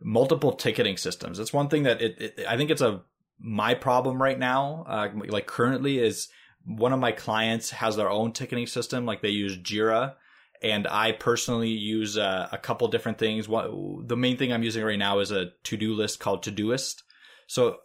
multiple 0.00 0.52
ticketing 0.52 0.96
systems. 0.96 1.38
It's 1.38 1.52
one 1.52 1.68
thing 1.68 1.82
that 1.82 2.00
it, 2.00 2.20
it 2.20 2.46
I 2.48 2.56
think 2.56 2.70
it's 2.70 2.82
a 2.82 3.02
my 3.38 3.74
problem 3.74 4.22
right 4.22 4.38
now, 4.38 4.84
uh, 4.88 5.08
like 5.28 5.46
currently 5.46 5.98
is 5.98 6.28
one 6.64 6.92
of 6.92 7.00
my 7.00 7.12
clients 7.12 7.70
has 7.70 7.96
their 7.96 8.10
own 8.10 8.32
ticketing 8.32 8.66
system, 8.66 9.06
like 9.06 9.22
they 9.22 9.30
use 9.30 9.58
Jira, 9.58 10.14
and 10.62 10.86
I 10.86 11.12
personally 11.12 11.70
use 11.70 12.16
uh, 12.16 12.48
a 12.52 12.58
couple 12.58 12.86
different 12.88 13.18
things. 13.18 13.48
What 13.48 13.70
the 14.08 14.16
main 14.16 14.36
thing 14.36 14.52
I'm 14.52 14.62
using 14.62 14.84
right 14.84 14.98
now 14.98 15.18
is 15.18 15.32
a 15.32 15.50
to 15.64 15.76
do 15.76 15.94
list 15.94 16.20
called 16.20 16.44
Todoist. 16.44 17.02
So 17.46 17.78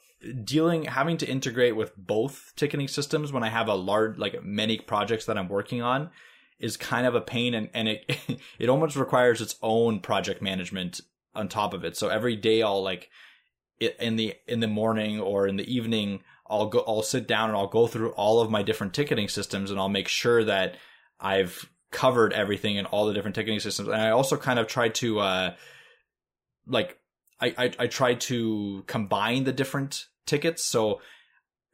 dealing 0.43 0.85
having 0.85 1.17
to 1.17 1.27
integrate 1.27 1.75
with 1.75 1.95
both 1.95 2.53
ticketing 2.55 2.87
systems 2.87 3.31
when 3.31 3.43
I 3.43 3.49
have 3.49 3.67
a 3.67 3.75
large 3.75 4.17
like 4.17 4.43
many 4.43 4.79
projects 4.79 5.25
that 5.25 5.37
I'm 5.37 5.47
working 5.47 5.81
on 5.81 6.09
is 6.59 6.75
kind 6.75 7.05
of 7.05 7.13
a 7.13 7.21
pain 7.21 7.53
and, 7.53 7.69
and 7.73 7.87
it 7.87 8.17
it 8.59 8.69
almost 8.69 8.95
requires 8.95 9.41
its 9.41 9.55
own 9.61 9.99
project 9.99 10.41
management 10.41 11.01
on 11.35 11.47
top 11.47 11.73
of 11.73 11.83
it. 11.83 11.95
So 11.97 12.09
every 12.09 12.35
day 12.35 12.61
I'll 12.61 12.81
like 12.81 13.09
in 13.79 14.15
the 14.15 14.35
in 14.47 14.59
the 14.59 14.67
morning 14.67 15.19
or 15.19 15.47
in 15.47 15.57
the 15.57 15.71
evening 15.71 16.21
I'll 16.49 16.67
go 16.67 16.83
I'll 16.87 17.03
sit 17.03 17.27
down 17.27 17.49
and 17.49 17.57
I'll 17.57 17.67
go 17.67 17.87
through 17.87 18.11
all 18.11 18.41
of 18.41 18.51
my 18.51 18.63
different 18.63 18.93
ticketing 18.93 19.27
systems 19.27 19.71
and 19.71 19.79
I'll 19.79 19.89
make 19.89 20.07
sure 20.07 20.43
that 20.43 20.75
I've 21.19 21.69
covered 21.91 22.33
everything 22.33 22.75
in 22.77 22.85
all 22.85 23.05
the 23.05 23.13
different 23.13 23.35
ticketing 23.35 23.59
systems. 23.59 23.89
And 23.89 24.01
I 24.01 24.11
also 24.11 24.37
kind 24.37 24.59
of 24.59 24.67
try 24.67 24.89
to 24.89 25.19
uh 25.19 25.53
like 26.65 26.99
I 27.39 27.53
I, 27.57 27.71
I 27.79 27.87
try 27.87 28.15
to 28.15 28.83
combine 28.87 29.43
the 29.43 29.53
different 29.53 30.05
tickets. 30.25 30.63
So 30.63 31.01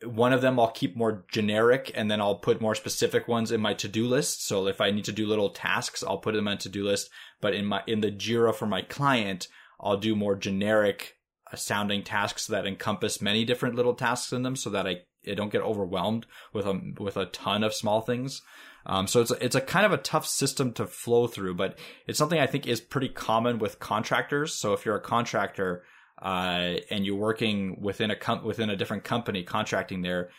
one 0.06 0.34
of 0.34 0.42
them 0.42 0.60
I'll 0.60 0.72
keep 0.72 0.96
more 0.96 1.26
generic 1.32 1.92
and 1.96 2.12
then 2.12 2.20
I'll 2.20 2.36
put 2.36 2.62
more 2.62 2.76
specific 2.76 3.28
ones 3.28 3.52
in 3.52 3.62
my 3.62 3.74
to-do 3.74 4.06
list. 4.06 4.46
So 4.46 4.68
if 4.68 4.82
I 4.82 4.92
need 4.92 5.06
to 5.06 5.12
do 5.12 5.28
little 5.28 5.50
tasks, 5.50 6.04
I'll 6.04 6.18
put 6.18 6.34
them 6.34 6.48
on 6.48 6.58
to-do 6.58 6.84
list. 6.84 7.10
But 7.42 7.54
in 7.54 7.66
my 7.66 7.84
in 7.88 8.02
the 8.02 8.12
Jira 8.12 8.54
for 8.54 8.66
my 8.66 8.82
client, 8.82 9.48
I'll 9.80 9.98
do 9.98 10.16
more 10.16 10.36
generic 10.36 11.18
sounding 11.58 12.04
tasks 12.04 12.48
that 12.48 12.66
encompass 12.66 13.22
many 13.22 13.46
different 13.46 13.76
little 13.76 13.94
tasks 13.94 14.34
in 14.34 14.44
them 14.44 14.56
so 14.56 14.70
that 14.70 14.88
I, 14.88 15.02
I 15.30 15.34
don't 15.34 15.52
get 15.52 15.62
overwhelmed 15.62 16.26
with 16.54 16.66
a 16.66 16.80
with 17.00 17.18
a 17.18 17.26
ton 17.28 17.64
of 17.64 17.74
small 17.74 18.02
things. 18.02 18.42
Um, 18.86 19.08
so 19.08 19.22
it's 19.22 19.32
a, 19.32 19.46
it's 19.46 19.56
a 19.56 19.62
kind 19.62 19.86
of 19.86 19.94
a 19.94 19.98
tough 19.98 20.26
system 20.26 20.74
to 20.74 20.86
flow 20.86 21.28
through, 21.28 21.56
but 21.56 21.78
it's 22.06 22.18
something 22.18 22.40
I 22.40 22.48
think 22.48 22.68
is 22.68 22.82
pretty 22.82 23.10
common 23.10 23.60
with 23.60 23.80
contractors. 23.80 24.54
So 24.54 24.74
if 24.74 24.86
you're 24.86 24.98
a 24.98 25.02
contractor 25.02 25.84
uh, 26.22 26.76
and 26.92 27.06
you're 27.06 27.16
working 27.16 27.82
within 27.82 28.12
a 28.12 28.16
com- 28.16 28.44
within 28.44 28.70
a 28.70 28.76
different 28.76 29.04
company 29.04 29.44
contracting 29.44 30.02
there, 30.02 30.30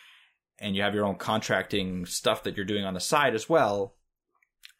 and 0.59 0.75
you 0.75 0.83
have 0.83 0.93
your 0.93 1.05
own 1.05 1.15
contracting 1.15 2.05
stuff 2.05 2.43
that 2.43 2.55
you're 2.55 2.65
doing 2.65 2.85
on 2.85 2.93
the 2.93 2.99
side 2.99 3.33
as 3.33 3.49
well, 3.49 3.95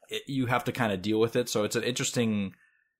it, 0.10 0.24
you 0.28 0.46
have 0.46 0.64
to 0.66 0.72
kind 0.72 0.94
of 0.94 1.02
deal 1.02 1.20
with 1.20 1.36
it. 1.36 1.50
So 1.50 1.64
it's 1.64 1.76
an 1.76 1.84
interesting 1.84 2.54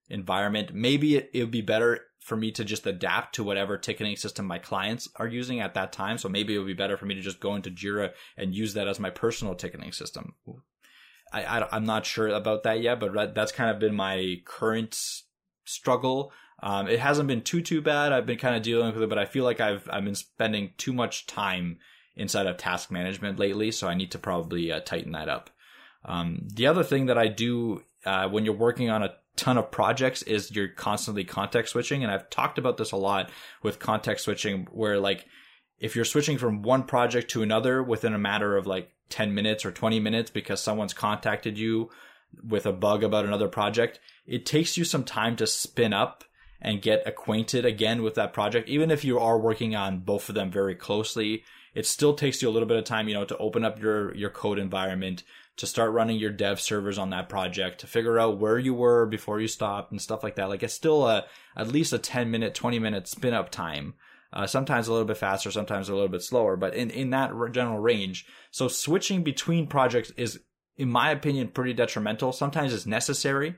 environment. 0.10 0.74
Maybe 0.74 1.16
it, 1.16 1.30
it 1.34 1.42
would 1.42 1.52
be 1.52 1.62
better 1.62 2.02
for 2.26 2.36
me 2.36 2.52
to 2.52 2.66
just 2.66 2.88
adapt 2.88 3.36
to 3.36 3.44
whatever 3.44 3.78
ticketing 3.78 4.16
system 4.16 4.48
my 4.48 4.58
clients 4.58 5.08
are 5.18 5.28
using 5.28 5.60
at 5.60 5.76
that 5.76 5.94
time. 5.94 6.18
So 6.18 6.28
maybe 6.28 6.56
it 6.56 6.58
would 6.58 6.66
be 6.66 6.74
better 6.74 6.98
for 6.98 7.06
me 7.06 7.14
to 7.14 7.22
just 7.22 7.40
go 7.40 7.54
into 7.54 7.70
Jira 7.70 8.14
and 8.36 8.56
use 8.56 8.74
that 8.74 8.88
as 8.88 9.00
my 9.00 9.12
personal 9.12 9.54
ticketing 9.54 9.92
system. 9.92 10.34
I, 11.32 11.68
am 11.72 11.86
not 11.86 12.04
sure 12.04 12.30
about 12.30 12.64
that 12.64 12.82
yet, 12.82 13.00
but 13.00 13.36
that's 13.36 13.52
kind 13.52 13.70
of 13.70 13.78
been 13.78 13.94
my 13.94 14.42
current 14.44 15.00
struggle. 15.66 16.32
Um, 16.64 16.88
it 16.88 17.00
hasn't 17.00 17.28
been 17.28 17.44
too 17.44 17.62
too 17.62 17.84
bad. 17.84 18.12
I've 18.12 18.26
been 18.26 18.40
kind 18.40 18.56
of 18.56 18.64
dealing 18.64 18.92
with 18.92 19.04
it, 19.04 19.10
but 19.10 19.20
I 19.20 19.26
feel 19.26 19.44
like 19.44 19.60
I've 19.60 19.88
I've 19.92 20.04
been 20.06 20.16
spending 20.16 20.72
too 20.78 20.94
much 20.94 21.28
time 21.28 21.78
inside 22.16 22.48
of 22.48 22.58
task 22.58 22.90
management 22.90 23.38
lately, 23.38 23.70
so 23.70 23.88
I 23.88 23.94
need 23.94 24.10
to 24.14 24.18
probably 24.18 24.72
uh, 24.72 24.80
tighten 24.80 25.12
that 25.12 25.30
up. 25.30 25.52
Um, 26.04 26.48
the 26.52 26.66
other 26.66 26.84
thing 26.84 27.06
that 27.06 27.20
I 27.20 27.28
do 27.28 27.84
uh, 28.04 28.30
when 28.30 28.46
you're 28.46 28.56
working 28.56 28.90
on 28.90 29.04
a 29.04 29.14
ton 29.36 29.58
of 29.58 29.72
projects 29.72 30.22
is 30.24 30.52
you're 30.52 30.68
constantly 30.68 31.24
context 31.24 31.74
switching, 31.74 32.04
and 32.04 32.12
I've 32.12 32.30
talked 32.30 32.58
about 32.58 32.78
this 32.78 32.92
a 32.92 32.98
lot 32.98 33.30
with 33.62 33.80
context 33.80 34.26
switching, 34.26 34.68
where 34.72 35.00
like 35.00 35.26
if 35.80 35.96
you're 35.96 36.06
switching 36.06 36.38
from 36.38 36.62
one 36.62 36.84
project 36.84 37.30
to 37.32 37.44
another 37.44 37.84
within 37.84 38.14
a 38.14 38.20
matter 38.20 38.56
of 38.56 38.66
like 38.66 38.92
10 39.10 39.34
minutes 39.34 39.66
or 39.66 39.72
20 39.72 40.00
minutes 40.00 40.32
because 40.32 40.62
someone's 40.62 40.94
contacted 40.94 41.58
you 41.58 41.90
with 42.48 42.66
a 42.66 42.74
bug 42.74 43.04
about 43.04 43.26
another 43.26 43.48
project, 43.48 44.00
it 44.26 44.46
takes 44.46 44.78
you 44.78 44.84
some 44.84 45.04
time 45.04 45.36
to 45.36 45.48
spin 45.48 45.94
up 45.94 46.24
and 46.62 46.82
get 46.82 47.06
acquainted 47.06 47.66
again 47.66 48.02
with 48.02 48.16
that 48.16 48.34
project. 48.34 48.68
Even 48.70 48.90
if 48.90 49.04
you 49.04 49.20
are 49.20 49.38
working 49.38 49.76
on 49.76 50.00
both 50.00 50.30
of 50.30 50.36
them 50.36 50.50
very 50.50 50.76
closely, 50.76 51.44
it 51.76 51.86
still 51.86 52.14
takes 52.14 52.42
you 52.42 52.50
a 52.50 52.52
little 52.52 52.68
bit 52.68 52.78
of 52.78 52.86
time, 52.86 53.08
you 53.08 53.14
know, 53.14 53.26
to 53.26 53.38
open 53.38 53.64
up 53.64 53.80
your, 53.80 54.16
your 54.16 54.30
code 54.30 54.58
environment, 54.58 55.24
to 55.58 55.68
start 55.68 55.94
running 55.94 56.18
your 56.18 56.32
dev 56.32 56.60
servers 56.60 56.98
on 56.98 57.12
that 57.12 57.30
project, 57.30 57.80
to 57.80 57.88
figure 57.88 58.20
out 58.20 58.40
where 58.40 58.60
you 58.60 58.74
were 58.74 59.06
before 59.06 59.40
you 59.40 59.48
stopped 59.48 59.92
and 59.92 60.02
stuff 60.02 60.24
like 60.24 60.36
that. 60.36 60.50
Like 60.50 60.64
it's 60.64 60.74
still 60.74 61.08
a, 61.08 61.26
at 61.56 61.68
least 61.68 61.94
a 61.94 61.98
10 61.98 62.30
minute, 62.30 62.54
20 62.54 62.80
minute 62.80 63.08
spin 63.08 63.34
up 63.34 63.50
time. 63.50 63.94
Uh, 64.34 64.46
sometimes 64.46 64.88
a 64.88 64.92
little 64.92 65.08
bit 65.08 65.18
faster, 65.18 65.50
sometimes 65.50 65.88
a 65.88 65.94
little 65.94 66.10
bit 66.10 66.22
slower, 66.22 66.58
but 66.58 66.74
in, 66.74 66.90
in 66.90 67.12
that 67.12 67.32
general 67.54 67.80
range. 67.80 68.26
So 68.52 68.68
switching 68.68 69.24
between 69.24 69.68
projects 69.68 70.12
is, 70.18 70.42
in 70.76 70.90
my 70.90 71.12
opinion, 71.12 71.50
pretty 71.50 71.74
detrimental. 71.74 72.34
Sometimes 72.34 72.74
it's 72.74 72.86
necessary, 72.86 73.56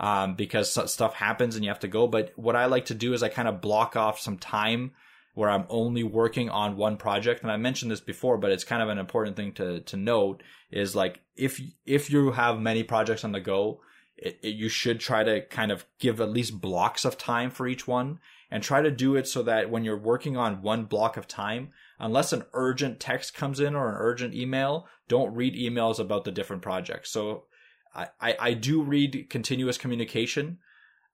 um, 0.00 0.34
because 0.34 0.70
stuff 0.90 1.14
happens 1.14 1.56
and 1.56 1.64
you 1.64 1.70
have 1.70 1.80
to 1.80 1.88
go. 1.88 2.06
But 2.06 2.32
what 2.36 2.56
I 2.56 2.66
like 2.66 2.86
to 2.86 2.94
do 2.94 3.12
is 3.12 3.22
I 3.22 3.28
kind 3.28 3.48
of 3.48 3.60
block 3.60 3.96
off 3.96 4.18
some 4.18 4.38
time 4.38 4.92
where 5.34 5.50
I'm 5.50 5.66
only 5.68 6.02
working 6.02 6.48
on 6.48 6.76
one 6.76 6.96
project. 6.96 7.42
And 7.42 7.50
I 7.50 7.56
mentioned 7.56 7.90
this 7.90 8.00
before, 8.00 8.38
but 8.38 8.52
it's 8.52 8.64
kind 8.64 8.82
of 8.82 8.88
an 8.88 8.98
important 8.98 9.36
thing 9.36 9.52
to, 9.54 9.80
to 9.80 9.96
note 9.96 10.42
is 10.70 10.94
like, 10.94 11.20
if, 11.36 11.60
if 11.84 12.10
you 12.10 12.32
have 12.32 12.60
many 12.60 12.82
projects 12.82 13.24
on 13.24 13.32
the 13.32 13.40
go, 13.40 13.80
it, 14.16 14.38
it, 14.42 14.54
you 14.54 14.68
should 14.68 15.00
try 15.00 15.24
to 15.24 15.44
kind 15.46 15.72
of 15.72 15.84
give 15.98 16.20
at 16.20 16.30
least 16.30 16.60
blocks 16.60 17.04
of 17.04 17.18
time 17.18 17.50
for 17.50 17.66
each 17.66 17.86
one 17.86 18.20
and 18.50 18.62
try 18.62 18.80
to 18.80 18.90
do 18.90 19.16
it 19.16 19.26
so 19.26 19.42
that 19.42 19.70
when 19.70 19.84
you're 19.84 19.98
working 19.98 20.36
on 20.36 20.62
one 20.62 20.84
block 20.84 21.16
of 21.16 21.26
time, 21.26 21.70
unless 21.98 22.32
an 22.32 22.44
urgent 22.52 23.00
text 23.00 23.34
comes 23.34 23.58
in 23.58 23.74
or 23.74 23.88
an 23.88 23.96
urgent 23.98 24.34
email, 24.34 24.86
don't 25.08 25.34
read 25.34 25.54
emails 25.54 25.98
about 25.98 26.24
the 26.24 26.30
different 26.30 26.62
projects. 26.62 27.10
So 27.10 27.44
I, 27.92 28.08
I, 28.20 28.36
I 28.38 28.54
do 28.54 28.82
read 28.82 29.26
continuous 29.30 29.78
communication 29.78 30.58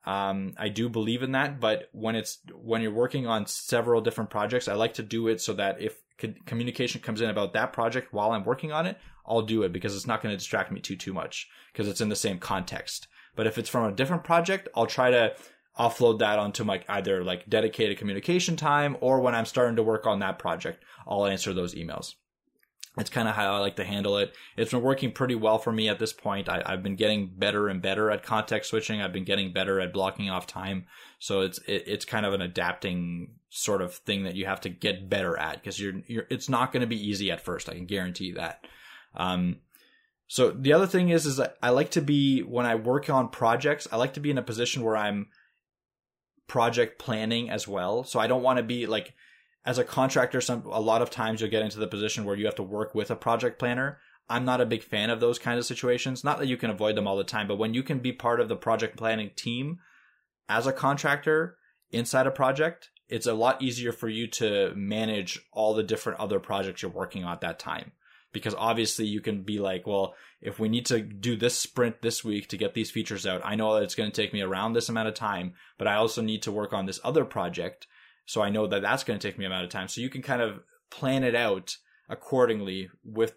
Um, 0.05 0.55
I 0.57 0.69
do 0.69 0.89
believe 0.89 1.23
in 1.23 1.33
that, 1.33 1.61
but 1.61 1.89
when 1.93 2.17
it's 2.17 2.39
when 2.55 2.81
you're 2.81 2.91
working 2.91 3.27
on 3.27 3.47
several 3.47 4.01
different 4.01 4.31
projects, 4.31 4.69
I 4.69 4.75
like 4.75 4.95
to 4.95 5.03
do 5.03 5.29
it 5.29 5.41
so 5.41 5.53
that 5.55 5.81
if 5.81 6.01
communication 6.47 7.01
comes 7.01 7.21
in 7.21 7.31
about 7.31 7.53
that 7.53 7.73
project 7.73 8.13
while 8.13 8.33
I'm 8.33 8.45
working 8.45 8.73
on 8.73 8.87
it, 8.87 8.99
I'll 9.27 9.43
do 9.43 9.63
it 9.63 9.73
because 9.73 9.95
it's 9.95 10.07
not 10.07 10.23
going 10.23 10.33
to 10.33 10.39
distract 10.39 10.73
me 10.73 10.81
too 10.81 10.97
too 10.97 11.13
much 11.13 11.49
because 11.73 11.89
it's 11.89 12.01
in 12.01 12.09
the 12.09 12.17
same 12.17 12.39
context. 12.39 13.09
But 13.37 13.47
if 13.47 13.59
it's 13.59 13.69
from 13.69 13.85
a 13.85 13.95
different 13.95 14.25
project, 14.25 14.69
I'll 14.75 14.87
try 14.87 15.11
to 15.11 15.35
offload 15.79 16.19
that 16.19 16.39
onto 16.39 16.65
my 16.65 16.83
either 16.89 17.23
like 17.23 17.49
dedicated 17.49 17.99
communication 17.99 18.57
time 18.57 18.97
or 19.01 19.21
when 19.21 19.35
I'm 19.35 19.47
starting 19.47 19.77
to 19.77 19.83
work 19.83 20.07
on 20.07 20.19
that 20.19 20.39
project, 20.39 20.85
I'll 21.07 21.27
answer 21.27 21.53
those 21.53 21.75
emails. 21.75 22.15
It's 22.99 23.11
kind 23.11 23.29
of 23.29 23.37
how 23.37 23.55
I 23.55 23.59
like 23.59 23.77
to 23.77 23.85
handle 23.85 24.19
it. 24.19 24.35
It's 24.57 24.73
been 24.73 24.83
working 24.83 25.13
pretty 25.13 25.37
well 25.37 25.59
for 25.59 25.71
me 25.71 25.89
at 25.89 26.01
this 26.01 26.13
point. 26.13 26.49
I, 26.49 26.63
have 26.69 26.83
been 26.83 26.97
getting 26.97 27.31
better 27.37 27.69
and 27.69 27.81
better 27.81 28.11
at 28.11 28.25
context 28.25 28.71
switching. 28.71 29.01
I've 29.01 29.13
been 29.13 29.25
getting 29.25 29.53
better 29.53 29.81
at 29.81 29.93
blocking 29.93 30.29
off 30.29 30.47
time. 30.47 30.87
So 31.21 31.41
it's 31.41 31.59
it, 31.69 31.85
it's 31.87 32.05
kind 32.05 32.27
of 32.27 32.35
an 32.35 32.43
adapting 32.43 33.37
sort 33.49 33.81
of 33.81 33.95
thing 33.95 34.25
that 34.25 34.35
you 34.35 34.47
have 34.47 34.61
to 34.63 34.69
get 34.69 35.09
better 35.09 35.37
at 35.37 35.55
because 35.55 35.79
you're 35.79 36.03
you're 36.09 36.27
it's 36.31 36.49
not 36.49 36.73
going 36.73 36.81
to 36.81 36.87
be 36.87 37.09
easy 37.09 37.31
at 37.31 37.41
first. 37.41 37.69
I 37.69 37.75
can 37.75 37.87
guarantee 37.87 38.33
that. 38.33 38.67
Um, 39.15 39.59
so 40.27 40.51
the 40.51 40.73
other 40.73 40.87
thing 40.87 41.09
is, 41.09 41.27
is 41.27 41.41
I 41.63 41.71
like 41.71 41.91
to 41.93 42.01
be 42.01 42.43
when 42.43 42.67
I 42.67 42.75
work 42.75 43.09
on 43.09 43.29
projects, 43.29 43.87
I 43.91 43.97
like 43.97 44.15
to 44.15 44.21
be 44.21 44.31
in 44.31 44.39
a 44.39 44.43
position 44.43 44.83
where 44.83 44.97
I'm 44.97 45.29
project 46.47 46.99
planning 46.99 47.51
as 47.51 47.67
well. 47.67 48.03
So 48.03 48.19
I 48.19 48.27
don't 48.27 48.43
want 48.43 48.57
to 48.57 48.63
be 48.63 48.87
like, 48.87 49.15
as 49.65 49.79
a 49.79 49.85
contractor, 49.85 50.41
some 50.41 50.65
a 50.67 50.81
lot 50.81 51.03
of 51.03 51.11
times 51.11 51.41
you'll 51.41 51.51
get 51.51 51.63
into 51.63 51.79
the 51.79 51.87
position 51.87 52.25
where 52.25 52.37
you 52.37 52.47
have 52.47 52.55
to 52.57 52.63
work 52.63 52.95
with 52.95 53.11
a 53.11 53.17
project 53.17 53.59
planner. 53.59 53.99
I'm 54.29 54.45
not 54.45 54.61
a 54.61 54.67
big 54.67 54.83
fan 54.83 55.11
of 55.11 55.21
those 55.21 55.39
kinds 55.39 55.59
of 55.59 55.67
situations. 55.67 56.23
Not 56.23 56.39
that 56.39 56.47
you 56.47 56.57
can 56.57 56.71
avoid 56.71 56.97
them 56.97 57.07
all 57.07 57.17
the 57.17 57.25
time, 57.25 57.49
but 57.49 57.59
when 57.59 57.75
you 57.75 57.83
can 57.83 57.99
be 57.99 58.13
part 58.13 58.41
of 58.41 58.49
the 58.49 58.57
project 58.57 58.97
planning 58.97 59.31
team 59.35 59.79
as 60.49 60.67
a 60.67 60.73
contractor 60.73 61.57
inside 61.91 62.27
a 62.27 62.31
project, 62.31 62.91
it's 63.09 63.27
a 63.27 63.35
lot 63.35 63.61
easier 63.61 63.93
for 63.93 64.09
you 64.09 64.29
to 64.29 64.73
manage 64.77 65.41
all 65.53 65.75
the 65.75 65.83
different 65.83 66.21
other 66.21 66.39
projects 66.39 66.83
you're 66.83 66.91
working 66.91 67.25
on 67.25 67.33
at 67.33 67.41
that 67.41 67.59
time 67.59 67.93
because 68.33 68.55
obviously 68.57 69.07
you 69.07 69.21
can 69.21 69.43
be 69.43 69.59
like, 69.59 69.87
well, 69.87 70.15
if 70.41 70.59
we 70.59 70.69
need 70.69 70.87
to 70.87 71.01
do 71.01 71.37
this 71.37 71.59
sprint 71.59 72.01
this 72.03 72.25
week 72.25 72.49
to 72.49 72.57
get 72.57 72.75
these 72.75 72.91
features 72.91 73.27
out, 73.27 73.43
I 73.45 73.57
know 73.57 73.75
that 73.75 73.83
it's 73.83 73.95
going 73.95 74.11
to 74.11 74.23
take 74.23 74.33
me 74.33 74.41
around 74.41 74.73
this 74.73 74.89
amount 74.89 75.09
of 75.09 75.15
time, 75.15 75.55
but 75.79 75.89
I 75.89 75.97
also 75.97 76.23
need 76.23 76.43
to 76.43 76.53
work 76.53 76.73
on 76.73 76.87
this 76.87 77.01
other 77.03 77.25
project. 77.25 77.87
So 78.31 78.43
I 78.43 78.49
know 78.49 78.69
that 78.69 78.83
that's 78.83 79.03
going 79.03 79.19
to 79.19 79.29
take 79.29 79.41
me 79.41 79.45
amount 79.45 79.65
of 79.65 79.71
time. 79.71 79.89
So 79.89 80.01
you 80.01 80.09
can 80.09 80.23
kind 80.23 80.41
of 80.41 80.61
plan 80.89 81.25
it 81.25 81.35
out 81.35 81.77
accordingly 82.09 82.89
with 83.03 83.35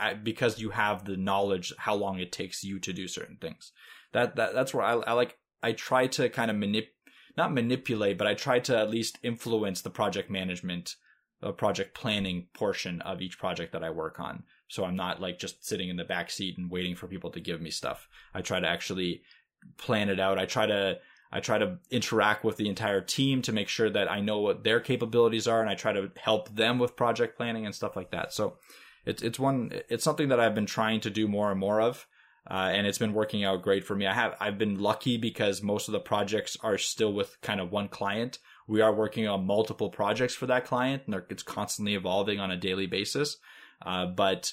uh, 0.00 0.14
because 0.14 0.58
you 0.58 0.70
have 0.70 1.04
the 1.04 1.16
knowledge 1.16 1.72
how 1.78 1.94
long 1.94 2.18
it 2.18 2.32
takes 2.32 2.64
you 2.64 2.80
to 2.80 2.92
do 2.92 3.06
certain 3.06 3.36
things. 3.40 3.70
That 4.12 4.34
that 4.34 4.52
that's 4.52 4.74
where 4.74 4.84
I, 4.84 4.94
I 4.94 5.12
like 5.12 5.38
I 5.62 5.70
try 5.70 6.08
to 6.08 6.28
kind 6.28 6.50
of 6.50 6.56
manip 6.56 6.88
not 7.36 7.52
manipulate, 7.52 8.18
but 8.18 8.26
I 8.26 8.34
try 8.34 8.58
to 8.58 8.76
at 8.76 8.90
least 8.90 9.20
influence 9.22 9.80
the 9.80 9.90
project 9.90 10.28
management 10.28 10.96
a 11.40 11.52
project 11.52 11.94
planning 11.94 12.48
portion 12.52 13.00
of 13.02 13.22
each 13.22 13.38
project 13.38 13.72
that 13.74 13.84
I 13.84 13.90
work 13.90 14.18
on. 14.18 14.42
So 14.66 14.84
I'm 14.84 14.96
not 14.96 15.20
like 15.20 15.38
just 15.38 15.64
sitting 15.64 15.88
in 15.88 15.96
the 15.96 16.04
back 16.04 16.32
seat 16.32 16.58
and 16.58 16.68
waiting 16.68 16.96
for 16.96 17.06
people 17.06 17.30
to 17.30 17.40
give 17.40 17.60
me 17.60 17.70
stuff. 17.70 18.08
I 18.34 18.40
try 18.40 18.58
to 18.58 18.66
actually 18.66 19.22
plan 19.76 20.08
it 20.08 20.18
out. 20.18 20.38
I 20.38 20.46
try 20.46 20.66
to 20.66 20.98
I 21.34 21.40
try 21.40 21.58
to 21.58 21.78
interact 21.90 22.44
with 22.44 22.56
the 22.56 22.68
entire 22.68 23.00
team 23.00 23.42
to 23.42 23.52
make 23.52 23.68
sure 23.68 23.90
that 23.90 24.10
I 24.10 24.20
know 24.20 24.38
what 24.38 24.64
their 24.64 24.80
capabilities 24.80 25.46
are 25.46 25.60
and 25.60 25.68
I 25.68 25.74
try 25.74 25.92
to 25.92 26.10
help 26.16 26.54
them 26.54 26.78
with 26.78 26.96
project 26.96 27.36
planning 27.36 27.66
and 27.66 27.74
stuff 27.74 27.96
like 27.96 28.12
that. 28.12 28.32
So 28.32 28.58
it's 29.04 29.22
it's 29.22 29.38
one 29.38 29.72
it's 29.88 30.04
something 30.04 30.28
that 30.28 30.40
I've 30.40 30.54
been 30.54 30.64
trying 30.64 31.00
to 31.00 31.10
do 31.10 31.28
more 31.28 31.50
and 31.50 31.60
more 31.60 31.80
of. 31.80 32.06
Uh, 32.48 32.70
and 32.74 32.86
it's 32.86 32.98
been 32.98 33.14
working 33.14 33.42
out 33.42 33.62
great 33.62 33.84
for 33.84 33.96
me. 33.96 34.06
I 34.06 34.14
have 34.14 34.36
I've 34.40 34.58
been 34.58 34.78
lucky 34.78 35.16
because 35.16 35.62
most 35.62 35.88
of 35.88 35.92
the 35.92 36.00
projects 36.00 36.56
are 36.62 36.78
still 36.78 37.12
with 37.12 37.36
kind 37.42 37.60
of 37.60 37.72
one 37.72 37.88
client 37.88 38.38
we 38.66 38.80
are 38.80 38.94
working 38.94 39.28
on 39.28 39.46
multiple 39.46 39.90
projects 39.90 40.34
for 40.34 40.46
that 40.46 40.64
client 40.64 41.02
and 41.06 41.22
it's 41.28 41.42
constantly 41.42 41.94
evolving 41.94 42.40
on 42.40 42.50
a 42.50 42.56
daily 42.56 42.86
basis. 42.86 43.36
Uh, 43.84 44.06
but 44.06 44.52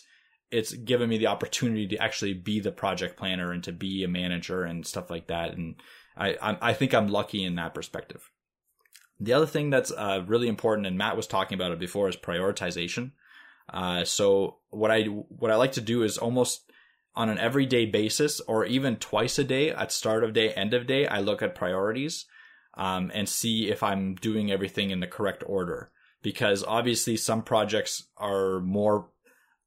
it's 0.50 0.74
given 0.74 1.10
me 1.10 1.18
the 1.18 1.28
opportunity 1.28 1.88
to 1.88 1.98
actually 1.98 2.34
be 2.34 2.60
the 2.60 2.72
project 2.72 3.18
planner 3.18 3.52
and 3.52 3.64
to 3.64 3.72
be 3.72 4.04
a 4.04 4.08
manager 4.08 4.64
and 4.64 4.86
stuff 4.86 5.10
like 5.10 5.28
that. 5.28 5.54
And 5.54 5.76
I, 6.16 6.58
I, 6.62 6.74
think 6.74 6.94
I'm 6.94 7.08
lucky 7.08 7.44
in 7.44 7.56
that 7.56 7.74
perspective. 7.74 8.30
The 9.20 9.34
other 9.34 9.46
thing 9.46 9.70
that's 9.70 9.92
uh, 9.92 10.24
really 10.28 10.48
important, 10.48 10.88
and 10.88 10.98
Matt 10.98 11.16
was 11.16 11.28
talking 11.28 11.56
about 11.56 11.72
it 11.72 11.80
before, 11.80 12.10
is 12.10 12.18
prioritization. 12.18 13.12
Uh, 13.72 14.04
so 14.04 14.58
what 14.70 14.92
I 14.92 15.04
what 15.04 15.52
I 15.52 15.56
like 15.56 15.74
to 15.74 15.82
do 15.82 16.04
is 16.04 16.18
almost 16.18 16.72
on 17.16 17.30
an 17.30 17.38
everyday 17.38 17.86
basis, 17.86 18.40
or 18.42 18.66
even 18.66 18.96
twice 18.96 19.38
a 19.38 19.44
day, 19.44 19.70
at 19.70 19.92
start 19.92 20.24
of 20.24 20.34
day, 20.34 20.54
end 20.54 20.74
of 20.74 20.88
day, 20.88 21.08
I 21.08 21.20
look 21.20 21.42
at 21.42 21.56
priorities 21.56 22.26
um, 22.76 23.12
and 23.14 23.28
see 23.28 23.70
if 23.70 23.84
I'm 23.84 24.16
doing 24.16 24.52
everything 24.52 24.92
in 24.92 25.02
the 25.02 25.08
correct 25.08 25.44
order. 25.46 25.92
Because 26.22 26.64
obviously 26.64 27.18
some 27.18 27.42
projects 27.42 28.04
are 28.18 28.60
more 28.60 29.10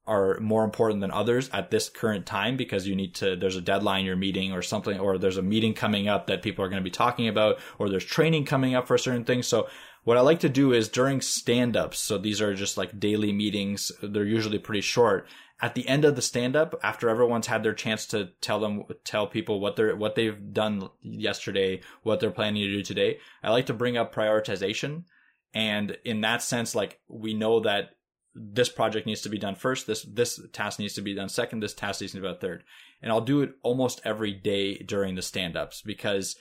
are 0.07 0.39
more 0.39 0.63
important 0.63 1.01
than 1.01 1.11
others 1.11 1.49
at 1.51 1.71
this 1.71 1.89
current 1.89 2.25
time 2.25 2.55
because 2.57 2.87
you 2.87 2.95
need 2.95 3.15
to 3.15 3.35
there's 3.35 3.55
a 3.55 3.61
deadline 3.61 4.05
you're 4.05 4.15
meeting 4.15 4.51
or 4.51 4.61
something 4.61 4.99
or 4.99 5.17
there's 5.17 5.37
a 5.37 5.41
meeting 5.41 5.73
coming 5.73 6.07
up 6.07 6.27
that 6.27 6.43
people 6.43 6.63
are 6.63 6.69
going 6.69 6.81
to 6.81 6.83
be 6.83 6.91
talking 6.91 7.27
about 7.27 7.59
or 7.79 7.89
there's 7.89 8.05
training 8.05 8.45
coming 8.45 8.75
up 8.75 8.87
for 8.87 8.97
certain 8.97 9.23
things. 9.23 9.47
So 9.47 9.67
what 10.03 10.17
I 10.17 10.21
like 10.21 10.41
to 10.41 10.49
do 10.49 10.71
is 10.71 10.87
during 10.87 11.19
stand 11.21 11.75
ups, 11.75 11.97
so 11.97 12.19
these 12.19 12.39
are 12.39 12.53
just 12.53 12.77
like 12.77 12.99
daily 12.99 13.31
meetings, 13.31 13.91
they're 14.03 14.23
usually 14.23 14.59
pretty 14.59 14.81
short. 14.81 15.27
At 15.59 15.73
the 15.73 15.87
end 15.87 16.05
of 16.05 16.15
the 16.15 16.21
stand 16.21 16.55
up 16.55 16.75
after 16.83 17.09
everyone's 17.09 17.47
had 17.47 17.63
their 17.63 17.73
chance 17.73 18.05
to 18.07 18.29
tell 18.41 18.59
them 18.59 18.83
tell 19.03 19.25
people 19.25 19.59
what 19.59 19.75
they're 19.75 19.95
what 19.95 20.13
they've 20.15 20.53
done 20.53 20.89
yesterday 21.01 21.81
what 22.03 22.19
they're 22.19 22.29
planning 22.29 22.61
to 22.63 22.73
do 22.73 22.83
today 22.83 23.19
i 23.41 23.49
like 23.49 23.67
to 23.67 23.73
bring 23.73 23.97
up 23.97 24.13
prioritization. 24.13 25.05
And 25.53 25.97
in 26.03 26.21
that 26.21 26.43
sense 26.43 26.75
like 26.75 26.99
we 27.07 27.33
know 27.33 27.61
that 27.61 27.91
this 28.35 28.69
project 28.69 29.07
needs 29.07 29.21
to 29.21 29.29
be 29.29 29.37
done 29.37 29.55
first 29.55 29.87
this 29.87 30.03
this 30.03 30.39
task 30.51 30.77
needs 30.77 30.93
to 30.93 31.01
be 31.01 31.15
done 31.15 31.29
second 31.29 31.61
this 31.61 31.73
task 31.73 32.01
needs 32.01 32.13
to 32.13 32.19
be 32.19 32.27
done 32.27 32.37
third. 32.37 32.63
And 33.01 33.11
i'll 33.11 33.21
do 33.21 33.41
it 33.41 33.53
almost 33.63 34.01
every 34.03 34.33
day 34.33 34.77
during 34.77 35.15
the 35.15 35.21
stand 35.21 35.55
ups 35.55 35.81
because 35.81 36.35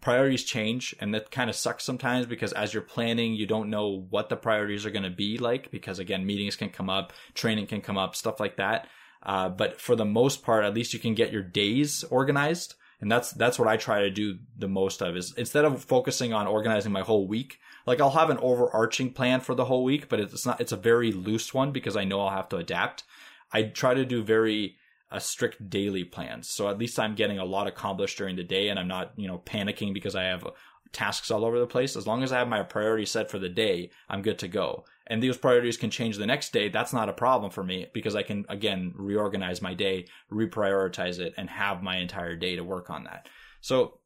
priorities 0.00 0.44
change 0.44 0.94
and 1.00 1.14
that 1.14 1.30
kind 1.30 1.48
of 1.48 1.56
sucks 1.56 1.84
sometimes 1.84 2.26
because 2.26 2.52
as 2.52 2.74
you're 2.74 2.82
planning 2.82 3.34
you 3.34 3.46
don't 3.46 3.70
know 3.70 4.06
what 4.10 4.28
the 4.28 4.36
priorities 4.36 4.84
are 4.84 4.90
going 4.90 5.04
to 5.04 5.10
be 5.10 5.38
like 5.38 5.70
because 5.70 5.98
again 5.98 6.26
meetings 6.26 6.56
can 6.56 6.68
come 6.68 6.90
up 6.90 7.12
training 7.32 7.66
can 7.66 7.80
come 7.80 7.96
up 7.96 8.16
stuff 8.16 8.40
like 8.40 8.56
that. 8.56 8.88
Uh, 9.22 9.48
but 9.48 9.80
for 9.80 9.96
the 9.96 10.04
most 10.04 10.42
part 10.42 10.64
at 10.64 10.74
least 10.74 10.92
you 10.92 10.98
can 10.98 11.14
get 11.14 11.32
your 11.32 11.42
days 11.42 12.04
organized. 12.04 12.74
And 13.00 13.10
that's 13.10 13.30
that's 13.30 13.60
what 13.60 13.68
i 13.68 13.76
try 13.76 14.00
to 14.00 14.10
do 14.10 14.38
the 14.56 14.66
most 14.66 15.00
of 15.00 15.16
is 15.16 15.32
instead 15.36 15.64
of 15.64 15.84
focusing 15.84 16.32
on 16.32 16.48
organizing 16.48 16.90
my 16.90 17.02
whole 17.02 17.28
week 17.28 17.58
like 17.88 18.00
i'll 18.00 18.10
have 18.10 18.30
an 18.30 18.38
overarching 18.38 19.12
plan 19.12 19.40
for 19.40 19.54
the 19.54 19.64
whole 19.64 19.82
week 19.82 20.08
but 20.08 20.20
it's 20.20 20.46
not 20.46 20.60
it's 20.60 20.72
a 20.72 20.76
very 20.76 21.10
loose 21.10 21.52
one 21.52 21.72
because 21.72 21.96
i 21.96 22.04
know 22.04 22.20
i'll 22.20 22.30
have 22.30 22.48
to 22.48 22.56
adapt 22.56 23.04
i 23.52 23.62
try 23.62 23.94
to 23.94 24.04
do 24.04 24.22
very 24.22 24.76
a 25.10 25.20
strict 25.20 25.70
daily 25.70 26.04
plan. 26.04 26.42
So 26.42 26.68
at 26.68 26.78
least 26.78 26.98
I'm 26.98 27.14
getting 27.14 27.38
a 27.38 27.44
lot 27.44 27.66
accomplished 27.66 28.18
during 28.18 28.36
the 28.36 28.44
day 28.44 28.68
and 28.68 28.78
I'm 28.78 28.88
not, 28.88 29.12
you 29.16 29.26
know, 29.26 29.38
panicking 29.38 29.94
because 29.94 30.14
I 30.14 30.24
have 30.24 30.46
tasks 30.92 31.30
all 31.30 31.44
over 31.44 31.58
the 31.58 31.66
place. 31.66 31.96
As 31.96 32.06
long 32.06 32.22
as 32.22 32.32
I 32.32 32.38
have 32.38 32.48
my 32.48 32.62
priorities 32.62 33.10
set 33.10 33.30
for 33.30 33.38
the 33.38 33.48
day, 33.48 33.90
I'm 34.08 34.22
good 34.22 34.38
to 34.40 34.48
go. 34.48 34.84
And 35.06 35.22
these 35.22 35.38
priorities 35.38 35.78
can 35.78 35.90
change 35.90 36.18
the 36.18 36.26
next 36.26 36.52
day. 36.52 36.68
That's 36.68 36.92
not 36.92 37.08
a 37.08 37.14
problem 37.14 37.50
for 37.50 37.64
me 37.64 37.86
because 37.94 38.14
I 38.14 38.22
can, 38.22 38.44
again, 38.48 38.92
reorganize 38.94 39.62
my 39.62 39.72
day, 39.72 40.06
reprioritize 40.30 41.18
it, 41.18 41.32
and 41.38 41.48
have 41.48 41.82
my 41.82 41.96
entire 41.96 42.36
day 42.36 42.56
to 42.56 42.64
work 42.64 42.90
on 42.90 43.04
that. 43.04 43.28
So 43.62 44.00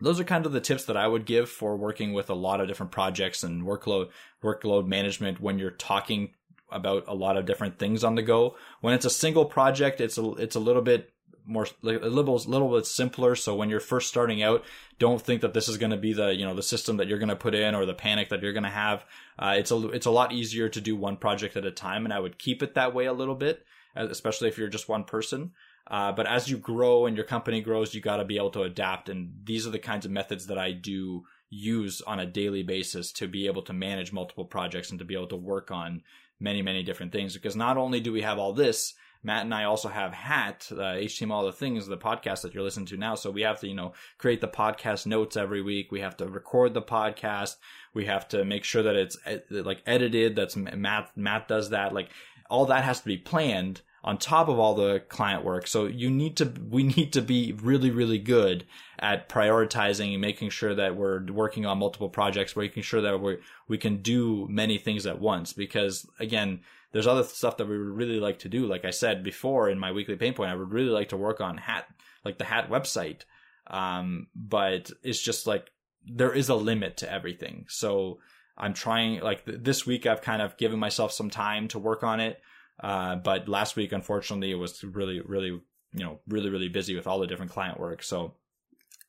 those 0.00 0.20
are 0.20 0.24
kind 0.24 0.46
of 0.46 0.52
the 0.52 0.60
tips 0.60 0.84
that 0.84 0.96
I 0.96 1.06
would 1.06 1.24
give 1.24 1.48
for 1.48 1.76
working 1.76 2.12
with 2.12 2.30
a 2.30 2.34
lot 2.34 2.60
of 2.60 2.68
different 2.68 2.92
projects 2.92 3.42
and 3.42 3.62
workload 3.62 4.10
workload 4.42 4.86
management 4.86 5.40
when 5.40 5.58
you're 5.58 5.70
talking 5.70 6.30
about 6.70 7.04
a 7.06 7.14
lot 7.14 7.36
of 7.36 7.46
different 7.46 7.78
things 7.78 8.04
on 8.04 8.14
the 8.14 8.22
go. 8.22 8.56
When 8.80 8.94
it's 8.94 9.04
a 9.04 9.10
single 9.10 9.44
project, 9.44 10.00
it's 10.00 10.18
a 10.18 10.32
it's 10.32 10.56
a 10.56 10.60
little 10.60 10.82
bit 10.82 11.12
more 11.46 11.66
a 11.82 11.86
little 11.86 12.36
little 12.36 12.70
bit 12.70 12.86
simpler. 12.86 13.36
So 13.36 13.54
when 13.54 13.70
you're 13.70 13.80
first 13.80 14.08
starting 14.08 14.42
out, 14.42 14.64
don't 14.98 15.22
think 15.22 15.40
that 15.42 15.54
this 15.54 15.68
is 15.68 15.78
going 15.78 15.92
to 15.92 15.96
be 15.96 16.12
the 16.12 16.34
you 16.34 16.44
know 16.44 16.54
the 16.54 16.62
system 16.62 16.96
that 16.98 17.08
you're 17.08 17.18
going 17.18 17.28
to 17.28 17.36
put 17.36 17.54
in 17.54 17.74
or 17.74 17.86
the 17.86 17.94
panic 17.94 18.28
that 18.30 18.42
you're 18.42 18.52
going 18.52 18.64
to 18.64 18.68
have. 18.68 19.04
Uh, 19.38 19.54
it's 19.56 19.70
a 19.70 19.88
it's 19.90 20.06
a 20.06 20.10
lot 20.10 20.32
easier 20.32 20.68
to 20.68 20.80
do 20.80 20.96
one 20.96 21.16
project 21.16 21.56
at 21.56 21.64
a 21.64 21.70
time, 21.70 22.04
and 22.04 22.12
I 22.12 22.20
would 22.20 22.38
keep 22.38 22.62
it 22.62 22.74
that 22.74 22.94
way 22.94 23.06
a 23.06 23.12
little 23.12 23.34
bit, 23.34 23.64
especially 23.94 24.48
if 24.48 24.58
you're 24.58 24.68
just 24.68 24.88
one 24.88 25.04
person. 25.04 25.52
Uh, 25.88 26.12
but 26.12 26.26
as 26.26 26.48
you 26.48 26.58
grow 26.58 27.06
and 27.06 27.16
your 27.16 27.26
company 27.26 27.60
grows, 27.60 27.94
you 27.94 28.00
got 28.00 28.16
to 28.16 28.24
be 28.24 28.36
able 28.36 28.50
to 28.50 28.62
adapt, 28.62 29.08
and 29.08 29.32
these 29.44 29.66
are 29.66 29.70
the 29.70 29.78
kinds 29.78 30.04
of 30.04 30.10
methods 30.10 30.46
that 30.46 30.58
I 30.58 30.72
do 30.72 31.24
use 31.48 32.02
on 32.02 32.18
a 32.18 32.26
daily 32.26 32.62
basis 32.62 33.12
to 33.12 33.28
be 33.28 33.46
able 33.46 33.62
to 33.62 33.72
manage 33.72 34.12
multiple 34.12 34.44
projects 34.44 34.90
and 34.90 34.98
to 34.98 35.04
be 35.04 35.14
able 35.14 35.28
to 35.28 35.36
work 35.36 35.70
on 35.70 36.02
many, 36.40 36.60
many 36.60 36.82
different 36.82 37.12
things. 37.12 37.34
Because 37.34 37.56
not 37.56 37.76
only 37.76 38.00
do 38.00 38.12
we 38.12 38.22
have 38.22 38.38
all 38.38 38.52
this, 38.52 38.94
Matt 39.22 39.44
and 39.44 39.54
I 39.54 39.64
also 39.64 39.88
have 39.88 40.12
Hat, 40.12 40.68
uh, 40.70 40.76
HTML, 40.76 41.46
the 41.46 41.52
things, 41.52 41.86
the 41.86 41.96
podcast 41.96 42.42
that 42.42 42.54
you're 42.54 42.62
listening 42.62 42.86
to 42.86 42.96
now. 42.96 43.14
So 43.14 43.30
we 43.30 43.42
have 43.42 43.60
to, 43.60 43.68
you 43.68 43.74
know, 43.74 43.92
create 44.18 44.40
the 44.40 44.48
podcast 44.48 45.06
notes 45.06 45.36
every 45.36 45.62
week. 45.62 45.90
We 45.90 46.00
have 46.00 46.16
to 46.18 46.28
record 46.28 46.74
the 46.74 46.82
podcast. 46.82 47.56
We 47.94 48.06
have 48.06 48.28
to 48.28 48.44
make 48.44 48.64
sure 48.64 48.82
that 48.82 48.94
it's 48.94 49.16
like 49.50 49.82
edited. 49.86 50.36
That's 50.36 50.56
Matt. 50.56 51.10
Matt 51.16 51.48
does 51.48 51.70
that. 51.70 51.92
Like 51.92 52.10
all 52.50 52.66
that 52.66 52.84
has 52.84 53.00
to 53.00 53.06
be 53.06 53.18
planned 53.18 53.82
on 54.06 54.16
top 54.16 54.48
of 54.48 54.58
all 54.58 54.74
the 54.74 55.02
client 55.08 55.44
work. 55.44 55.66
So 55.66 55.86
you 55.86 56.08
need 56.08 56.36
to, 56.36 56.52
we 56.70 56.84
need 56.84 57.12
to 57.14 57.20
be 57.20 57.52
really, 57.60 57.90
really 57.90 58.18
good 58.18 58.64
at 58.98 59.28
prioritizing 59.28 60.12
and 60.12 60.20
making 60.20 60.50
sure 60.50 60.74
that 60.74 60.96
we're 60.96 61.26
working 61.26 61.66
on 61.66 61.78
multiple 61.78 62.08
projects, 62.08 62.56
making 62.56 62.84
sure 62.84 63.02
that 63.02 63.20
we 63.20 63.38
we 63.68 63.76
can 63.76 64.02
do 64.02 64.46
many 64.48 64.78
things 64.78 65.06
at 65.06 65.20
once. 65.20 65.52
Because 65.52 66.08
again, 66.20 66.60
there's 66.92 67.08
other 67.08 67.24
stuff 67.24 67.56
that 67.56 67.68
we 67.68 67.76
would 67.76 67.96
really 67.96 68.20
like 68.20 68.38
to 68.38 68.48
do. 68.48 68.66
Like 68.66 68.84
I 68.84 68.90
said 68.90 69.24
before 69.24 69.68
in 69.68 69.78
my 69.78 69.92
weekly 69.92 70.16
pain 70.16 70.34
point, 70.34 70.50
I 70.50 70.54
would 70.54 70.70
really 70.70 70.88
like 70.88 71.08
to 71.10 71.16
work 71.16 71.40
on 71.40 71.58
hat, 71.58 71.86
like 72.24 72.38
the 72.38 72.44
hat 72.44 72.70
website. 72.70 73.22
Um, 73.66 74.28
but 74.36 74.92
it's 75.02 75.20
just 75.20 75.46
like 75.46 75.70
there 76.06 76.32
is 76.32 76.48
a 76.48 76.54
limit 76.54 76.98
to 76.98 77.12
everything. 77.12 77.66
So 77.68 78.20
I'm 78.56 78.72
trying, 78.72 79.20
like 79.20 79.44
th- 79.44 79.58
this 79.60 79.84
week, 79.84 80.06
I've 80.06 80.22
kind 80.22 80.40
of 80.40 80.56
given 80.56 80.78
myself 80.78 81.12
some 81.12 81.28
time 81.30 81.68
to 81.68 81.78
work 81.80 82.04
on 82.04 82.20
it. 82.20 82.40
Uh, 82.80 83.16
but 83.16 83.48
last 83.48 83.76
week, 83.76 83.92
unfortunately, 83.92 84.50
it 84.50 84.56
was 84.56 84.82
really, 84.84 85.20
really, 85.20 85.48
you 85.48 86.04
know, 86.04 86.20
really, 86.28 86.50
really 86.50 86.68
busy 86.68 86.94
with 86.94 87.06
all 87.06 87.18
the 87.18 87.26
different 87.26 87.52
client 87.52 87.80
work. 87.80 88.02
So 88.02 88.34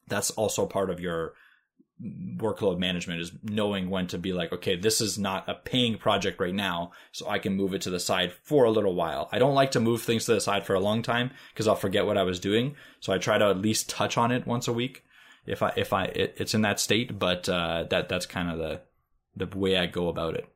that's 0.07 0.31
also 0.31 0.65
part 0.65 0.89
of 0.89 0.99
your 0.99 1.33
workload 2.01 2.77
management 2.77 3.19
is 3.19 3.31
knowing 3.41 3.89
when 3.89 4.05
to 4.05 4.17
be 4.19 4.31
like, 4.31 4.53
okay, 4.53 4.75
this 4.75 5.01
is 5.01 5.17
not 5.17 5.49
a 5.49 5.55
paying 5.55 5.97
project 5.97 6.39
right 6.39 6.53
now, 6.53 6.91
so 7.11 7.27
I 7.27 7.39
can 7.39 7.55
move 7.55 7.73
it 7.73 7.81
to 7.81 7.89
the 7.89 7.99
side 7.99 8.31
for 8.43 8.65
a 8.65 8.71
little 8.71 8.93
while. 8.93 9.27
I 9.31 9.39
don't 9.39 9.55
like 9.55 9.71
to 9.71 9.79
move 9.79 10.03
things 10.03 10.25
to 10.25 10.33
the 10.33 10.41
side 10.41 10.65
for 10.65 10.75
a 10.75 10.79
long 10.79 11.01
time 11.01 11.31
because 11.51 11.67
I'll 11.67 11.75
forget 11.75 12.05
what 12.05 12.17
I 12.17 12.23
was 12.23 12.39
doing. 12.39 12.75
So 12.99 13.11
I 13.11 13.17
try 13.17 13.39
to 13.39 13.49
at 13.49 13.57
least 13.57 13.89
touch 13.89 14.17
on 14.17 14.31
it 14.31 14.45
once 14.45 14.67
a 14.67 14.73
week 14.73 15.03
if 15.47 15.63
I 15.63 15.73
if 15.75 15.93
I 15.93 16.05
it, 16.05 16.35
it's 16.37 16.53
in 16.53 16.61
that 16.61 16.79
state. 16.79 17.17
But 17.17 17.49
uh, 17.49 17.85
that 17.89 18.09
that's 18.09 18.25
kind 18.27 18.51
of 18.51 18.59
the 18.59 18.81
the 19.35 19.57
way 19.57 19.77
I 19.77 19.87
go 19.87 20.09
about 20.09 20.35
it. 20.35 20.47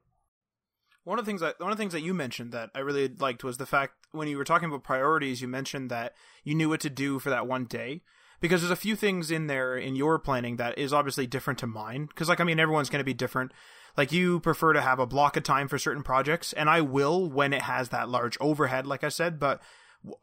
One 1.04 1.18
of 1.18 1.26
the 1.26 1.30
things 1.30 1.42
that 1.42 1.60
one 1.60 1.72
of 1.72 1.78
the 1.78 1.82
things 1.82 1.94
that 1.94 2.02
you 2.02 2.14
mentioned 2.14 2.52
that 2.52 2.70
I 2.76 2.80
really 2.80 3.08
liked 3.08 3.44
was 3.44 3.58
the 3.58 3.66
fact 3.66 3.94
when 4.12 4.28
you 4.28 4.38
were 4.38 4.44
talking 4.44 4.70
about 4.70 4.84
priorities, 4.84 5.42
you 5.42 5.48
mentioned 5.48 5.90
that 5.90 6.14
you 6.44 6.54
knew 6.54 6.70
what 6.70 6.82
to 6.82 6.90
do 6.90 7.18
for 7.18 7.30
that 7.32 7.48
one 7.48 7.66
day 7.66 8.02
because 8.40 8.62
there's 8.62 8.72
a 8.72 8.76
few 8.76 8.96
things 8.96 9.32
in 9.32 9.48
there 9.48 9.78
in 9.78 9.96
your 9.96 10.20
planning 10.20 10.58
that 10.58 10.78
is 10.78 10.94
obviously 10.94 11.26
different 11.26 11.60
to 11.60 11.68
mine. 11.68 12.06
Because 12.06 12.30
like 12.30 12.40
I 12.40 12.44
mean, 12.44 12.60
everyone's 12.60 12.90
going 12.90 13.00
to 13.00 13.06
be 13.06 13.14
different. 13.14 13.52
Like 13.98 14.12
you 14.12 14.40
prefer 14.40 14.74
to 14.74 14.82
have 14.82 15.00
a 15.00 15.08
block 15.08 15.36
of 15.38 15.44
time 15.44 15.68
for 15.68 15.78
certain 15.78 16.04
projects, 16.04 16.54
and 16.54 16.70
I 16.70 16.82
will 16.82 17.30
when 17.30 17.54
it 17.54 17.64
has 17.64 17.90
that 17.90 18.10
large 18.10 18.38
overhead, 18.40 18.86
like 18.86 19.04
I 19.04 19.10
said. 19.10 19.40
But 19.40 19.62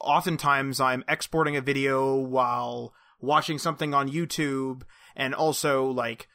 oftentimes 0.01 0.81
I'm 0.81 1.05
exporting 1.09 1.57
a 1.57 1.61
video 1.61 2.14
while 2.14 2.95
watching 3.20 3.59
something 3.59 3.95
on 3.95 4.11
YouTube, 4.11 4.83
and 5.16 5.35
also 5.35 5.87
like 5.87 6.29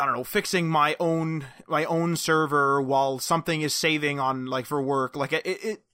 I 0.00 0.06
don't 0.06 0.14
know, 0.14 0.24
fixing 0.24 0.66
my 0.66 0.96
own 0.98 1.44
my 1.68 1.84
own 1.84 2.16
server 2.16 2.80
while 2.80 3.18
something 3.18 3.60
is 3.60 3.74
saving 3.74 4.18
on 4.18 4.46
like 4.46 4.64
for 4.64 4.82
work. 4.82 5.14
Like 5.14 5.32
it, 5.34 5.42
it 5.44 5.84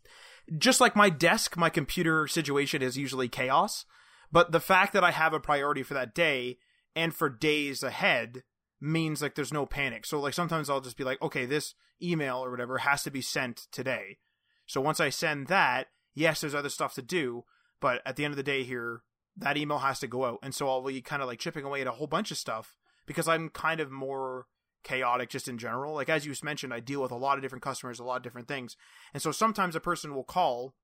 just 0.57 0.81
like 0.81 0.95
my 0.95 1.11
desk, 1.11 1.57
my 1.57 1.71
computer 1.71 2.29
situation 2.29 2.83
is 2.83 2.97
usually 2.97 3.29
chaos. 3.29 3.85
But 4.31 4.53
the 4.53 4.61
fact 4.61 4.93
that 4.93 5.03
I 5.03 5.11
have 5.11 5.33
a 5.33 5.41
priority 5.41 5.83
for 5.83 5.95
that 5.95 6.15
day 6.15 6.59
and 6.95 7.15
for 7.15 7.29
days 7.29 7.83
ahead 7.83 8.45
means 8.81 9.23
like 9.23 9.35
there's 9.35 9.53
no 9.53 9.67
panic. 9.67 10.07
So 10.07 10.21
like 10.21 10.35
sometimes 10.35 10.71
I'll 10.71 10.81
just 10.81 10.97
be 10.97 11.05
like, 11.05 11.21
okay, 11.21 11.45
this 11.45 11.75
email 12.01 12.45
or 12.45 12.51
whatever 12.51 12.79
has 12.79 13.03
to 13.05 13.11
be 13.11 13.23
sent 13.23 13.67
today. 13.73 14.19
So 14.67 14.81
once 14.81 15.01
I 15.01 15.11
send 15.11 15.49
that, 15.49 15.89
yes, 16.15 16.41
there's 16.41 16.55
other 16.55 16.69
stuff 16.69 16.95
to 16.95 17.03
do, 17.03 17.45
but 17.81 18.03
at 18.07 18.15
the 18.15 18.25
end 18.25 18.33
of 18.33 18.37
the 18.37 18.43
day 18.43 18.63
here, 18.63 19.03
that 19.37 19.57
email 19.57 19.79
has 19.79 19.99
to 20.01 20.07
go 20.07 20.25
out. 20.25 20.39
And 20.43 20.55
so 20.55 20.69
I'll 20.69 20.83
be 20.83 21.01
kind 21.03 21.23
of 21.23 21.29
like 21.29 21.41
chipping 21.41 21.65
away 21.65 21.81
at 21.81 21.87
a 21.87 21.93
whole 21.93 22.07
bunch 22.07 22.31
of 22.31 22.37
stuff 22.37 22.77
because 23.07 23.29
I'm 23.29 23.49
kind 23.49 23.81
of 23.81 23.91
more 23.91 24.47
chaotic 24.85 25.31
just 25.31 25.49
in 25.49 25.59
general. 25.59 25.95
Like 25.95 26.09
as 26.09 26.27
you 26.27 26.35
mentioned, 26.43 26.73
I 26.73 26.81
deal 26.81 27.03
with 27.03 27.11
a 27.11 27.17
lot 27.17 27.39
of 27.39 27.43
different 27.43 27.65
customers, 27.65 27.99
a 27.99 28.05
lot 28.05 28.19
of 28.19 28.23
different 28.23 28.49
things. 28.49 28.77
And 29.13 29.23
so 29.23 29.33
sometimes 29.33 29.75
a 29.75 29.81
person 29.81 30.15
will 30.15 30.25
call 30.25 30.75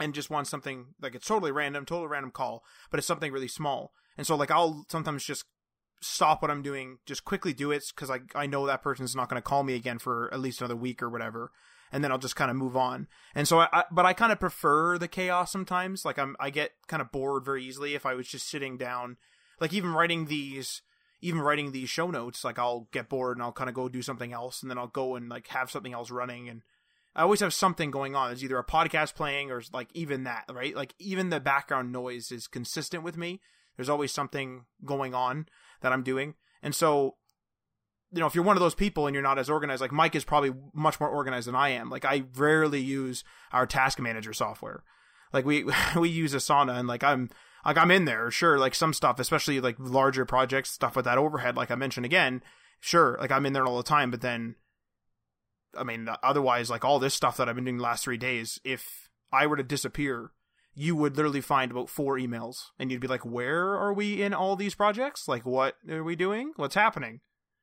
and 0.00 0.14
just 0.14 0.30
wants 0.30 0.50
something 0.50 0.86
like 1.00 1.14
it's 1.14 1.26
totally 1.26 1.52
random, 1.52 1.84
totally 1.84 2.08
random 2.08 2.30
call, 2.30 2.64
but 2.90 2.98
it's 2.98 3.06
something 3.06 3.32
really 3.32 3.48
small. 3.48 3.92
And 4.16 4.26
so 4.26 4.34
like 4.34 4.50
I'll 4.50 4.84
sometimes 4.88 5.24
just 5.24 5.44
stop 6.00 6.42
what 6.42 6.50
I'm 6.50 6.62
doing, 6.62 6.98
just 7.06 7.24
quickly 7.24 7.52
do 7.52 7.70
it 7.70 7.84
because 7.94 8.10
I 8.10 8.20
I 8.34 8.46
know 8.46 8.66
that 8.66 8.82
person's 8.82 9.14
not 9.14 9.28
going 9.28 9.40
to 9.40 9.48
call 9.48 9.62
me 9.62 9.74
again 9.74 9.98
for 9.98 10.32
at 10.32 10.40
least 10.40 10.60
another 10.60 10.76
week 10.76 11.02
or 11.02 11.10
whatever, 11.10 11.52
and 11.92 12.02
then 12.02 12.10
I'll 12.10 12.18
just 12.18 12.36
kind 12.36 12.50
of 12.50 12.56
move 12.56 12.76
on. 12.76 13.06
And 13.34 13.46
so 13.46 13.60
I, 13.60 13.68
I 13.72 13.84
but 13.90 14.06
I 14.06 14.12
kind 14.12 14.32
of 14.32 14.40
prefer 14.40 14.98
the 14.98 15.08
chaos 15.08 15.52
sometimes. 15.52 16.04
Like 16.04 16.18
I'm 16.18 16.36
I 16.40 16.50
get 16.50 16.72
kind 16.88 17.00
of 17.00 17.12
bored 17.12 17.44
very 17.44 17.64
easily 17.64 17.94
if 17.94 18.06
I 18.06 18.14
was 18.14 18.28
just 18.28 18.48
sitting 18.48 18.76
down, 18.76 19.16
like 19.60 19.72
even 19.72 19.92
writing 19.92 20.26
these. 20.26 20.82
Even 21.22 21.40
writing 21.40 21.72
these 21.72 21.90
show 21.90 22.10
notes, 22.10 22.44
like 22.44 22.58
I'll 22.58 22.88
get 22.92 23.08
bored 23.08 23.36
and 23.36 23.42
I'll 23.42 23.52
kind 23.52 23.68
of 23.68 23.74
go 23.74 23.88
do 23.88 24.02
something 24.02 24.32
else, 24.32 24.62
and 24.62 24.70
then 24.70 24.78
I'll 24.78 24.86
go 24.86 25.16
and 25.16 25.28
like 25.28 25.48
have 25.48 25.70
something 25.70 25.92
else 25.92 26.10
running, 26.10 26.48
and 26.48 26.62
I 27.14 27.22
always 27.22 27.40
have 27.40 27.52
something 27.52 27.90
going 27.90 28.14
on. 28.14 28.28
There's 28.28 28.44
either 28.44 28.58
a 28.58 28.64
podcast 28.64 29.14
playing 29.14 29.50
or 29.50 29.62
like 29.72 29.88
even 29.94 30.24
that, 30.24 30.44
right? 30.50 30.74
Like 30.74 30.94
even 30.98 31.30
the 31.30 31.40
background 31.40 31.92
noise 31.92 32.30
is 32.30 32.46
consistent 32.46 33.02
with 33.02 33.16
me. 33.16 33.40
There's 33.76 33.88
always 33.88 34.12
something 34.12 34.66
going 34.84 35.14
on 35.14 35.46
that 35.80 35.92
I'm 35.92 36.02
doing. 36.02 36.34
And 36.62 36.74
so, 36.74 37.16
you 38.12 38.20
know, 38.20 38.26
if 38.26 38.34
you're 38.34 38.44
one 38.44 38.56
of 38.56 38.60
those 38.60 38.74
people 38.74 39.06
and 39.06 39.14
you're 39.14 39.22
not 39.22 39.38
as 39.38 39.50
organized, 39.50 39.80
like 39.80 39.92
Mike 39.92 40.14
is 40.14 40.24
probably 40.24 40.52
much 40.74 41.00
more 41.00 41.08
organized 41.08 41.48
than 41.48 41.54
I 41.54 41.70
am. 41.70 41.90
Like 41.90 42.04
I 42.04 42.24
rarely 42.36 42.80
use 42.80 43.24
our 43.52 43.66
task 43.66 43.98
manager 43.98 44.32
software. 44.32 44.84
Like 45.32 45.44
we 45.44 45.64
we 45.96 46.08
use 46.08 46.34
Asana 46.34 46.78
and 46.78 46.88
like 46.88 47.04
I'm 47.04 47.30
like 47.64 47.76
I'm 47.76 47.90
in 47.90 48.04
there, 48.04 48.30
sure, 48.30 48.58
like 48.58 48.74
some 48.74 48.92
stuff, 48.92 49.18
especially 49.18 49.60
like 49.60 49.76
larger 49.78 50.24
projects, 50.24 50.70
stuff 50.70 50.96
with 50.96 51.04
that 51.04 51.18
overhead, 51.18 51.56
like 51.56 51.70
I 51.70 51.74
mentioned 51.74 52.06
again, 52.06 52.42
sure, 52.80 53.16
like 53.20 53.30
I'm 53.30 53.46
in 53.46 53.52
there 53.52 53.66
all 53.66 53.76
the 53.76 53.82
time, 53.82 54.10
but 54.10 54.20
then 54.20 54.56
I 55.76 55.84
mean, 55.84 56.08
otherwise, 56.22 56.70
like 56.70 56.84
all 56.84 56.98
this 56.98 57.14
stuff 57.14 57.36
that 57.36 57.48
I've 57.48 57.54
been 57.54 57.64
doing 57.64 57.76
the 57.76 57.82
last 57.82 58.04
three 58.04 58.16
days, 58.16 58.60
if 58.64 59.08
I 59.32 59.46
were 59.46 59.56
to 59.56 59.62
disappear, 59.62 60.32
you 60.74 60.96
would 60.96 61.16
literally 61.16 61.40
find 61.40 61.70
about 61.70 61.88
four 61.88 62.16
emails 62.16 62.70
and 62.78 62.90
you'd 62.90 63.00
be 63.00 63.08
like, 63.08 63.24
where 63.24 63.74
are 63.74 63.92
we 63.92 64.22
in 64.22 64.34
all 64.34 64.56
these 64.56 64.74
projects? 64.74 65.28
Like, 65.28 65.44
what 65.44 65.76
are 65.88 66.04
we 66.04 66.16
doing? 66.16 66.52
What's 66.56 66.74
happening? 66.74 67.20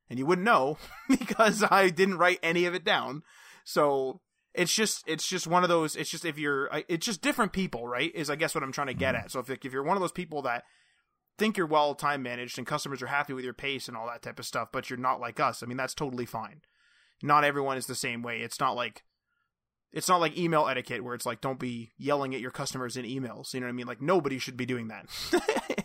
And 0.09 0.17
you 0.17 0.25
wouldn't 0.25 0.45
know 0.45 0.77
because 1.09 1.63
I 1.69 1.89
didn't 1.89 2.17
write 2.17 2.39
any 2.41 2.65
of 2.65 2.73
it 2.73 2.85
down. 2.85 3.23
So 3.63 4.21
it's 4.53 4.73
just, 4.73 5.03
it's 5.07 5.27
just 5.27 5.47
one 5.47 5.63
of 5.63 5.69
those, 5.69 5.95
it's 5.95 6.09
just 6.09 6.25
if 6.25 6.37
you're, 6.37 6.69
it's 6.87 7.05
just 7.05 7.21
different 7.21 7.53
people, 7.53 7.87
right? 7.87 8.11
Is 8.15 8.29
I 8.29 8.35
guess 8.35 8.55
what 8.55 8.63
I'm 8.63 8.71
trying 8.71 8.87
to 8.87 8.93
get 8.93 9.15
mm-hmm. 9.15 9.25
at. 9.25 9.31
So 9.31 9.39
if, 9.39 9.49
if 9.49 9.73
you're 9.73 9.83
one 9.83 9.97
of 9.97 10.01
those 10.01 10.11
people 10.11 10.41
that 10.43 10.63
think 11.37 11.57
you're 11.57 11.67
well 11.67 11.93
time 11.93 12.23
managed 12.23 12.57
and 12.57 12.65
customers 12.65 13.01
are 13.01 13.07
happy 13.07 13.33
with 13.33 13.45
your 13.45 13.53
pace 13.53 13.87
and 13.87 13.95
all 13.95 14.07
that 14.07 14.21
type 14.21 14.39
of 14.39 14.45
stuff, 14.45 14.69
but 14.71 14.89
you're 14.89 14.97
not 14.97 15.19
like 15.19 15.39
us, 15.39 15.61
I 15.61 15.65
mean, 15.65 15.77
that's 15.77 15.93
totally 15.93 16.25
fine 16.25 16.61
not 17.21 17.43
everyone 17.43 17.77
is 17.77 17.87
the 17.87 17.95
same 17.95 18.21
way. 18.21 18.41
It's 18.41 18.59
not 18.59 18.75
like 18.75 19.03
it's 19.93 20.09
not 20.09 20.19
like 20.19 20.37
email 20.37 20.67
etiquette 20.67 21.03
where 21.03 21.15
it's 21.15 21.25
like 21.25 21.41
don't 21.41 21.59
be 21.59 21.91
yelling 21.97 22.35
at 22.35 22.41
your 22.41 22.51
customers 22.51 22.97
in 22.97 23.05
emails. 23.05 23.53
You 23.53 23.61
know 23.61 23.67
what 23.67 23.71
I 23.71 23.75
mean? 23.75 23.87
Like 23.87 24.01
nobody 24.01 24.37
should 24.37 24.57
be 24.57 24.65
doing 24.65 24.89
that. 24.89 25.07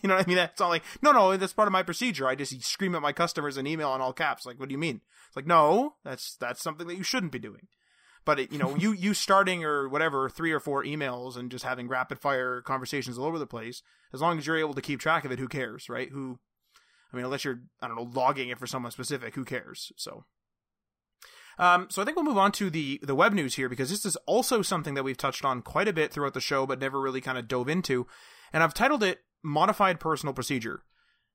you 0.02 0.08
know 0.08 0.16
what 0.16 0.26
I 0.26 0.28
mean? 0.28 0.38
It's 0.38 0.60
not 0.60 0.68
like 0.68 0.82
no, 1.00 1.12
no, 1.12 1.36
that's 1.36 1.52
part 1.52 1.68
of 1.68 1.72
my 1.72 1.82
procedure. 1.82 2.26
I 2.26 2.34
just 2.34 2.62
scream 2.62 2.94
at 2.94 3.02
my 3.02 3.12
customers 3.12 3.56
in 3.56 3.66
email 3.66 3.94
in 3.94 4.00
all 4.00 4.12
caps. 4.12 4.44
Like, 4.44 4.58
what 4.58 4.68
do 4.68 4.72
you 4.72 4.78
mean? 4.78 5.00
It's 5.28 5.36
like 5.36 5.46
no, 5.46 5.94
that's 6.04 6.36
that's 6.36 6.62
something 6.62 6.86
that 6.88 6.96
you 6.96 7.04
shouldn't 7.04 7.32
be 7.32 7.38
doing. 7.38 7.68
But 8.24 8.38
it, 8.38 8.52
you 8.52 8.58
know, 8.58 8.76
you 8.76 8.92
you 8.92 9.14
starting 9.14 9.64
or 9.64 9.88
whatever 9.88 10.28
three 10.28 10.52
or 10.52 10.60
four 10.60 10.84
emails 10.84 11.36
and 11.36 11.50
just 11.50 11.64
having 11.64 11.88
rapid 11.88 12.20
fire 12.20 12.60
conversations 12.60 13.18
all 13.18 13.26
over 13.26 13.38
the 13.38 13.46
place. 13.46 13.82
As 14.12 14.20
long 14.20 14.38
as 14.38 14.46
you're 14.46 14.58
able 14.58 14.74
to 14.74 14.82
keep 14.82 15.00
track 15.00 15.24
of 15.24 15.32
it, 15.32 15.38
who 15.38 15.48
cares, 15.48 15.88
right? 15.88 16.08
Who, 16.10 16.38
I 17.12 17.16
mean, 17.16 17.24
unless 17.24 17.44
you're 17.44 17.62
I 17.80 17.88
don't 17.88 17.96
know 17.96 18.10
logging 18.14 18.50
it 18.50 18.58
for 18.58 18.66
someone 18.66 18.92
specific, 18.92 19.34
who 19.34 19.44
cares? 19.44 19.92
So 19.96 20.24
um, 21.58 21.88
so 21.90 22.00
I 22.00 22.04
think 22.04 22.16
we'll 22.16 22.24
move 22.24 22.38
on 22.38 22.52
to 22.52 22.70
the 22.70 23.00
the 23.02 23.14
web 23.14 23.32
news 23.32 23.54
here 23.54 23.68
because 23.68 23.90
this 23.90 24.04
is 24.04 24.16
also 24.26 24.62
something 24.62 24.94
that 24.94 25.04
we've 25.04 25.16
touched 25.16 25.44
on 25.44 25.62
quite 25.62 25.88
a 25.88 25.92
bit 25.92 26.12
throughout 26.12 26.34
the 26.34 26.40
show, 26.40 26.66
but 26.66 26.80
never 26.80 27.00
really 27.00 27.20
kind 27.20 27.38
of 27.38 27.48
dove 27.48 27.68
into. 27.68 28.06
And 28.52 28.62
I've 28.62 28.74
titled 28.74 29.02
it 29.02 29.20
"Modified 29.42 30.00
Personal 30.00 30.34
Procedure." 30.34 30.84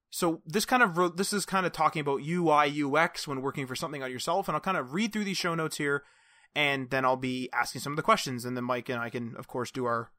So 0.09 0.41
this 0.45 0.65
kind 0.65 0.81
of 0.81 1.17
this 1.17 1.33
is 1.33 1.45
kind 1.45 1.65
of 1.65 1.71
talking 1.71 1.99
about 1.99 2.21
UI 2.21 2.83
UX 2.83 3.27
when 3.27 3.41
working 3.41 3.67
for 3.67 3.75
something 3.75 4.01
on 4.01 4.11
yourself, 4.11 4.47
and 4.47 4.55
I'll 4.55 4.61
kind 4.61 4.77
of 4.77 4.93
read 4.93 5.13
through 5.13 5.25
these 5.25 5.37
show 5.37 5.53
notes 5.53 5.77
here, 5.77 6.03
and 6.57 6.89
then 6.89 7.05
I'll 7.05 7.15
be 7.15 7.49
asking 7.53 7.81
some 7.81 7.93
of 7.93 7.97
the 7.97 8.01
questions, 8.01 8.43
and 8.43 8.57
then 8.57 8.63
Mike 8.63 8.89
and 8.89 8.99
I 8.99 9.11
can 9.11 9.35
of 9.37 9.47
course 9.47 9.69
do 9.69 9.85
our 9.85 10.11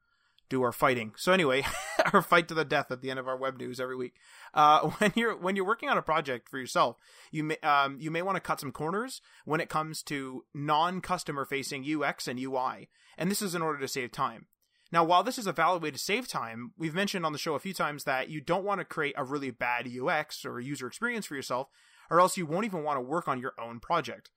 do 0.48 0.62
our 0.62 0.70
fighting. 0.70 1.12
So 1.16 1.32
anyway, 1.32 1.66
our 2.12 2.22
fight 2.22 2.46
to 2.48 2.54
the 2.54 2.64
death 2.64 2.92
at 2.92 3.02
the 3.02 3.10
end 3.10 3.18
of 3.18 3.26
our 3.26 3.36
web 3.36 3.58
news 3.58 3.80
every 3.80 3.96
week. 3.96 4.14
Uh, 4.54 4.88
when 4.98 5.12
you're 5.16 5.36
when 5.36 5.56
you're 5.56 5.66
working 5.66 5.88
on 5.88 5.98
a 5.98 6.02
project 6.02 6.48
for 6.48 6.58
yourself, 6.58 6.96
you 7.32 7.42
may 7.42 7.56
um, 7.58 7.98
you 8.00 8.12
may 8.12 8.22
want 8.22 8.36
to 8.36 8.40
cut 8.40 8.60
some 8.60 8.70
corners 8.70 9.20
when 9.46 9.60
it 9.60 9.68
comes 9.68 10.00
to 10.04 10.44
non-customer 10.54 11.44
facing 11.44 11.84
UX 11.84 12.28
and 12.28 12.38
UI, 12.38 12.88
and 13.18 13.32
this 13.32 13.42
is 13.42 13.56
in 13.56 13.62
order 13.62 13.80
to 13.80 13.88
save 13.88 14.12
time. 14.12 14.46
Now, 14.92 15.02
while 15.02 15.24
this 15.24 15.38
is 15.38 15.48
a 15.48 15.52
valid 15.52 15.82
way 15.82 15.90
to 15.90 15.98
save 15.98 16.28
time, 16.28 16.70
we've 16.78 16.94
mentioned 16.94 17.26
on 17.26 17.32
the 17.32 17.38
show 17.38 17.54
a 17.56 17.58
few 17.58 17.74
times 17.74 18.04
that 18.04 18.30
you 18.30 18.40
don't 18.40 18.64
want 18.64 18.80
to 18.80 18.86
create 18.86 19.14
a 19.18 19.24
really 19.24 19.50
bad 19.50 19.86
UX 19.86 20.46
or 20.46 20.60
user 20.60 20.86
experience 20.86 21.26
for 21.26 21.34
yourself, 21.34 21.66
or 22.08 22.20
else 22.20 22.38
you 22.38 22.46
won't 22.46 22.64
even 22.64 22.84
want 22.84 22.96
to 22.96 23.02
work 23.02 23.26
on 23.26 23.40
your 23.40 23.52
own 23.60 23.80
project. 23.80 24.30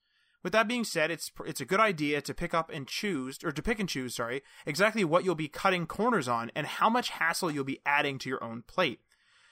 With 0.43 0.53
that 0.53 0.67
being 0.67 0.83
said, 0.83 1.11
it's 1.11 1.31
it's 1.45 1.61
a 1.61 1.65
good 1.65 1.79
idea 1.79 2.21
to 2.21 2.33
pick 2.33 2.53
up 2.53 2.71
and 2.73 2.87
choose 2.87 3.39
or 3.43 3.51
to 3.51 3.61
pick 3.61 3.79
and 3.79 3.87
choose, 3.87 4.15
sorry, 4.15 4.41
exactly 4.65 5.03
what 5.03 5.23
you'll 5.23 5.35
be 5.35 5.47
cutting 5.47 5.85
corners 5.85 6.27
on 6.27 6.51
and 6.55 6.65
how 6.65 6.89
much 6.89 7.09
hassle 7.09 7.51
you'll 7.51 7.63
be 7.63 7.81
adding 7.85 8.17
to 8.19 8.29
your 8.29 8.43
own 8.43 8.63
plate. 8.67 9.01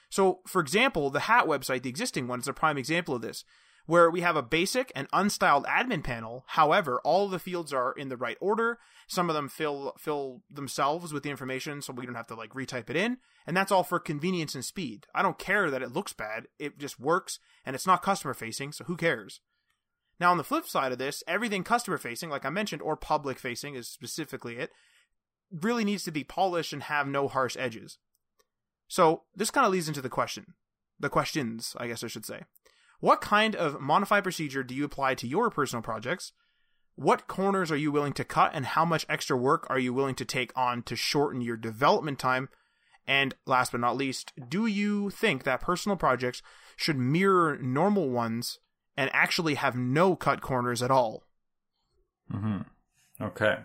So, 0.09 0.39
for 0.47 0.59
example, 0.61 1.11
the 1.11 1.21
hat 1.21 1.45
website, 1.45 1.83
the 1.83 1.89
existing 1.89 2.27
one, 2.27 2.39
is 2.39 2.47
a 2.47 2.53
prime 2.53 2.77
example 2.77 3.13
of 3.13 3.21
this. 3.21 3.45
where 3.89 4.11
we 4.11 4.21
have 4.21 4.35
a 4.35 4.43
basic 4.43 4.91
and 4.95 5.09
unstyled 5.09 5.65
admin 5.65 6.03
panel. 6.03 6.43
However, 6.49 7.01
all 7.03 7.27
the 7.27 7.39
fields 7.39 7.73
are 7.73 7.91
in 7.91 8.09
the 8.09 8.17
right 8.17 8.37
order. 8.39 8.77
Some 9.07 9.29
of 9.31 9.35
them 9.35 9.49
fill 9.49 9.95
fill 9.97 10.43
themselves 10.47 11.11
with 11.11 11.23
the 11.23 11.31
information 11.31 11.81
so 11.81 11.91
we 11.91 12.05
don't 12.05 12.13
have 12.13 12.27
to 12.27 12.35
like 12.35 12.53
retype 12.53 12.91
it 12.91 12.95
in, 12.95 13.17
and 13.47 13.57
that's 13.57 13.71
all 13.71 13.83
for 13.83 13.99
convenience 13.99 14.53
and 14.53 14.63
speed. 14.63 15.07
I 15.15 15.23
don't 15.23 15.39
care 15.39 15.71
that 15.71 15.81
it 15.81 15.91
looks 15.91 16.13
bad. 16.13 16.45
It 16.59 16.77
just 16.77 16.99
works 16.99 17.39
and 17.65 17.75
it's 17.75 17.87
not 17.87 18.03
customer 18.03 18.35
facing, 18.35 18.73
so 18.73 18.83
who 18.83 18.95
cares? 18.95 19.41
Now 20.19 20.31
on 20.31 20.37
the 20.37 20.43
flip 20.43 20.65
side 20.65 20.91
of 20.91 20.97
this, 20.97 21.23
everything 21.27 21.63
customer 21.63 21.97
facing, 21.97 22.29
like 22.29 22.45
I 22.45 22.49
mentioned, 22.49 22.81
or 22.81 22.97
public 22.97 23.39
facing 23.39 23.75
is 23.75 23.87
specifically 23.87 24.57
it, 24.57 24.71
really 25.51 25.85
needs 25.85 26.03
to 26.03 26.11
be 26.11 26.23
polished 26.23 26.73
and 26.73 26.83
have 26.83 27.07
no 27.07 27.27
harsh 27.27 27.55
edges. 27.57 27.97
So 28.87 29.23
this 29.35 29.51
kind 29.51 29.65
of 29.65 29.71
leads 29.71 29.87
into 29.87 30.01
the 30.01 30.09
question. 30.09 30.53
The 30.99 31.09
questions, 31.09 31.75
I 31.77 31.87
guess 31.87 32.03
I 32.03 32.07
should 32.07 32.25
say. 32.25 32.41
What 32.99 33.21
kind 33.21 33.55
of 33.55 33.79
modified 33.79 34.23
procedure 34.23 34.63
do 34.63 34.75
you 34.75 34.83
apply 34.83 35.15
to 35.15 35.27
your 35.27 35.49
personal 35.49 35.81
projects? 35.81 36.33
What 36.95 37.27
corners 37.27 37.71
are 37.71 37.77
you 37.77 37.93
willing 37.93 38.11
to 38.13 38.25
cut 38.25 38.51
and 38.53 38.65
how 38.65 38.83
much 38.83 39.05
extra 39.07 39.37
work 39.37 39.65
are 39.69 39.79
you 39.79 39.93
willing 39.93 40.15
to 40.15 40.25
take 40.25 40.51
on 40.55 40.83
to 40.83 40.97
shorten 40.97 41.39
your 41.39 41.55
development 41.55 42.19
time? 42.19 42.49
And 43.07 43.35
last 43.45 43.71
but 43.71 43.79
not 43.79 43.95
least, 43.95 44.33
do 44.49 44.65
you 44.65 45.09
think 45.09 45.43
that 45.43 45.61
personal 45.61 45.95
projects 45.95 46.41
should 46.75 46.97
mirror 46.97 47.57
normal 47.57 48.09
ones 48.09 48.59
and 48.99 49.09
actually 49.13 49.55
have 49.55 49.77
no 49.77 50.13
cut 50.13 50.41
corners 50.41 50.83
at 50.83 50.91
all? 50.91 51.23
Mm-hmm. 52.33 52.59
Okay. 53.21 53.55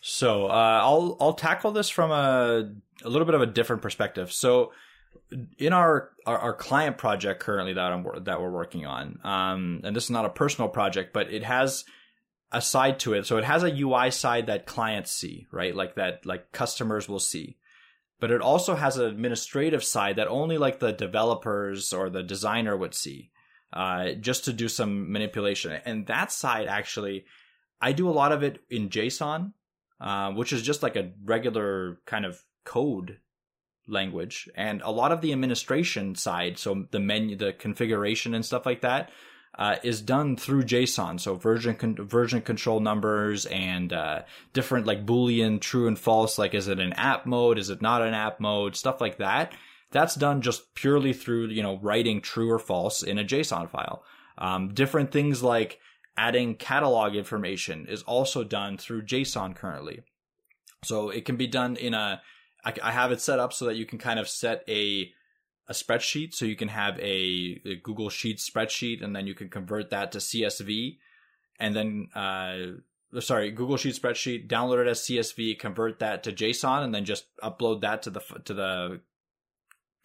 So 0.00 0.46
uh, 0.46 0.80
I'll 0.82 1.16
I'll 1.20 1.34
tackle 1.34 1.72
this 1.72 1.88
from 1.88 2.12
a 2.12 2.70
a 3.04 3.08
little 3.08 3.26
bit 3.26 3.34
of 3.34 3.42
a 3.42 3.46
different 3.46 3.82
perspective. 3.82 4.32
So 4.32 4.72
in 5.58 5.72
our, 5.72 6.10
our, 6.26 6.38
our 6.38 6.52
client 6.52 6.96
project 6.96 7.40
currently 7.40 7.72
that 7.72 7.92
I'm 7.92 8.06
that 8.24 8.40
we're 8.40 8.52
working 8.52 8.86
on, 8.86 9.18
um, 9.24 9.80
and 9.82 9.96
this 9.96 10.04
is 10.04 10.10
not 10.10 10.26
a 10.26 10.30
personal 10.30 10.68
project, 10.68 11.12
but 11.12 11.32
it 11.32 11.42
has 11.42 11.84
a 12.52 12.62
side 12.62 13.00
to 13.00 13.14
it. 13.14 13.26
So 13.26 13.38
it 13.38 13.44
has 13.44 13.64
a 13.64 13.80
UI 13.80 14.12
side 14.12 14.46
that 14.46 14.66
clients 14.66 15.10
see, 15.10 15.48
right? 15.50 15.74
Like 15.74 15.96
that, 15.96 16.24
like 16.24 16.52
customers 16.52 17.08
will 17.08 17.18
see. 17.18 17.56
But 18.20 18.30
it 18.30 18.40
also 18.40 18.76
has 18.76 18.96
an 18.96 19.06
administrative 19.06 19.82
side 19.82 20.16
that 20.16 20.28
only 20.28 20.56
like 20.56 20.78
the 20.78 20.92
developers 20.92 21.92
or 21.92 22.08
the 22.08 22.22
designer 22.22 22.76
would 22.76 22.94
see, 22.94 23.31
uh, 23.72 24.12
just 24.12 24.44
to 24.44 24.52
do 24.52 24.68
some 24.68 25.10
manipulation. 25.10 25.72
And 25.84 26.06
that 26.06 26.30
side 26.30 26.66
actually, 26.66 27.24
I 27.80 27.92
do 27.92 28.08
a 28.08 28.10
lot 28.12 28.32
of 28.32 28.42
it 28.42 28.60
in 28.70 28.90
JSON, 28.90 29.52
uh, 30.00 30.32
which 30.32 30.52
is 30.52 30.62
just 30.62 30.82
like 30.82 30.96
a 30.96 31.12
regular 31.24 32.00
kind 32.06 32.24
of 32.24 32.42
code 32.64 33.18
language. 33.88 34.48
And 34.54 34.82
a 34.82 34.90
lot 34.90 35.12
of 35.12 35.20
the 35.20 35.32
administration 35.32 36.14
side 36.14 36.58
so 36.58 36.86
the 36.90 37.00
menu 37.00 37.36
the 37.36 37.52
configuration 37.52 38.34
and 38.34 38.44
stuff 38.44 38.66
like 38.66 38.82
that 38.82 39.10
uh, 39.58 39.76
is 39.82 40.00
done 40.00 40.36
through 40.36 40.62
json. 40.62 41.18
So 41.20 41.34
version 41.34 41.74
con- 41.74 41.96
version 41.96 42.40
control 42.40 42.80
numbers 42.80 43.46
and 43.46 43.92
uh, 43.92 44.22
different 44.52 44.86
like 44.86 45.04
boolean 45.04 45.60
true 45.60 45.88
and 45.88 45.98
false 45.98 46.38
like 46.38 46.54
is 46.54 46.68
it 46.68 46.78
an 46.78 46.92
app 46.92 47.26
mode? 47.26 47.58
Is 47.58 47.70
it 47.70 47.82
not 47.82 48.02
an 48.02 48.14
app 48.14 48.38
mode? 48.38 48.76
Stuff 48.76 49.00
like 49.00 49.18
that 49.18 49.52
that's 49.92 50.14
done 50.14 50.40
just 50.40 50.74
purely 50.74 51.12
through 51.12 51.48
you 51.48 51.62
know 51.62 51.78
writing 51.80 52.20
true 52.20 52.50
or 52.50 52.58
false 52.58 53.02
in 53.02 53.18
a 53.18 53.24
json 53.24 53.70
file. 53.70 54.02
Um, 54.38 54.74
different 54.74 55.12
things 55.12 55.42
like 55.42 55.78
adding 56.16 56.56
catalog 56.56 57.14
information 57.14 57.86
is 57.88 58.02
also 58.02 58.42
done 58.42 58.78
through 58.78 59.02
json 59.02 59.54
currently. 59.54 60.02
So 60.84 61.10
it 61.10 61.24
can 61.24 61.36
be 61.36 61.46
done 61.46 61.76
in 61.76 61.94
a 61.94 62.20
I, 62.64 62.74
I 62.82 62.92
have 62.92 63.12
it 63.12 63.20
set 63.20 63.38
up 63.38 63.52
so 63.52 63.66
that 63.66 63.76
you 63.76 63.86
can 63.86 63.98
kind 63.98 64.18
of 64.18 64.28
set 64.28 64.64
a 64.68 65.12
a 65.68 65.72
spreadsheet. 65.72 66.34
So 66.34 66.44
you 66.44 66.56
can 66.56 66.68
have 66.68 66.98
a, 66.98 67.60
a, 67.64 67.76
Google 67.76 68.10
Sheets 68.10 68.48
spreadsheet 68.48 69.02
and 69.02 69.14
then 69.14 69.26
you 69.26 69.34
can 69.34 69.48
convert 69.48 69.90
that 69.90 70.12
to 70.12 70.18
CSV 70.18 70.98
and 71.60 71.76
then 71.76 72.08
uh 72.14 73.20
sorry 73.20 73.50
Google 73.50 73.76
Sheet 73.76 73.94
spreadsheet 73.94 74.48
download 74.48 74.82
it 74.82 74.88
as 74.88 75.00
CSV 75.00 75.58
convert 75.58 75.98
that 76.00 76.22
to 76.24 76.32
JSON 76.32 76.82
and 76.82 76.94
then 76.94 77.04
just 77.04 77.26
upload 77.42 77.82
that 77.82 78.02
to 78.02 78.10
the 78.10 78.20
to 78.44 78.54
the 78.54 79.00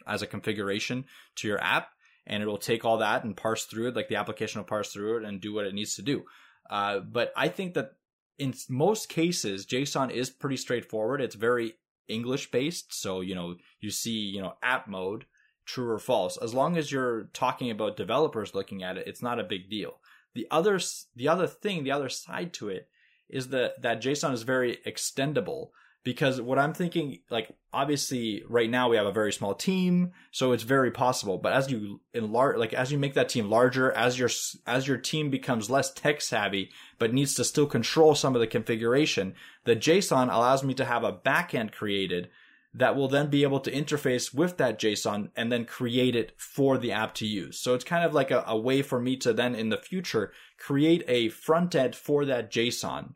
as 0.07 0.21
a 0.21 0.27
configuration 0.27 1.05
to 1.35 1.47
your 1.47 1.61
app 1.61 1.89
and 2.25 2.43
it 2.43 2.45
will 2.45 2.57
take 2.57 2.83
all 2.83 2.97
that 2.97 3.23
and 3.23 3.37
parse 3.37 3.65
through 3.65 3.87
it 3.87 3.95
like 3.95 4.09
the 4.09 4.15
application 4.15 4.59
will 4.59 4.65
parse 4.65 4.91
through 4.91 5.17
it 5.17 5.25
and 5.25 5.41
do 5.41 5.53
what 5.53 5.65
it 5.65 5.73
needs 5.73 5.95
to 5.95 6.01
do 6.01 6.23
uh, 6.69 6.99
but 6.99 7.31
I 7.35 7.47
think 7.47 7.73
that 7.75 7.93
in 8.37 8.53
most 8.69 9.09
cases 9.09 9.65
JSON 9.65 10.11
is 10.11 10.29
pretty 10.29 10.57
straightforward 10.57 11.21
it's 11.21 11.35
very 11.35 11.75
English 12.07 12.51
based. 12.51 12.93
So, 12.93 13.21
you 13.21 13.35
know, 13.35 13.55
you 13.79 13.91
see, 13.91 14.11
you 14.11 14.41
know, 14.41 14.53
app 14.61 14.87
mode, 14.87 15.25
true 15.65 15.89
or 15.89 15.99
false. 15.99 16.37
As 16.37 16.53
long 16.53 16.77
as 16.77 16.91
you're 16.91 17.23
talking 17.33 17.69
about 17.69 17.97
developers 17.97 18.55
looking 18.55 18.83
at 18.83 18.97
it, 18.97 19.07
it's 19.07 19.21
not 19.21 19.39
a 19.39 19.43
big 19.43 19.69
deal. 19.69 19.99
The 20.33 20.47
other, 20.51 20.79
the 21.15 21.27
other 21.27 21.47
thing, 21.47 21.83
the 21.83 21.91
other 21.91 22.09
side 22.09 22.53
to 22.53 22.69
it 22.69 22.87
is 23.29 23.49
that, 23.49 23.81
that 23.81 24.01
JSON 24.01 24.33
is 24.33 24.43
very 24.43 24.77
extendable 24.85 25.69
because 26.07 26.39
what 26.39 26.57
I'm 26.57 26.73
thinking, 26.73 27.19
like 27.29 27.51
obviously 27.73 28.41
right 28.47 28.69
now 28.69 28.87
we 28.87 28.95
have 28.95 29.05
a 29.05 29.11
very 29.11 29.33
small 29.33 29.53
team, 29.53 30.13
so 30.31 30.53
it's 30.53 30.63
very 30.63 30.89
possible. 30.89 31.37
But 31.37 31.51
as 31.51 31.69
you 31.69 31.99
enlarge, 32.13 32.55
like 32.55 32.73
as 32.73 32.93
you 32.93 32.97
make 32.97 33.13
that 33.15 33.27
team 33.27 33.49
larger, 33.49 33.91
as 33.91 34.17
your 34.17 34.29
as 34.65 34.87
your 34.87 34.95
team 34.95 35.29
becomes 35.29 35.69
less 35.69 35.91
tech 35.91 36.21
savvy, 36.21 36.71
but 36.97 37.13
needs 37.13 37.33
to 37.33 37.43
still 37.43 37.65
control 37.65 38.15
some 38.15 38.35
of 38.35 38.39
the 38.39 38.47
configuration, 38.47 39.35
the 39.65 39.75
JSON 39.75 40.33
allows 40.33 40.63
me 40.63 40.73
to 40.75 40.85
have 40.85 41.03
a 41.03 41.11
backend 41.11 41.73
created 41.73 42.29
that 42.73 42.95
will 42.95 43.09
then 43.09 43.29
be 43.29 43.43
able 43.43 43.59
to 43.59 43.71
interface 43.71 44.33
with 44.33 44.55
that 44.55 44.79
JSON 44.79 45.31
and 45.35 45.51
then 45.51 45.65
create 45.65 46.15
it 46.15 46.31
for 46.37 46.77
the 46.77 46.93
app 46.93 47.15
to 47.15 47.27
use. 47.27 47.59
So 47.59 47.73
it's 47.73 47.83
kind 47.83 48.05
of 48.05 48.13
like 48.13 48.31
a, 48.31 48.45
a 48.47 48.57
way 48.57 48.81
for 48.81 49.01
me 49.01 49.17
to 49.17 49.33
then 49.33 49.55
in 49.55 49.67
the 49.67 49.77
future 49.77 50.31
create 50.57 51.03
a 51.09 51.27
front 51.27 51.75
end 51.75 51.97
for 51.97 52.23
that 52.23 52.49
JSON 52.49 53.15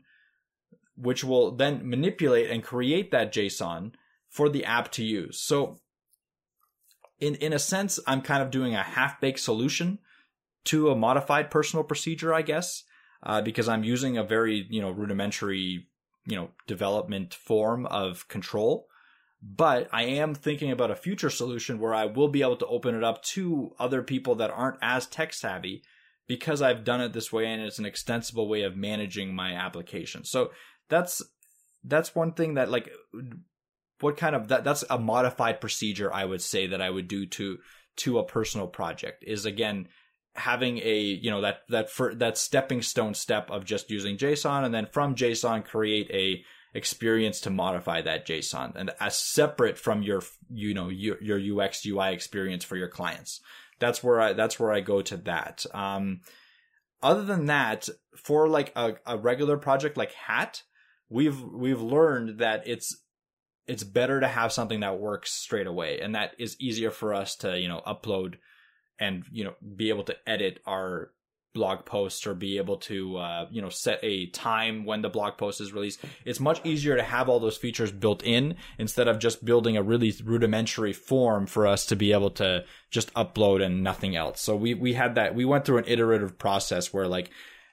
which 0.96 1.24
will 1.24 1.52
then 1.52 1.88
manipulate 1.88 2.50
and 2.50 2.62
create 2.62 3.10
that 3.10 3.32
JSON 3.32 3.92
for 4.28 4.48
the 4.48 4.64
app 4.64 4.90
to 4.92 5.04
use. 5.04 5.40
So 5.40 5.78
in, 7.20 7.36
in 7.36 7.52
a 7.52 7.58
sense, 7.58 8.00
I'm 8.06 8.20
kind 8.20 8.42
of 8.42 8.50
doing 8.50 8.74
a 8.74 8.82
half 8.82 9.20
baked 9.20 9.40
solution 9.40 9.98
to 10.64 10.90
a 10.90 10.96
modified 10.96 11.50
personal 11.50 11.84
procedure, 11.84 12.34
I 12.34 12.42
guess, 12.42 12.84
uh, 13.22 13.42
because 13.42 13.68
I'm 13.68 13.84
using 13.84 14.18
a 14.18 14.24
very, 14.24 14.66
you 14.70 14.80
know, 14.80 14.90
rudimentary, 14.90 15.86
you 16.26 16.36
know, 16.36 16.50
development 16.66 17.34
form 17.34 17.86
of 17.86 18.26
control. 18.28 18.86
But 19.42 19.88
I 19.92 20.04
am 20.04 20.34
thinking 20.34 20.70
about 20.70 20.90
a 20.90 20.96
future 20.96 21.30
solution 21.30 21.80
where 21.80 21.94
I 21.94 22.06
will 22.06 22.28
be 22.28 22.42
able 22.42 22.56
to 22.56 22.66
open 22.66 22.94
it 22.94 23.02
up 23.02 23.22
to 23.24 23.74
other 23.78 24.02
people 24.02 24.36
that 24.36 24.50
aren't 24.50 24.78
as 24.80 25.06
tech 25.06 25.32
savvy 25.32 25.82
because 26.28 26.62
I've 26.62 26.84
done 26.84 27.00
it 27.00 27.12
this 27.12 27.32
way 27.32 27.46
and 27.46 27.60
it's 27.60 27.78
an 27.80 27.86
extensible 27.86 28.48
way 28.48 28.62
of 28.62 28.76
managing 28.76 29.34
my 29.34 29.52
application. 29.52 30.24
So 30.24 30.52
that's 30.92 31.22
that's 31.82 32.14
one 32.14 32.32
thing 32.32 32.54
that 32.54 32.70
like 32.70 32.90
what 34.00 34.16
kind 34.16 34.36
of 34.36 34.48
that 34.48 34.62
that's 34.62 34.84
a 34.90 34.98
modified 34.98 35.60
procedure 35.60 36.12
I 36.12 36.24
would 36.24 36.42
say 36.42 36.68
that 36.68 36.82
I 36.82 36.90
would 36.90 37.08
do 37.08 37.26
to 37.26 37.58
to 37.96 38.18
a 38.18 38.24
personal 38.24 38.66
project 38.66 39.24
is 39.26 39.46
again 39.46 39.88
having 40.34 40.78
a 40.78 41.00
you 41.00 41.30
know 41.30 41.40
that 41.40 41.60
that 41.70 41.90
for 41.90 42.14
that 42.14 42.38
stepping 42.38 42.82
stone 42.82 43.14
step 43.14 43.50
of 43.50 43.64
just 43.64 43.90
using 43.90 44.16
JSON 44.16 44.64
and 44.64 44.74
then 44.74 44.86
from 44.92 45.14
JSON 45.14 45.64
create 45.64 46.10
a 46.10 46.44
experience 46.74 47.40
to 47.40 47.50
modify 47.50 48.00
that 48.00 48.26
JSON 48.26 48.74
and 48.76 48.90
as 49.00 49.16
separate 49.16 49.78
from 49.78 50.02
your 50.02 50.22
you 50.50 50.74
know 50.74 50.88
your, 50.88 51.20
your 51.22 51.62
UX 51.62 51.84
UI 51.86 52.12
experience 52.12 52.64
for 52.64 52.76
your 52.76 52.88
clients. 52.88 53.40
That's 53.78 54.02
where 54.02 54.20
I 54.20 54.32
that's 54.32 54.60
where 54.60 54.72
I 54.72 54.80
go 54.80 55.02
to 55.02 55.16
that. 55.18 55.66
Um, 55.74 56.20
other 57.02 57.24
than 57.24 57.46
that, 57.46 57.88
for 58.16 58.48
like 58.48 58.72
a, 58.76 58.94
a 59.04 59.18
regular 59.18 59.56
project 59.56 59.96
like 59.96 60.12
Hat, 60.12 60.62
we've 61.12 61.40
we've 61.42 61.82
learned 61.82 62.38
that 62.38 62.62
it's 62.66 62.96
it's 63.66 63.84
better 63.84 64.20
to 64.20 64.26
have 64.26 64.52
something 64.52 64.80
that 64.80 64.98
works 64.98 65.32
straight 65.32 65.66
away 65.66 66.00
and 66.00 66.14
that 66.14 66.32
is 66.38 66.56
easier 66.60 66.90
for 66.90 67.14
us 67.14 67.36
to 67.36 67.58
you 67.58 67.68
know 67.68 67.80
upload 67.86 68.34
and 68.98 69.24
you 69.30 69.44
know 69.44 69.54
be 69.76 69.88
able 69.90 70.04
to 70.04 70.16
edit 70.26 70.60
our 70.66 71.10
blog 71.54 71.84
posts 71.84 72.26
or 72.26 72.34
be 72.34 72.56
able 72.56 72.78
to 72.78 73.16
uh, 73.18 73.46
you 73.50 73.60
know 73.60 73.68
set 73.68 73.98
a 74.02 74.26
time 74.26 74.84
when 74.84 75.02
the 75.02 75.08
blog 75.08 75.36
post 75.36 75.60
is 75.60 75.72
released. 75.72 76.00
It's 76.24 76.40
much 76.40 76.64
easier 76.64 76.96
to 76.96 77.02
have 77.02 77.28
all 77.28 77.40
those 77.40 77.56
features 77.56 77.92
built 77.92 78.22
in 78.22 78.56
instead 78.78 79.08
of 79.08 79.18
just 79.18 79.44
building 79.44 79.76
a 79.76 79.82
really 79.82 80.14
rudimentary 80.24 80.92
form 80.92 81.46
for 81.46 81.66
us 81.66 81.84
to 81.86 81.96
be 81.96 82.12
able 82.12 82.30
to 82.32 82.64
just 82.90 83.12
upload 83.14 83.62
and 83.62 83.82
nothing 83.82 84.16
else. 84.16 84.40
So 84.40 84.56
we 84.56 84.74
we 84.74 84.94
had 84.94 85.14
that 85.16 85.34
we 85.34 85.44
went 85.44 85.64
through 85.64 85.78
an 85.78 85.88
iterative 85.88 86.38
process 86.38 86.92
where 86.92 87.06
like 87.06 87.30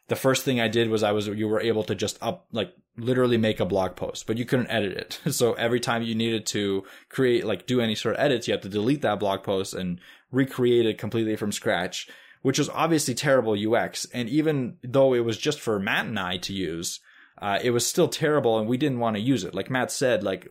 the 0.08 0.16
first 0.16 0.44
thing 0.44 0.60
I 0.60 0.68
did 0.68 0.90
was 0.90 1.04
I 1.04 1.12
was 1.12 1.28
you 1.28 1.48
were 1.48 1.62
able 1.62 1.84
to 1.84 1.96
just 1.96 2.18
up 2.22 2.48
like 2.52 2.74
literally 3.00 3.38
make 3.38 3.60
a 3.60 3.66
blog 3.66 3.96
post, 3.96 4.28
but 4.28 4.38
you 4.38 4.46
couldn't 4.46 4.70
edit 4.70 4.98
it. 4.98 5.20
So 5.40 5.54
every 5.54 5.80
time 5.80 6.04
you 6.04 6.16
needed 6.16 6.46
to 6.48 6.84
create 7.08 7.46
like 7.46 7.66
do 7.66 7.80
any 7.80 7.96
sort 7.96 8.16
of 8.16 8.22
edits, 8.22 8.48
you 8.48 8.54
have 8.54 8.62
to 8.62 8.70
delete 8.70 9.02
that 9.04 9.20
blog 9.20 9.44
post 9.44 9.74
and 9.74 10.00
recreate 10.32 10.86
it 10.86 10.98
completely 10.98 11.36
from 11.36 11.52
scratch, 11.52 12.10
which 12.42 12.60
was 12.60 12.70
obviously 12.70 13.14
terrible 13.14 13.56
UX. 13.56 14.06
And 14.14 14.28
even 14.30 14.78
though 14.84 15.14
it 15.14 15.24
was 15.24 15.38
just 15.38 15.60
for 15.60 15.80
Matt 15.80 16.08
and 16.08 16.20
I 16.20 16.38
to 16.38 16.54
use, 16.54 17.00
uh, 17.42 17.60
it 17.64 17.72
was 17.72 17.86
still 17.86 18.10
terrible 18.10 18.60
and 18.60 18.68
we 18.68 18.78
didn't 18.78 19.00
want 19.00 19.16
to 19.16 19.22
use 19.22 19.44
it. 19.44 19.56
Like 19.56 19.70
Matt 19.70 19.92
said, 19.92 20.24
like 20.24 20.50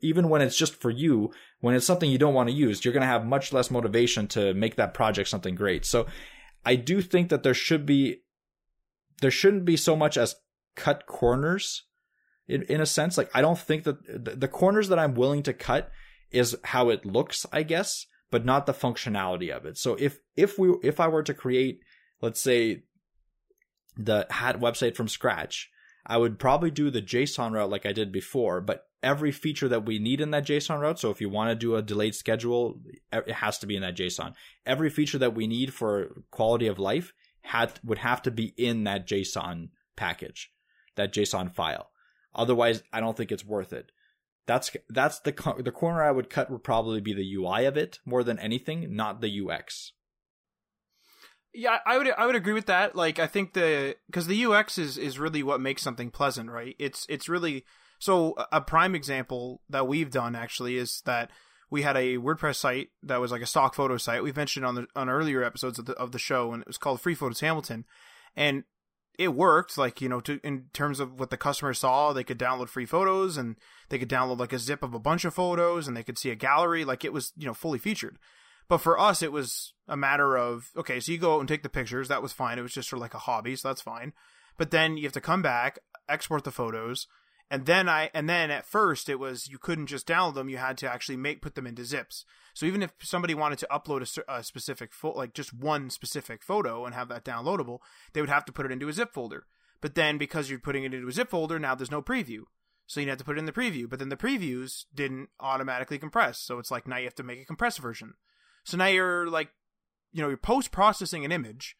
even 0.00 0.28
when 0.28 0.40
it's 0.40 0.56
just 0.56 0.80
for 0.80 0.90
you, 0.90 1.32
when 1.60 1.74
it's 1.74 1.86
something 1.86 2.10
you 2.10 2.18
don't 2.18 2.34
want 2.34 2.48
to 2.48 2.54
use, 2.54 2.84
you're 2.84 2.94
going 2.94 3.02
to 3.02 3.06
have 3.06 3.26
much 3.26 3.52
less 3.52 3.70
motivation 3.70 4.26
to 4.28 4.54
make 4.54 4.76
that 4.76 4.94
project 4.94 5.28
something 5.28 5.54
great. 5.54 5.84
So 5.84 6.06
I 6.64 6.76
do 6.76 7.02
think 7.02 7.28
that 7.28 7.42
there 7.42 7.54
should 7.54 7.84
be 7.84 8.22
there 9.20 9.30
shouldn't 9.30 9.64
be 9.64 9.76
so 9.76 9.94
much 9.94 10.16
as 10.16 10.34
cut 10.74 11.06
corners 11.06 11.84
in, 12.48 12.62
in 12.62 12.80
a 12.80 12.86
sense. 12.86 13.16
Like 13.16 13.30
I 13.34 13.40
don't 13.40 13.58
think 13.58 13.84
that 13.84 14.40
the, 14.40 14.48
corners 14.48 14.88
that 14.88 14.98
I'm 14.98 15.14
willing 15.14 15.42
to 15.44 15.52
cut 15.52 15.90
is 16.30 16.56
how 16.64 16.90
it 16.90 17.06
looks, 17.06 17.46
I 17.52 17.62
guess, 17.62 18.06
but 18.30 18.44
not 18.44 18.66
the 18.66 18.74
functionality 18.74 19.50
of 19.50 19.64
it. 19.64 19.78
So 19.78 19.94
if 19.94 20.18
if 20.36 20.58
we 20.58 20.74
if 20.82 21.00
I 21.00 21.08
were 21.08 21.22
to 21.22 21.34
create, 21.34 21.80
let's 22.20 22.40
say, 22.40 22.82
the 23.96 24.26
hat 24.30 24.58
website 24.60 24.96
from 24.96 25.08
scratch, 25.08 25.70
I 26.06 26.18
would 26.18 26.38
probably 26.38 26.70
do 26.70 26.90
the 26.90 27.02
JSON 27.02 27.52
route 27.52 27.70
like 27.70 27.86
I 27.86 27.92
did 27.92 28.12
before, 28.12 28.60
but 28.60 28.86
every 29.02 29.30
feature 29.30 29.68
that 29.68 29.86
we 29.86 29.98
need 29.98 30.20
in 30.20 30.30
that 30.32 30.46
JSON 30.46 30.80
route. 30.80 30.98
So 30.98 31.10
if 31.10 31.20
you 31.20 31.28
want 31.28 31.50
to 31.50 31.54
do 31.54 31.76
a 31.76 31.82
delayed 31.82 32.14
schedule, 32.14 32.80
it 33.12 33.30
has 33.30 33.58
to 33.58 33.66
be 33.66 33.76
in 33.76 33.82
that 33.82 33.96
JSON. 33.96 34.34
Every 34.66 34.90
feature 34.90 35.18
that 35.18 35.34
we 35.34 35.46
need 35.46 35.72
for 35.72 36.22
quality 36.30 36.66
of 36.66 36.78
life 36.78 37.12
had 37.42 37.78
would 37.84 37.98
have 37.98 38.22
to 38.22 38.30
be 38.30 38.54
in 38.56 38.84
that 38.84 39.06
JSON 39.06 39.68
package, 39.96 40.50
that 40.96 41.12
JSON 41.12 41.54
file. 41.54 41.90
Otherwise, 42.34 42.82
I 42.92 43.00
don't 43.00 43.16
think 43.16 43.30
it's 43.30 43.44
worth 43.44 43.72
it. 43.72 43.92
That's 44.46 44.70
that's 44.90 45.20
the 45.20 45.32
the 45.58 45.72
corner 45.72 46.02
I 46.02 46.10
would 46.10 46.28
cut 46.28 46.50
would 46.50 46.64
probably 46.64 47.00
be 47.00 47.14
the 47.14 47.34
UI 47.34 47.64
of 47.64 47.76
it 47.76 47.98
more 48.04 48.22
than 48.22 48.38
anything, 48.38 48.94
not 48.94 49.20
the 49.20 49.40
UX. 49.40 49.92
Yeah, 51.54 51.78
I 51.86 51.96
would 51.96 52.10
I 52.18 52.26
would 52.26 52.34
agree 52.34 52.52
with 52.52 52.66
that. 52.66 52.94
Like 52.94 53.18
I 53.18 53.26
think 53.26 53.54
the 53.54 53.96
because 54.06 54.26
the 54.26 54.44
UX 54.44 54.76
is 54.76 54.98
is 54.98 55.18
really 55.18 55.42
what 55.42 55.60
makes 55.60 55.82
something 55.82 56.10
pleasant, 56.10 56.50
right? 56.50 56.74
It's 56.78 57.06
it's 57.08 57.28
really 57.28 57.64
so 57.98 58.34
a 58.52 58.60
prime 58.60 58.94
example 58.94 59.62
that 59.70 59.86
we've 59.88 60.10
done 60.10 60.34
actually 60.34 60.76
is 60.76 61.00
that 61.06 61.30
we 61.70 61.82
had 61.82 61.96
a 61.96 62.18
WordPress 62.18 62.56
site 62.56 62.88
that 63.02 63.20
was 63.20 63.32
like 63.32 63.40
a 63.40 63.46
stock 63.46 63.74
photo 63.74 63.96
site. 63.96 64.22
We've 64.22 64.36
mentioned 64.36 64.66
on 64.66 64.74
the 64.74 64.86
on 64.94 65.08
earlier 65.08 65.42
episodes 65.42 65.78
of 65.78 65.86
the 65.86 65.94
of 65.94 66.12
the 66.12 66.18
show, 66.18 66.52
and 66.52 66.60
it 66.60 66.68
was 66.68 66.76
called 66.76 67.00
Free 67.00 67.14
Photos 67.14 67.40
Hamilton, 67.40 67.84
and 68.36 68.64
it 69.18 69.34
worked. 69.34 69.78
Like 69.78 70.00
you 70.00 70.08
know, 70.08 70.20
to, 70.20 70.40
in 70.42 70.66
terms 70.72 71.00
of 71.00 71.18
what 71.18 71.30
the 71.30 71.36
customer 71.36 71.74
saw, 71.74 72.12
they 72.12 72.24
could 72.24 72.38
download 72.38 72.68
free 72.68 72.86
photos, 72.86 73.36
and 73.36 73.56
they 73.88 73.98
could 73.98 74.08
download 74.08 74.38
like 74.38 74.52
a 74.52 74.58
zip 74.58 74.82
of 74.82 74.94
a 74.94 74.98
bunch 74.98 75.24
of 75.24 75.34
photos, 75.34 75.86
and 75.86 75.96
they 75.96 76.02
could 76.02 76.18
see 76.18 76.30
a 76.30 76.36
gallery. 76.36 76.84
Like 76.84 77.04
it 77.04 77.12
was 77.12 77.32
you 77.36 77.46
know 77.46 77.54
fully 77.54 77.78
featured. 77.78 78.18
But 78.68 78.78
for 78.78 78.98
us, 78.98 79.22
it 79.22 79.32
was 79.32 79.74
a 79.88 79.96
matter 79.96 80.36
of 80.36 80.70
okay, 80.76 81.00
so 81.00 81.12
you 81.12 81.18
go 81.18 81.36
out 81.36 81.40
and 81.40 81.48
take 81.48 81.62
the 81.62 81.68
pictures. 81.68 82.08
That 82.08 82.22
was 82.22 82.32
fine. 82.32 82.58
It 82.58 82.62
was 82.62 82.72
just 82.72 82.88
sort 82.88 82.98
of 82.98 83.02
like 83.02 83.14
a 83.14 83.18
hobby, 83.18 83.56
so 83.56 83.68
that's 83.68 83.82
fine. 83.82 84.12
But 84.56 84.70
then 84.70 84.96
you 84.96 85.04
have 85.04 85.12
to 85.12 85.20
come 85.20 85.42
back, 85.42 85.78
export 86.08 86.44
the 86.44 86.50
photos, 86.50 87.06
and 87.50 87.66
then 87.66 87.88
I 87.88 88.10
and 88.14 88.28
then 88.28 88.50
at 88.50 88.66
first 88.66 89.08
it 89.08 89.18
was 89.18 89.48
you 89.48 89.58
couldn't 89.58 89.86
just 89.86 90.06
download 90.06 90.34
them; 90.34 90.48
you 90.48 90.56
had 90.56 90.78
to 90.78 90.90
actually 90.90 91.16
make 91.16 91.42
put 91.42 91.54
them 91.54 91.66
into 91.66 91.84
zips. 91.84 92.24
So 92.54 92.66
even 92.66 92.82
if 92.82 92.92
somebody 93.02 93.34
wanted 93.34 93.58
to 93.58 93.68
upload 93.70 94.24
a, 94.28 94.32
a 94.32 94.44
specific 94.44 94.92
fo- 94.92 95.12
like 95.12 95.34
just 95.34 95.52
one 95.52 95.90
specific 95.90 96.42
photo 96.42 96.84
and 96.84 96.94
have 96.94 97.08
that 97.08 97.24
downloadable, 97.24 97.78
they 98.12 98.20
would 98.20 98.30
have 98.30 98.44
to 98.46 98.52
put 98.52 98.66
it 98.66 98.72
into 98.72 98.88
a 98.88 98.92
zip 98.92 99.12
folder. 99.12 99.46
But 99.80 99.94
then 99.94 100.18
because 100.18 100.48
you're 100.48 100.58
putting 100.58 100.84
it 100.84 100.94
into 100.94 101.08
a 101.08 101.12
zip 101.12 101.30
folder, 101.30 101.58
now 101.58 101.74
there's 101.74 101.90
no 101.90 102.02
preview. 102.02 102.44
So 102.86 103.00
you 103.00 103.08
have 103.08 103.18
to 103.18 103.24
put 103.24 103.36
it 103.36 103.38
in 103.38 103.46
the 103.46 103.52
preview, 103.52 103.88
but 103.88 103.98
then 103.98 104.10
the 104.10 104.16
previews 104.16 104.84
didn't 104.94 105.30
automatically 105.40 105.98
compress. 105.98 106.38
So 106.38 106.58
it's 106.58 106.70
like 106.70 106.86
now 106.86 106.98
you 106.98 107.04
have 107.04 107.14
to 107.16 107.22
make 107.22 107.40
a 107.40 107.46
compressed 107.46 107.78
version. 107.78 108.14
So 108.64 108.76
now 108.76 108.86
you're 108.86 109.28
like, 109.28 109.50
you 110.12 110.22
know, 110.22 110.28
you're 110.28 110.36
post 110.36 110.70
processing 110.70 111.24
an 111.24 111.32
image 111.32 111.76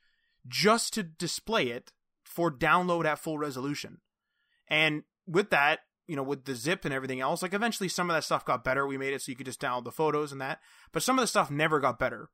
just 0.47 0.93
to 0.95 1.03
display 1.03 1.69
it 1.69 1.93
for 2.25 2.51
download 2.51 3.05
at 3.05 3.19
full 3.19 3.39
resolution. 3.39 3.99
And 4.69 5.05
with 5.27 5.51
that, 5.51 5.81
you 6.07 6.17
know, 6.17 6.23
with 6.23 6.45
the 6.45 6.55
zip 6.55 6.85
and 6.85 6.93
everything 6.93 7.21
else, 7.21 7.43
like 7.43 7.55
eventually 7.55 7.89
some 7.89 8.11
of 8.11 8.15
that 8.15 8.25
stuff 8.25 8.45
got 8.45 8.65
better. 8.65 8.87
We 8.87 8.99
made 8.99 9.15
it 9.15 9.23
so 9.23 9.31
you 9.31 9.37
could 9.37 9.47
just 9.47 9.61
download 9.61 9.85
the 9.85 9.93
photos 9.93 10.33
and 10.33 10.41
that, 10.41 10.61
but 10.93 11.03
some 11.03 11.19
of 11.19 11.23
the 11.23 11.27
stuff 11.27 11.51
never 11.51 11.81
got 11.81 11.99
better. 11.99 12.29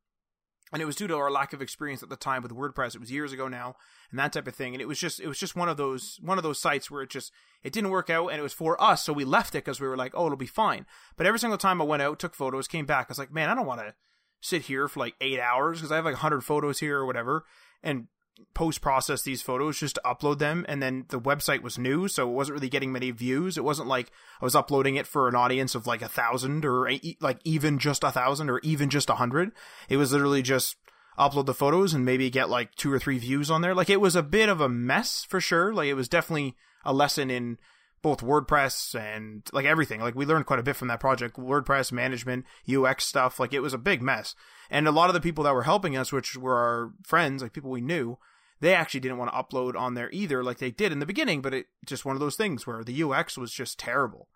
And 0.73 0.81
it 0.81 0.85
was 0.85 0.95
due 0.95 1.09
to 1.09 1.17
our 1.17 1.33
lack 1.33 1.53
of 1.53 1.61
experience 1.61 2.01
at 2.01 2.11
the 2.11 2.17
time 2.17 2.43
with 2.43 2.53
WordPress. 2.53 2.95
It 2.95 3.01
was 3.01 3.11
years 3.11 3.33
ago 3.33 3.49
now, 3.49 3.75
and 4.11 4.21
that 4.21 4.33
type 4.33 4.47
of 4.47 4.55
thing. 4.55 4.73
And 4.73 4.81
it 4.81 4.87
was 4.87 5.01
just, 5.01 5.19
it 5.19 5.27
was 5.27 5.39
just 5.39 5.57
one 5.57 5.69
of 5.69 5.77
those, 5.77 6.21
one 6.23 6.39
of 6.39 6.45
those 6.45 6.61
sites 6.61 6.89
where 6.89 7.03
it 7.03 7.11
just, 7.11 7.33
it 7.65 7.73
didn't 7.73 7.91
work 7.91 8.09
out, 8.09 8.29
and 8.29 8.39
it 8.39 8.43
was 8.43 8.53
for 8.53 8.81
us, 8.81 9.05
so 9.05 9.13
we 9.13 9.25
left 9.25 9.57
it 9.57 9.65
because 9.65 9.81
we 9.81 9.89
were 9.89 9.97
like, 9.97 10.13
oh, 10.15 10.27
it'll 10.27 10.37
be 10.37 10.47
fine. 10.47 10.87
But 11.17 11.27
every 11.27 11.41
single 11.41 11.59
time 11.59 11.83
I 11.83 11.85
went 11.85 12.03
out, 12.03 12.21
took 12.21 12.37
photos, 12.37 12.69
came 12.69 12.87
back, 12.87 13.07
I 13.09 13.11
was 13.11 13.19
like, 13.19 13.33
man, 13.33 13.49
I 13.49 13.57
don't 13.57 13.67
want 13.67 13.81
to 13.81 13.95
sit 14.41 14.63
here 14.63 14.87
for 14.87 15.01
like 15.01 15.17
eight 15.21 15.41
hours 15.41 15.79
because 15.79 15.91
I 15.91 15.97
have 15.97 16.05
like 16.05 16.15
hundred 16.17 16.43
photos 16.43 16.79
here 16.79 16.99
or 16.99 17.07
whatever, 17.07 17.45
and 17.83 18.07
post 18.55 18.81
process 18.81 19.23
these 19.23 19.43
photos 19.43 19.79
just 19.79 19.97
to 19.97 20.03
upload 20.05 20.39
them 20.39 20.65
and 20.69 20.83
then 20.83 21.05
the 21.09 21.21
website 21.21 21.63
was 21.63 21.79
new 21.79 22.09
so 22.09 22.29
it 22.29 22.33
wasn't 22.33 22.55
really 22.55 22.69
getting 22.69 22.93
many 22.93 23.11
views 23.11 23.57
it 23.57 23.65
wasn't 23.65 23.89
like 23.89 24.11
i 24.41 24.45
was 24.45 24.55
uploading 24.55 24.97
it 24.97 25.07
for 25.07 25.29
an 25.29 25.35
audience 25.35 25.75
of 25.75 25.87
like 25.87 26.03
a 26.03 26.09
thousand 26.09 26.65
or 26.65 26.91
like 27.21 27.39
even 27.45 27.79
just 27.79 28.05
a 28.05 28.11
thousand 28.11 28.51
or 28.51 28.59
even 28.61 28.91
just 28.91 29.11
a 29.11 29.15
hundred 29.15 29.53
it 29.89 29.97
was 29.97 30.13
literally 30.13 30.43
just 30.43 30.77
upload 31.19 31.47
the 31.47 31.55
photos 31.55 31.93
and 31.93 32.05
maybe 32.05 32.31
get 32.31 32.49
like 32.49 32.75
two 32.75 32.93
or 32.93 32.99
three 32.99 33.19
views 33.19 33.51
on 33.51 33.61
there 33.61 33.75
like 33.75 33.91
it 33.91 34.01
was 34.01 34.17
a 34.17 34.23
bit 34.23 34.49
of 34.49 34.61
a 34.61 34.69
mess 34.69 35.25
for 35.29 35.41
sure 35.41 35.73
like 35.73 35.89
it 35.89 35.95
was 35.95 36.09
definitely 36.09 36.57
a 36.85 36.93
lesson 36.93 37.31
in 37.31 37.59
both 38.03 38.21
WordPress 38.21 38.99
and 38.99 39.43
like 39.53 39.67
everything. 39.67 40.01
Like 40.01 40.15
we 40.15 40.25
learned 40.25 40.47
quite 40.47 40.59
a 40.59 40.65
bit 40.65 40.77
from 40.77 40.89
that 40.89 41.01
project, 41.01 41.37
WordPress 41.37 41.93
management, 41.93 42.47
UX 42.69 43.05
stuff. 43.05 43.39
Like 43.39 43.53
it 43.53 43.61
was 43.61 43.75
a 43.75 43.79
big 43.79 44.03
mess. 44.03 44.35
And 44.71 44.89
a 44.89 44.93
lot 44.93 45.11
of 45.11 45.15
the 45.15 45.21
people 45.21 45.45
that 45.45 45.55
were 45.55 45.65
helping 45.65 45.97
us, 45.97 46.13
which 46.13 46.37
were 46.37 46.57
our 46.57 46.93
friends, 47.03 47.43
like 47.43 47.53
people 47.53 47.71
we 47.71 47.81
knew, 47.81 48.19
they 48.61 48.75
actually 48.75 49.01
didn't 49.01 49.19
want 49.19 49.33
to 49.33 49.37
upload 49.37 49.75
on 49.75 49.95
there 49.95 50.11
either, 50.13 50.45
like 50.45 50.59
they 50.59 50.71
did 50.71 50.93
in 50.93 50.99
the 50.99 51.07
beginning, 51.07 51.41
but 51.41 51.55
it 51.55 51.67
just 51.87 52.05
one 52.05 52.17
of 52.17 52.21
those 52.21 52.37
things 52.37 52.67
where 52.67 52.85
the 52.85 53.03
UX 53.03 53.39
was 53.39 53.53
just 53.53 53.79
terrible. 53.79 54.29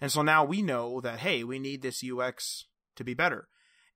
And 0.00 0.12
so 0.12 0.22
now 0.22 0.44
we 0.44 0.62
know 0.62 1.00
that, 1.00 1.20
hey, 1.20 1.44
we 1.44 1.58
need 1.58 1.82
this 1.82 2.04
UX 2.04 2.66
to 2.96 3.04
be 3.04 3.14
better. 3.14 3.48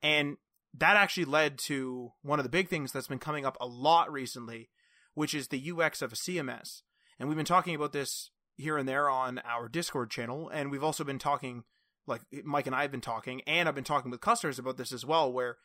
And 0.02 0.36
that 0.74 0.96
actually 0.96 1.26
led 1.26 1.58
to 1.66 2.12
one 2.22 2.38
of 2.38 2.44
the 2.44 2.48
big 2.48 2.68
things 2.68 2.92
that's 2.92 3.08
been 3.08 3.18
coming 3.18 3.44
up 3.44 3.56
a 3.60 3.66
lot 3.66 4.10
recently, 4.10 4.70
which 5.14 5.34
is 5.34 5.48
the 5.48 5.70
UX 5.70 6.00
of 6.00 6.12
a 6.12 6.16
CMS. 6.16 6.82
And 7.18 7.28
we've 7.28 7.36
been 7.36 7.44
talking 7.44 7.74
about 7.74 7.92
this 7.92 8.30
here 8.56 8.78
and 8.78 8.88
there 8.88 9.10
on 9.10 9.40
our 9.40 9.68
Discord 9.68 10.10
channel, 10.10 10.48
and 10.48 10.70
we've 10.70 10.84
also 10.84 11.04
been 11.04 11.18
talking, 11.18 11.64
like 12.06 12.22
Mike 12.44 12.66
and 12.66 12.74
I 12.74 12.82
have 12.82 12.90
been 12.90 13.00
talking, 13.00 13.42
and 13.46 13.68
I've 13.68 13.74
been 13.74 13.84
talking 13.84 14.10
with 14.10 14.20
customers 14.20 14.58
about 14.58 14.76
this 14.76 14.92
as 14.92 15.04
well, 15.04 15.32
where 15.32 15.56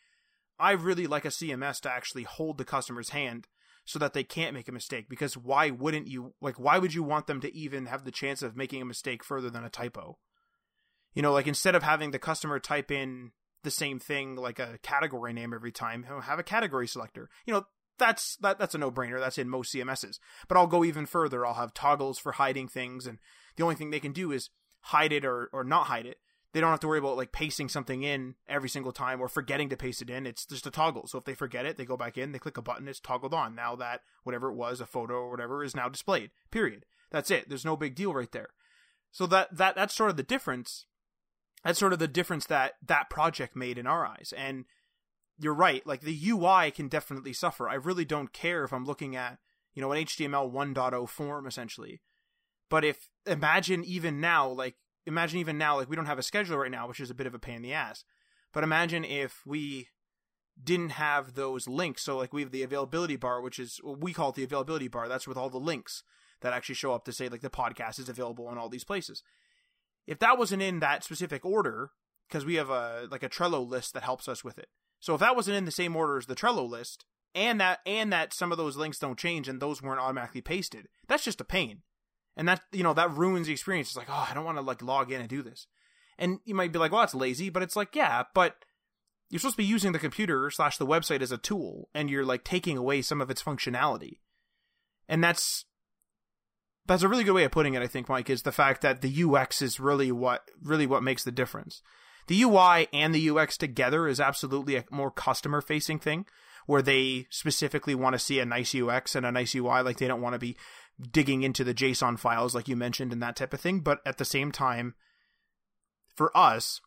I 0.59 0.71
really 0.71 1.07
like 1.07 1.25
a 1.25 1.29
CMS 1.29 1.79
to 1.81 1.91
actually 1.91 2.23
hold 2.23 2.57
the 2.57 2.65
customer's 2.65 3.09
hand 3.09 3.47
so 3.87 3.97
that 3.97 4.13
they 4.13 4.23
can't 4.23 4.53
make 4.53 4.67
a 4.67 4.73
mistake 4.73 5.07
because 5.09 5.37
why 5.37 5.69
wouldn't 5.69 6.07
you 6.07 6.33
like 6.41 6.59
why 6.59 6.77
would 6.77 6.93
you 6.93 7.01
want 7.01 7.25
them 7.25 7.39
to 7.39 7.55
even 7.55 7.85
have 7.85 8.03
the 8.03 8.11
chance 8.11 8.43
of 8.43 8.55
making 8.55 8.81
a 8.81 8.85
mistake 8.85 9.23
further 9.23 9.49
than 9.49 9.63
a 9.63 9.69
typo? 9.69 10.17
You 11.15 11.21
know 11.21 11.31
like 11.31 11.47
instead 11.47 11.73
of 11.73 11.83
having 11.83 12.11
the 12.11 12.19
customer 12.19 12.59
type 12.59 12.91
in 12.91 13.31
the 13.63 13.71
same 13.71 13.97
thing 13.97 14.35
like 14.35 14.59
a 14.59 14.77
category 14.83 15.31
name 15.31 15.53
every 15.53 15.71
time 15.71 16.05
have 16.23 16.37
a 16.37 16.43
category 16.43 16.85
selector. 16.85 17.29
You 17.45 17.53
know 17.53 17.65
that's 17.97 18.35
that 18.41 18.59
that's 18.59 18.75
a 18.75 18.77
no-brainer. 18.77 19.19
That's 19.19 19.37
in 19.37 19.49
most 19.49 19.73
cms's 19.73 20.19
but 20.49 20.57
i'll 20.57 20.67
go 20.67 20.83
even 20.83 21.05
further. 21.05 21.45
I'll 21.45 21.53
have 21.53 21.73
toggles 21.73 22.19
for 22.19 22.33
hiding 22.33 22.67
things 22.67 23.07
and 23.07 23.19
the 23.55 23.63
only 23.63 23.75
thing 23.75 23.89
they 23.89 24.01
can 24.01 24.11
do 24.11 24.33
is 24.33 24.49
hide 24.81 25.13
it 25.13 25.23
or 25.23 25.49
or 25.53 25.63
not 25.63 25.87
hide 25.87 26.05
it 26.05 26.17
they 26.53 26.61
don't 26.61 26.71
have 26.71 26.79
to 26.79 26.87
worry 26.87 26.99
about 26.99 27.17
like 27.17 27.31
pasting 27.31 27.69
something 27.69 28.03
in 28.03 28.35
every 28.47 28.69
single 28.69 28.91
time 28.91 29.19
or 29.19 29.27
forgetting 29.27 29.69
to 29.69 29.77
paste 29.77 30.01
it 30.01 30.09
in. 30.09 30.25
It's 30.25 30.45
just 30.45 30.65
a 30.65 30.71
toggle. 30.71 31.07
So 31.07 31.17
if 31.17 31.25
they 31.25 31.33
forget 31.33 31.65
it, 31.65 31.77
they 31.77 31.85
go 31.85 31.97
back 31.97 32.17
in, 32.17 32.31
they 32.31 32.39
click 32.39 32.57
a 32.57 32.61
button, 32.61 32.87
it's 32.87 32.99
toggled 32.99 33.33
on. 33.33 33.53
Now 33.53 33.75
that 33.75 34.01
whatever 34.23 34.49
it 34.49 34.55
was, 34.55 34.79
a 34.79 34.85
photo 34.85 35.15
or 35.15 35.29
whatever, 35.29 35.63
is 35.63 35.75
now 35.75 35.89
displayed. 35.89 36.31
Period. 36.51 36.85
That's 37.11 37.31
it. 37.31 37.49
There's 37.49 37.65
no 37.65 37.77
big 37.77 37.95
deal 37.95 38.13
right 38.13 38.31
there. 38.31 38.49
So 39.11 39.25
that 39.27 39.55
that 39.55 39.75
that's 39.75 39.95
sort 39.95 40.09
of 40.09 40.17
the 40.17 40.23
difference. 40.23 40.85
That's 41.63 41.79
sort 41.79 41.93
of 41.93 41.99
the 41.99 42.07
difference 42.07 42.45
that 42.45 42.73
that 42.85 43.09
project 43.09 43.55
made 43.55 43.77
in 43.77 43.87
our 43.87 44.05
eyes. 44.05 44.33
And 44.35 44.65
you're 45.39 45.53
right. 45.53 45.85
Like 45.85 46.01
the 46.01 46.29
UI 46.29 46.71
can 46.71 46.87
definitely 46.87 47.33
suffer. 47.33 47.69
I 47.69 47.75
really 47.75 48.05
don't 48.05 48.33
care 48.33 48.63
if 48.63 48.73
I'm 48.73 48.85
looking 48.85 49.15
at 49.15 49.37
you 49.73 49.81
know 49.81 49.91
an 49.91 50.05
HTML 50.05 50.51
1.0 50.51 51.09
form 51.09 51.45
essentially. 51.45 52.01
But 52.69 52.83
if 52.83 53.09
imagine 53.25 53.83
even 53.83 54.19
now, 54.19 54.47
like 54.49 54.75
imagine 55.07 55.39
even 55.39 55.57
now, 55.57 55.77
like 55.77 55.89
we 55.89 55.95
don't 55.95 56.05
have 56.05 56.19
a 56.19 56.23
schedule 56.23 56.57
right 56.57 56.71
now, 56.71 56.87
which 56.87 56.99
is 56.99 57.09
a 57.09 57.15
bit 57.15 57.27
of 57.27 57.33
a 57.33 57.39
pain 57.39 57.55
in 57.55 57.61
the 57.61 57.73
ass. 57.73 58.03
But 58.53 58.63
imagine 58.63 59.03
if 59.03 59.41
we 59.45 59.87
didn't 60.61 60.89
have 60.91 61.33
those 61.33 61.67
links. 61.67 62.03
So 62.03 62.17
like 62.17 62.33
we 62.33 62.41
have 62.41 62.51
the 62.51 62.63
availability 62.63 63.15
bar, 63.15 63.41
which 63.41 63.59
is 63.59 63.79
well, 63.83 63.95
we 63.95 64.13
call 64.13 64.29
it 64.29 64.35
the 64.35 64.43
availability 64.43 64.87
bar. 64.87 65.07
That's 65.07 65.27
with 65.27 65.37
all 65.37 65.49
the 65.49 65.57
links 65.57 66.03
that 66.41 66.53
actually 66.53 66.75
show 66.75 66.93
up 66.93 67.05
to 67.05 67.13
say 67.13 67.29
like 67.29 67.41
the 67.41 67.49
podcast 67.49 67.99
is 67.99 68.09
available 68.09 68.51
in 68.51 68.57
all 68.57 68.69
these 68.69 68.83
places. 68.83 69.23
If 70.05 70.19
that 70.19 70.37
wasn't 70.37 70.61
in 70.61 70.79
that 70.79 71.03
specific 71.03 71.43
order, 71.45 71.91
because 72.27 72.45
we 72.45 72.55
have 72.55 72.69
a 72.69 73.07
like 73.09 73.23
a 73.23 73.29
Trello 73.29 73.67
list 73.67 73.93
that 73.93 74.03
helps 74.03 74.27
us 74.27 74.43
with 74.43 74.57
it. 74.59 74.69
So 74.99 75.13
if 75.13 75.19
that 75.19 75.35
wasn't 75.35 75.57
in 75.57 75.65
the 75.65 75.71
same 75.71 75.95
order 75.95 76.17
as 76.17 76.25
the 76.25 76.35
Trello 76.35 76.67
list, 76.67 77.05
and 77.35 77.61
that 77.61 77.79
and 77.85 78.11
that 78.11 78.33
some 78.33 78.51
of 78.51 78.57
those 78.57 78.77
links 78.77 78.99
don't 78.99 79.19
change 79.19 79.47
and 79.47 79.61
those 79.61 79.81
weren't 79.81 79.99
automatically 79.99 80.41
pasted, 80.41 80.87
that's 81.07 81.23
just 81.23 81.41
a 81.41 81.45
pain 81.45 81.83
and 82.37 82.47
that 82.47 82.61
you 82.71 82.83
know 82.83 82.93
that 82.93 83.11
ruins 83.11 83.47
the 83.47 83.53
experience. 83.53 83.89
It's 83.89 83.97
like, 83.97 84.09
oh, 84.09 84.27
I 84.29 84.33
don't 84.33 84.45
want 84.45 84.57
to 84.57 84.61
like 84.61 84.81
log 84.81 85.11
in 85.11 85.19
and 85.19 85.29
do 85.29 85.41
this. 85.41 85.67
And 86.17 86.39
you 86.45 86.55
might 86.55 86.71
be 86.71 86.79
like, 86.79 86.91
well, 86.91 87.01
that's 87.01 87.13
lazy, 87.13 87.49
but 87.49 87.63
it's 87.63 87.75
like, 87.75 87.95
yeah, 87.95 88.23
but 88.33 88.55
you're 89.29 89.39
supposed 89.39 89.55
to 89.55 89.63
be 89.63 89.65
using 89.65 89.91
the 89.91 89.99
computer 89.99 90.49
slash 90.49 90.77
the 90.77 90.87
website 90.87 91.21
as 91.21 91.31
a 91.31 91.37
tool, 91.37 91.89
and 91.93 92.09
you're 92.09 92.25
like 92.25 92.43
taking 92.43 92.77
away 92.77 93.01
some 93.01 93.19
of 93.19 93.29
its 93.29 93.43
functionality. 93.43 94.19
And 95.09 95.23
that's 95.23 95.65
that's 96.85 97.03
a 97.03 97.09
really 97.09 97.23
good 97.23 97.33
way 97.33 97.43
of 97.43 97.51
putting 97.51 97.73
it, 97.73 97.81
I 97.81 97.87
think, 97.87 98.07
Mike, 98.07 98.29
is 98.29 98.43
the 98.43 98.51
fact 98.53 98.81
that 98.81 99.01
the 99.01 99.23
UX 99.23 99.61
is 99.61 99.79
really 99.79 100.11
what 100.11 100.43
really 100.63 100.87
what 100.87 101.03
makes 101.03 101.23
the 101.23 101.31
difference. 101.31 101.81
The 102.27 102.41
UI 102.43 102.87
and 102.93 103.15
the 103.15 103.29
UX 103.29 103.57
together 103.57 104.07
is 104.07 104.19
absolutely 104.19 104.75
a 104.75 104.85
more 104.91 105.11
customer 105.11 105.61
facing 105.61 105.97
thing. 105.99 106.25
where 106.67 106.81
they 106.81 107.25
specifically 107.29 107.95
want 107.95 108.13
to 108.13 108.19
see 108.19 108.39
a 108.39 108.45
nice 108.45 108.75
UX 108.75 109.15
and 109.15 109.25
a 109.25 109.31
nice 109.31 109.55
UI. 109.55 109.81
Like 109.81 109.97
they 109.97 110.07
don't 110.07 110.21
want 110.21 110.33
to 110.33 110.39
be 110.39 110.57
digging 110.99 111.43
into 111.43 111.63
the 111.63 111.73
JSON 111.73 112.17
files 112.17 112.55
like 112.55 112.67
you 112.67 112.75
mentioned 112.75 113.13
and 113.13 113.21
that 113.21 113.35
type 113.35 113.53
of 113.53 113.61
thing. 113.61 113.81
But 113.81 113.99
at 114.05 114.17
the 114.17 114.25
same 114.25 114.51
time, 114.51 114.95
for 116.15 116.35
us, 116.35 116.81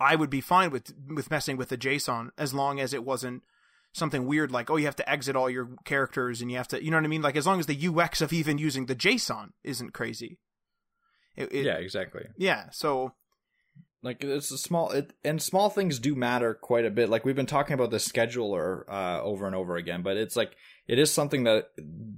I 0.00 0.16
would 0.16 0.30
be 0.30 0.40
fine 0.40 0.70
with 0.70 0.92
with 1.08 1.30
messing 1.30 1.56
with 1.56 1.68
the 1.68 1.78
JSON 1.78 2.30
as 2.36 2.54
long 2.54 2.80
as 2.80 2.92
it 2.92 3.04
wasn't 3.04 3.42
something 3.92 4.26
weird 4.26 4.50
like 4.50 4.68
oh 4.68 4.76
you 4.76 4.84
have 4.84 4.96
to 4.96 5.10
exit 5.10 5.34
all 5.36 5.48
your 5.48 5.70
characters 5.86 6.42
and 6.42 6.50
you 6.50 6.58
have 6.58 6.68
to 6.68 6.84
you 6.84 6.90
know 6.90 6.98
what 6.98 7.04
I 7.04 7.08
mean 7.08 7.22
like 7.22 7.34
as 7.34 7.46
long 7.46 7.58
as 7.58 7.64
the 7.64 7.88
UX 7.88 8.20
of 8.20 8.30
even 8.30 8.58
using 8.58 8.86
the 8.86 8.94
JSON 8.94 9.52
isn't 9.64 9.94
crazy. 9.94 10.38
It, 11.34 11.52
it, 11.52 11.64
yeah, 11.64 11.76
exactly. 11.76 12.26
Yeah, 12.36 12.70
so 12.70 13.12
like 14.02 14.22
it's 14.22 14.50
a 14.50 14.58
small 14.58 14.90
it, 14.90 15.12
and 15.24 15.42
small 15.42 15.70
things 15.70 15.98
do 15.98 16.14
matter 16.14 16.54
quite 16.54 16.84
a 16.84 16.90
bit. 16.90 17.08
Like 17.08 17.24
we've 17.24 17.36
been 17.36 17.46
talking 17.46 17.74
about 17.74 17.90
the 17.90 17.96
scheduler 17.96 18.82
uh, 18.88 19.22
over 19.22 19.46
and 19.46 19.54
over 19.54 19.76
again 19.76 20.02
but 20.02 20.16
it's 20.16 20.36
like 20.36 20.56
it 20.86 20.98
is 20.98 21.12
something 21.12 21.44
that 21.44 21.70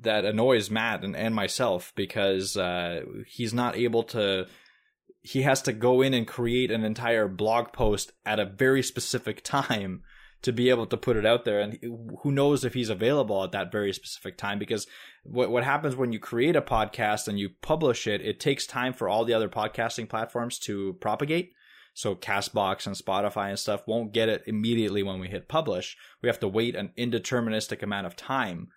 that 0.03 0.24
annoys 0.24 0.70
matt 0.70 1.05
and, 1.05 1.16
and 1.16 1.35
myself 1.35 1.93
because 1.97 2.57
uh, 2.57 3.03
he's 3.26 3.55
not 3.55 3.76
able 3.76 4.03
to 4.03 4.47
he 5.22 5.43
has 5.43 5.62
to 5.62 5.72
go 5.72 6.01
in 6.01 6.14
and 6.14 6.26
create 6.26 6.70
an 6.70 6.85
entire 6.85 7.29
blog 7.29 7.72
post 7.72 8.12
at 8.24 8.41
a 8.41 8.47
very 8.47 8.83
specific 8.83 9.43
time 9.43 10.03
to 10.43 10.53
be 10.53 10.70
able 10.70 10.87
to 10.87 10.97
put 10.97 11.16
it 11.16 11.26
out 11.26 11.45
there. 11.45 11.61
And 11.61 11.79
who 12.22 12.31
knows 12.31 12.64
if 12.64 12.74
he's 12.74 12.91
available 12.91 13.43
at 13.43 13.53
that 13.53 13.72
very 13.72 13.93
specific 13.93 14.39
time 14.39 14.59
because 14.59 14.87
what 15.24 15.51
what 15.51 15.64
happens 15.64 15.97
when 15.97 16.12
you 16.12 16.20
create 16.20 16.57
a 16.57 16.62
podcast 16.62 17.29
and 17.29 17.39
you 17.39 17.51
publish 17.61 18.07
it 18.07 18.20
it 18.20 18.41
takes 18.41 18.66
time 18.66 18.93
for 18.93 19.09
all 19.09 19.24
the 19.24 19.35
other 19.35 19.49
podcasting 19.49 20.09
platforms 20.09 20.59
to 20.61 20.97
propagate 21.01 21.53
so 21.99 22.15
Castbox 22.15 22.87
and 22.87 22.95
Spotify 22.95 23.49
and 23.49 23.59
stuff 23.59 23.83
won't 23.85 24.13
get 24.13 24.29
it 24.29 24.45
immediately 24.47 25.03
when 25.03 25.19
we 25.19 25.27
hit 25.27 25.49
publish. 25.49 25.97
We 26.23 26.29
have 26.29 26.39
to 26.39 26.47
wait 26.47 26.77
an 26.77 26.93
indeterministic 26.97 27.83
amount 27.83 28.07
of 28.07 28.15
time 28.15 28.69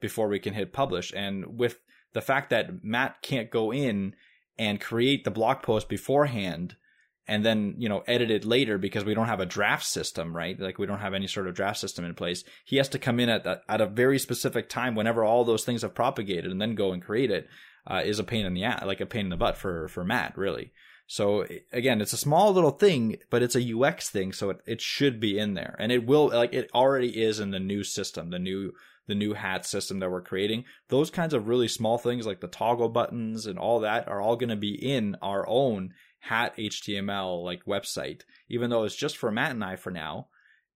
before 0.00 0.28
we 0.28 0.38
can 0.38 0.54
hit 0.54 0.72
publish. 0.72 1.12
And 1.14 1.58
with 1.58 1.76
the 2.14 2.22
fact 2.22 2.48
that 2.48 2.82
Matt 2.82 3.20
can't 3.20 3.50
go 3.50 3.70
in 3.70 4.14
and 4.58 4.80
create 4.80 5.24
the 5.24 5.30
blog 5.30 5.60
post 5.60 5.90
beforehand 5.90 6.76
and 7.28 7.44
then, 7.44 7.74
you 7.76 7.86
know, 7.86 8.02
edit 8.06 8.30
it 8.30 8.46
later 8.46 8.78
because 8.78 9.04
we 9.04 9.12
don't 9.12 9.26
have 9.26 9.40
a 9.40 9.46
draft 9.46 9.84
system, 9.84 10.34
right? 10.34 10.58
Like 10.58 10.78
we 10.78 10.86
don't 10.86 11.00
have 11.00 11.12
any 11.12 11.26
sort 11.26 11.48
of 11.48 11.54
draft 11.54 11.80
system 11.80 12.06
in 12.06 12.14
place. 12.14 12.44
He 12.64 12.78
has 12.78 12.88
to 12.88 12.98
come 12.98 13.20
in 13.20 13.28
at 13.28 13.44
that, 13.44 13.60
at 13.68 13.82
a 13.82 13.86
very 13.86 14.18
specific 14.18 14.70
time 14.70 14.94
whenever 14.94 15.22
all 15.22 15.44
those 15.44 15.66
things 15.66 15.82
have 15.82 15.94
propagated 15.94 16.50
and 16.50 16.62
then 16.62 16.74
go 16.76 16.92
and 16.92 17.02
create 17.02 17.30
it. 17.30 17.46
Uh, 17.86 18.02
is 18.04 18.18
a 18.18 18.24
pain 18.24 18.44
in 18.44 18.52
the 18.52 18.62
ass, 18.62 18.84
like 18.84 19.00
a 19.00 19.06
pain 19.06 19.24
in 19.26 19.30
the 19.30 19.36
butt 19.38 19.56
for 19.56 19.88
for 19.88 20.04
Matt, 20.04 20.36
really. 20.36 20.70
So 21.10 21.44
again, 21.72 22.00
it's 22.00 22.12
a 22.12 22.16
small 22.16 22.52
little 22.52 22.70
thing, 22.70 23.16
but 23.30 23.42
it's 23.42 23.56
a 23.56 23.76
UX 23.76 24.08
thing, 24.08 24.32
so 24.32 24.50
it, 24.50 24.60
it 24.64 24.80
should 24.80 25.18
be 25.18 25.40
in 25.40 25.54
there, 25.54 25.74
and 25.80 25.90
it 25.90 26.06
will 26.06 26.28
like 26.28 26.54
it 26.54 26.70
already 26.72 27.20
is 27.20 27.40
in 27.40 27.50
the 27.50 27.58
new 27.58 27.82
system, 27.82 28.30
the 28.30 28.38
new 28.38 28.74
the 29.08 29.16
new 29.16 29.34
hat 29.34 29.66
system 29.66 29.98
that 29.98 30.08
we're 30.08 30.22
creating. 30.22 30.66
Those 30.86 31.10
kinds 31.10 31.34
of 31.34 31.48
really 31.48 31.66
small 31.66 31.98
things 31.98 32.28
like 32.28 32.38
the 32.38 32.46
toggle 32.46 32.90
buttons 32.90 33.46
and 33.46 33.58
all 33.58 33.80
that 33.80 34.06
are 34.06 34.20
all 34.20 34.36
going 34.36 34.50
to 34.50 34.56
be 34.56 34.72
in 34.72 35.16
our 35.20 35.44
own 35.48 35.94
hat 36.20 36.56
HTML 36.56 37.42
like 37.44 37.64
website, 37.64 38.20
even 38.48 38.70
though 38.70 38.84
it's 38.84 38.94
just 38.94 39.16
for 39.16 39.32
Matt 39.32 39.50
and 39.50 39.64
I 39.64 39.74
for 39.74 39.90
now 39.90 40.28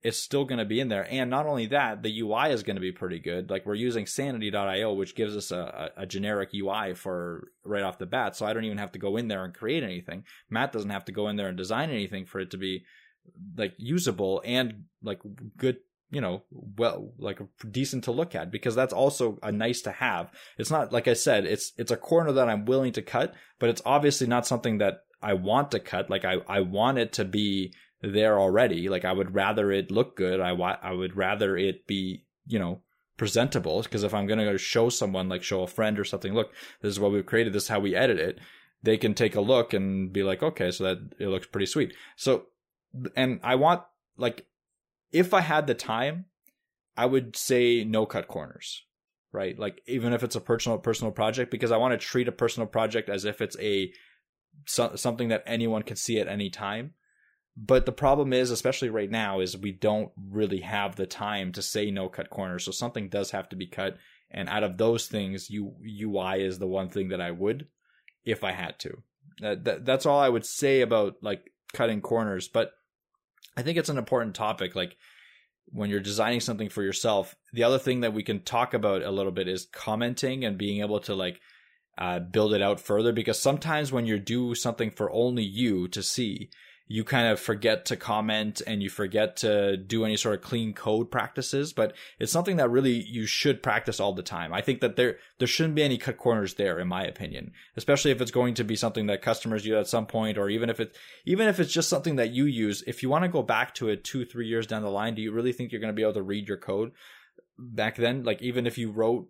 it's 0.05 0.21
still 0.21 0.45
going 0.45 0.59
to 0.59 0.67
be 0.67 0.81
in 0.81 0.89
there. 0.89 1.09
And 1.11 1.31
not 1.31 1.47
only 1.47 1.67
that, 1.67 2.03
the 2.03 2.21
UI 2.21 2.51
is 2.51 2.63
going 2.63 2.77
to 2.77 2.81
be 2.81 2.93
pretty 2.93 3.19
good. 3.19 3.49
Like 3.49 3.65
we're 3.65 3.75
using 3.75 4.05
sanity.io, 4.05 4.93
which 4.93 5.15
gives 5.15 5.35
us 5.35 5.51
a, 5.51 5.91
a, 5.97 6.05
generic 6.05 6.51
UI 6.55 6.93
for 6.93 7.49
right 7.65 7.83
off 7.83 7.97
the 7.97 8.05
bat. 8.05 8.37
So 8.37 8.45
I 8.45 8.53
don't 8.53 8.65
even 8.65 8.77
have 8.77 8.93
to 8.93 8.99
go 8.99 9.17
in 9.17 9.29
there 9.29 9.45
and 9.45 9.55
create 9.55 9.83
anything. 9.83 10.25
Matt 10.51 10.73
doesn't 10.73 10.91
have 10.91 11.07
to 11.07 11.13
go 11.13 11.29
in 11.29 11.37
there 11.37 11.49
and 11.49 11.57
design 11.57 11.89
anything 11.89 12.27
for 12.27 12.39
it 12.39 12.51
to 12.51 12.59
be 12.59 12.85
like 13.57 13.73
usable 13.79 14.43
and 14.45 14.85
like 15.03 15.21
good, 15.57 15.79
you 16.11 16.21
know, 16.21 16.43
well, 16.51 17.15
like 17.17 17.41
decent 17.71 18.05
to 18.05 18.13
look 18.13 18.35
at 18.35 18.51
because 18.51 18.75
that's 18.75 18.93
also 18.93 19.39
a 19.43 19.51
nice 19.51 19.81
to 19.83 19.91
have. 19.91 20.31
It's 20.59 20.71
not, 20.71 20.93
like 20.93 21.09
I 21.09 21.15
said, 21.15 21.47
it's, 21.47 21.73
it's 21.79 21.91
a 21.91 21.97
corner 21.97 22.33
that 22.33 22.51
I'm 22.51 22.67
willing 22.67 22.93
to 22.93 23.03
cut, 23.03 23.33
but 23.59 23.71
it's 23.71 23.83
obviously 23.87 24.27
not 24.27 24.47
something 24.47 24.79
that 24.79 25.05
I 25.23 25.33
want 25.33 25.71
to 25.71 25.81
cut. 25.81 26.11
Like 26.11 26.27
I, 26.27 26.37
I 26.47 26.61
want 26.61 26.99
it 26.99 27.15
to 27.15 27.25
be 27.25 27.73
there 28.13 28.39
already. 28.39 28.89
Like 28.89 29.05
I 29.05 29.13
would 29.13 29.35
rather 29.35 29.71
it 29.73 29.91
look 29.91 30.17
good. 30.17 30.41
I 30.41 30.53
wa- 30.53 30.79
I 30.83 30.93
would 30.93 31.17
rather 31.17 31.57
it 31.57 31.87
be, 31.87 32.25
you 32.47 32.59
know, 32.59 32.83
presentable 33.17 33.83
because 33.83 34.03
if 34.03 34.15
I'm 34.15 34.27
going 34.27 34.39
to 34.39 34.59
show 34.59 34.89
someone 34.89 35.29
like 35.29 35.43
show 35.43 35.63
a 35.63 35.67
friend 35.67 35.99
or 35.99 36.05
something, 36.05 36.35
look, 36.35 36.53
this 36.81 36.91
is 36.91 37.01
what 37.01 37.13
we've 37.13 37.27
created. 37.27 37.53
This 37.53 37.65
is 37.65 37.69
how 37.69 37.81
we 37.81 37.95
edit 37.95 38.19
it. 38.19 38.39
They 38.83 38.99
can 38.99 39.15
take 39.15 39.35
a 39.35 39.41
look 39.41 39.73
and 39.73 40.13
be 40.13 40.23
like, 40.23 40.43
okay, 40.43 40.71
so 40.71 40.85
that 40.85 40.99
it 41.19 41.29
looks 41.29 41.47
pretty 41.47 41.67
sweet. 41.67 41.95
So, 42.17 42.47
and 43.17 43.41
I 43.43 43.55
want 43.55 43.83
like, 44.17 44.47
if 45.11 45.33
I 45.33 45.41
had 45.41 45.67
the 45.67 45.75
time, 45.75 46.27
I 46.97 47.07
would 47.07 47.37
say 47.37 47.85
no 47.85 48.05
cut 48.05 48.29
corners, 48.29 48.83
right? 49.33 49.59
Like 49.59 49.81
even 49.87 50.13
if 50.13 50.23
it's 50.23 50.37
a 50.37 50.41
personal 50.41 50.79
personal 50.79 51.13
project, 51.13 51.51
because 51.51 51.73
I 51.73 51.77
want 51.77 51.99
to 51.99 52.07
treat 52.07 52.29
a 52.29 52.33
personal 52.33 52.67
project 52.67 53.09
as 53.09 53.25
if 53.25 53.41
it's 53.41 53.57
a 53.59 53.93
so, 54.67 54.95
something 54.97 55.29
that 55.29 55.43
anyone 55.47 55.83
can 55.83 55.97
see 55.97 56.21
at 56.21 56.29
any 56.29 56.51
time 56.51 56.95
but 57.57 57.87
the 57.87 57.93
problem 57.93 58.33
is, 58.33 58.51
especially 58.51 58.91
right 58.91 59.11
now, 59.11 59.41
is 59.41 59.57
we 59.57 59.73
don't 59.73 60.11
really 60.31 60.61
have 60.61 60.97
the 60.97 61.07
time 61.07 61.53
to 61.53 61.63
say 61.63 61.91
no 61.91 62.09
cut 62.09 62.31
corners. 62.31 62.65
So 62.65 62.73
something 62.73 63.09
does 63.09 63.31
have 63.31 63.49
to 63.51 63.57
be 63.57 63.67
cut. 63.67 63.97
And 64.31 64.49
out 64.49 64.65
of 64.65 64.77
those 64.77 65.07
things, 65.07 65.49
UI 65.51 66.43
is 66.43 66.59
the 66.59 66.67
one 66.67 66.89
thing 66.89 67.11
that 67.11 67.21
I 67.21 67.31
would 67.31 67.69
if 68.25 68.43
I 68.43 68.51
had 68.51 68.81
to. 68.81 69.03
That, 69.41 69.65
that, 69.65 69.85
that's 69.85 70.07
all 70.07 70.19
I 70.19 70.29
would 70.29 70.45
say 70.45 70.81
about 70.81 71.17
like 71.23 71.53
cutting 71.73 72.01
corners. 72.01 72.49
But 72.49 72.73
I 73.57 73.63
think 73.63 73.79
it's 73.79 73.89
an 73.89 73.99
important 73.99 74.35
topic. 74.35 74.75
Like 74.75 74.97
when 75.67 75.91
you're 75.91 76.01
designing 76.01 76.41
something 76.41 76.69
for 76.69 76.83
yourself, 76.83 77.37
the 77.53 77.63
other 77.63 77.79
thing 77.79 78.01
that 78.01 78.15
we 78.15 78.25
can 78.25 78.43
talk 78.43 78.75
about 78.75 79.03
a 79.03 79.13
little 79.13 79.33
bit 79.33 79.47
is 79.47 79.69
commenting 79.73 80.45
and 80.45 80.59
being 80.59 80.81
able 80.81 80.99
to 81.01 81.15
like 81.15 81.41
uh, 81.97 82.19
build 82.19 82.53
it 82.53 82.63
out 82.63 82.81
further. 82.81 83.13
Because 83.13 83.41
sometimes 83.41 83.93
when 83.93 84.07
you 84.07 84.19
do 84.19 84.57
something 84.57 84.91
for 84.91 85.13
only 85.13 85.45
you 85.45 85.87
to 85.89 86.03
see, 86.03 86.51
you 86.87 87.03
kind 87.03 87.29
of 87.29 87.41
forget 87.41 87.87
to 87.87 87.97
comment 87.97 88.61
and 88.67 88.83
you 88.83 88.91
forget 88.91 89.37
to 89.37 89.77
do 89.77 90.05
any 90.05 90.17
sort 90.17 90.35
of 90.35 90.43
clean 90.43 90.75
code 90.75 91.11
practices, 91.11 91.73
but 91.73 91.95
it's 92.19 92.31
something 92.31 92.57
that 92.57 92.69
really 92.69 92.93
you 92.93 93.25
should 93.25 93.63
practice 93.63 93.99
all 93.99 94.13
the 94.13 94.23
time. 94.23 94.53
I 94.53 94.61
think 94.61 94.81
that 94.81 94.97
there 94.97 95.17
there 95.39 95.49
shouldn't 95.49 95.77
be 95.77 95.83
any 95.83 95.97
cut 95.97 96.19
corners 96.19 96.55
there 96.55 96.79
in 96.79 96.87
my 96.87 97.05
opinion, 97.05 97.53
especially 97.77 98.11
if 98.11 98.21
it's 98.21 98.31
going 98.31 98.53
to 98.55 98.65
be 98.65 98.77
something 98.77 99.07
that 99.07 99.23
customers 99.23 99.65
use 99.65 99.77
at 99.77 99.89
some 99.89 100.07
point 100.07 100.37
or 100.37 100.51
even 100.51 100.69
if 100.69 100.79
it 100.79 100.95
even 101.25 101.49
if 101.49 101.59
it's 101.59 101.73
just 101.73 101.89
something 101.89 102.17
that 102.17 102.33
you 102.33 102.45
use, 102.45 102.83
if 102.87 103.03
you 103.03 103.09
want 103.09 103.25
to 103.25 103.29
go 103.29 103.43
back 103.43 103.75
to 103.77 103.89
it 103.89 104.05
2 104.05 104.27
3 104.27 104.47
years 104.47 104.67
down 104.67 104.83
the 104.83 104.91
line, 104.91 105.15
do 105.15 105.23
you 105.23 105.33
really 105.33 105.53
think 105.53 105.73
you're 105.73 105.81
going 105.81 105.93
to 105.93 105.97
be 105.97 106.03
able 106.03 106.13
to 106.13 106.23
read 106.23 106.49
your 106.49 106.59
code 106.59 106.93
back 107.59 107.97
then? 107.97 108.25
Like 108.25 108.43
even 108.43 108.67
if 108.67 108.77
you 108.77 108.91
wrote, 108.91 109.29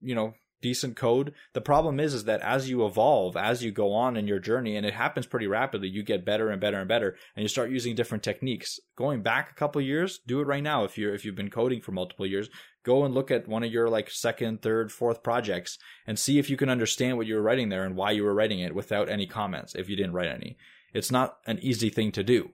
you 0.00 0.16
know, 0.16 0.34
decent 0.60 0.96
code. 0.96 1.32
The 1.52 1.60
problem 1.60 2.00
is, 2.00 2.14
is 2.14 2.24
that 2.24 2.40
as 2.40 2.68
you 2.68 2.84
evolve, 2.84 3.36
as 3.36 3.62
you 3.62 3.70
go 3.70 3.92
on 3.92 4.16
in 4.16 4.26
your 4.26 4.38
journey, 4.38 4.76
and 4.76 4.86
it 4.86 4.94
happens 4.94 5.26
pretty 5.26 5.46
rapidly, 5.46 5.88
you 5.88 6.02
get 6.02 6.24
better 6.24 6.50
and 6.50 6.60
better 6.60 6.78
and 6.78 6.88
better, 6.88 7.16
and 7.34 7.42
you 7.42 7.48
start 7.48 7.70
using 7.70 7.94
different 7.94 8.24
techniques. 8.24 8.80
Going 8.96 9.22
back 9.22 9.50
a 9.50 9.54
couple 9.54 9.80
years, 9.80 10.20
do 10.26 10.40
it 10.40 10.46
right 10.46 10.62
now. 10.62 10.84
If 10.84 10.98
you're 10.98 11.14
if 11.14 11.24
you've 11.24 11.34
been 11.34 11.50
coding 11.50 11.80
for 11.80 11.92
multiple 11.92 12.26
years, 12.26 12.48
go 12.84 13.04
and 13.04 13.14
look 13.14 13.30
at 13.30 13.48
one 13.48 13.64
of 13.64 13.72
your 13.72 13.88
like 13.88 14.10
second, 14.10 14.62
third, 14.62 14.92
fourth 14.92 15.22
projects 15.22 15.78
and 16.06 16.18
see 16.18 16.38
if 16.38 16.48
you 16.48 16.56
can 16.56 16.70
understand 16.70 17.16
what 17.16 17.26
you 17.26 17.34
were 17.34 17.42
writing 17.42 17.68
there 17.68 17.84
and 17.84 17.96
why 17.96 18.12
you 18.12 18.24
were 18.24 18.34
writing 18.34 18.60
it 18.60 18.74
without 18.74 19.08
any 19.08 19.26
comments. 19.26 19.74
If 19.74 19.88
you 19.88 19.96
didn't 19.96 20.12
write 20.12 20.30
any, 20.30 20.56
it's 20.94 21.10
not 21.10 21.38
an 21.46 21.58
easy 21.60 21.90
thing 21.90 22.12
to 22.12 22.22
do. 22.22 22.50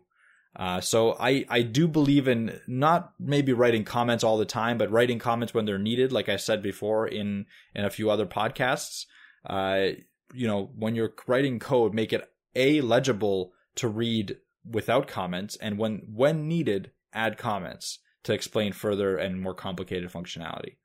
Uh, 0.55 0.81
so 0.81 1.17
I, 1.19 1.47
I 1.49 1.63
do 1.63 1.89
believe 1.89 2.29
in 2.29 2.61
not 2.67 3.15
maybe 3.19 3.53
writing 3.53 3.85
comments 3.85 4.23
all 4.23 4.37
the 4.37 4.45
time, 4.45 4.77
but 4.77 4.91
writing 4.91 5.19
comments 5.19 5.55
when 5.55 5.65
they're 5.65 5.79
needed. 5.79 6.13
Like 6.13 6.29
I 6.29 6.37
said 6.37 6.63
before 6.63 7.07
in, 7.07 7.47
in 7.75 7.85
a 7.85 7.91
few 7.91 8.11
other 8.11 8.27
podcasts, 8.27 9.07
uh, 9.47 9.89
you 10.35 10.47
know, 10.47 10.71
when 10.77 10.95
you're 10.95 11.15
writing 11.27 11.59
code, 11.59 11.95
make 11.95 12.13
it 12.13 12.29
a 12.55 12.83
legible 12.83 13.53
to 13.77 13.89
read 13.89 14.37
without 14.71 15.09
comments. 15.09 15.57
And 15.57 15.79
when, 15.79 16.03
when 16.13 16.49
needed, 16.49 16.91
add 17.15 17.39
comments 17.39 17.99
to 18.25 18.33
explain 18.33 18.73
further 18.73 19.17
and 19.17 19.41
more 19.41 19.55
complicated 19.55 20.11
functionality. 20.11 20.77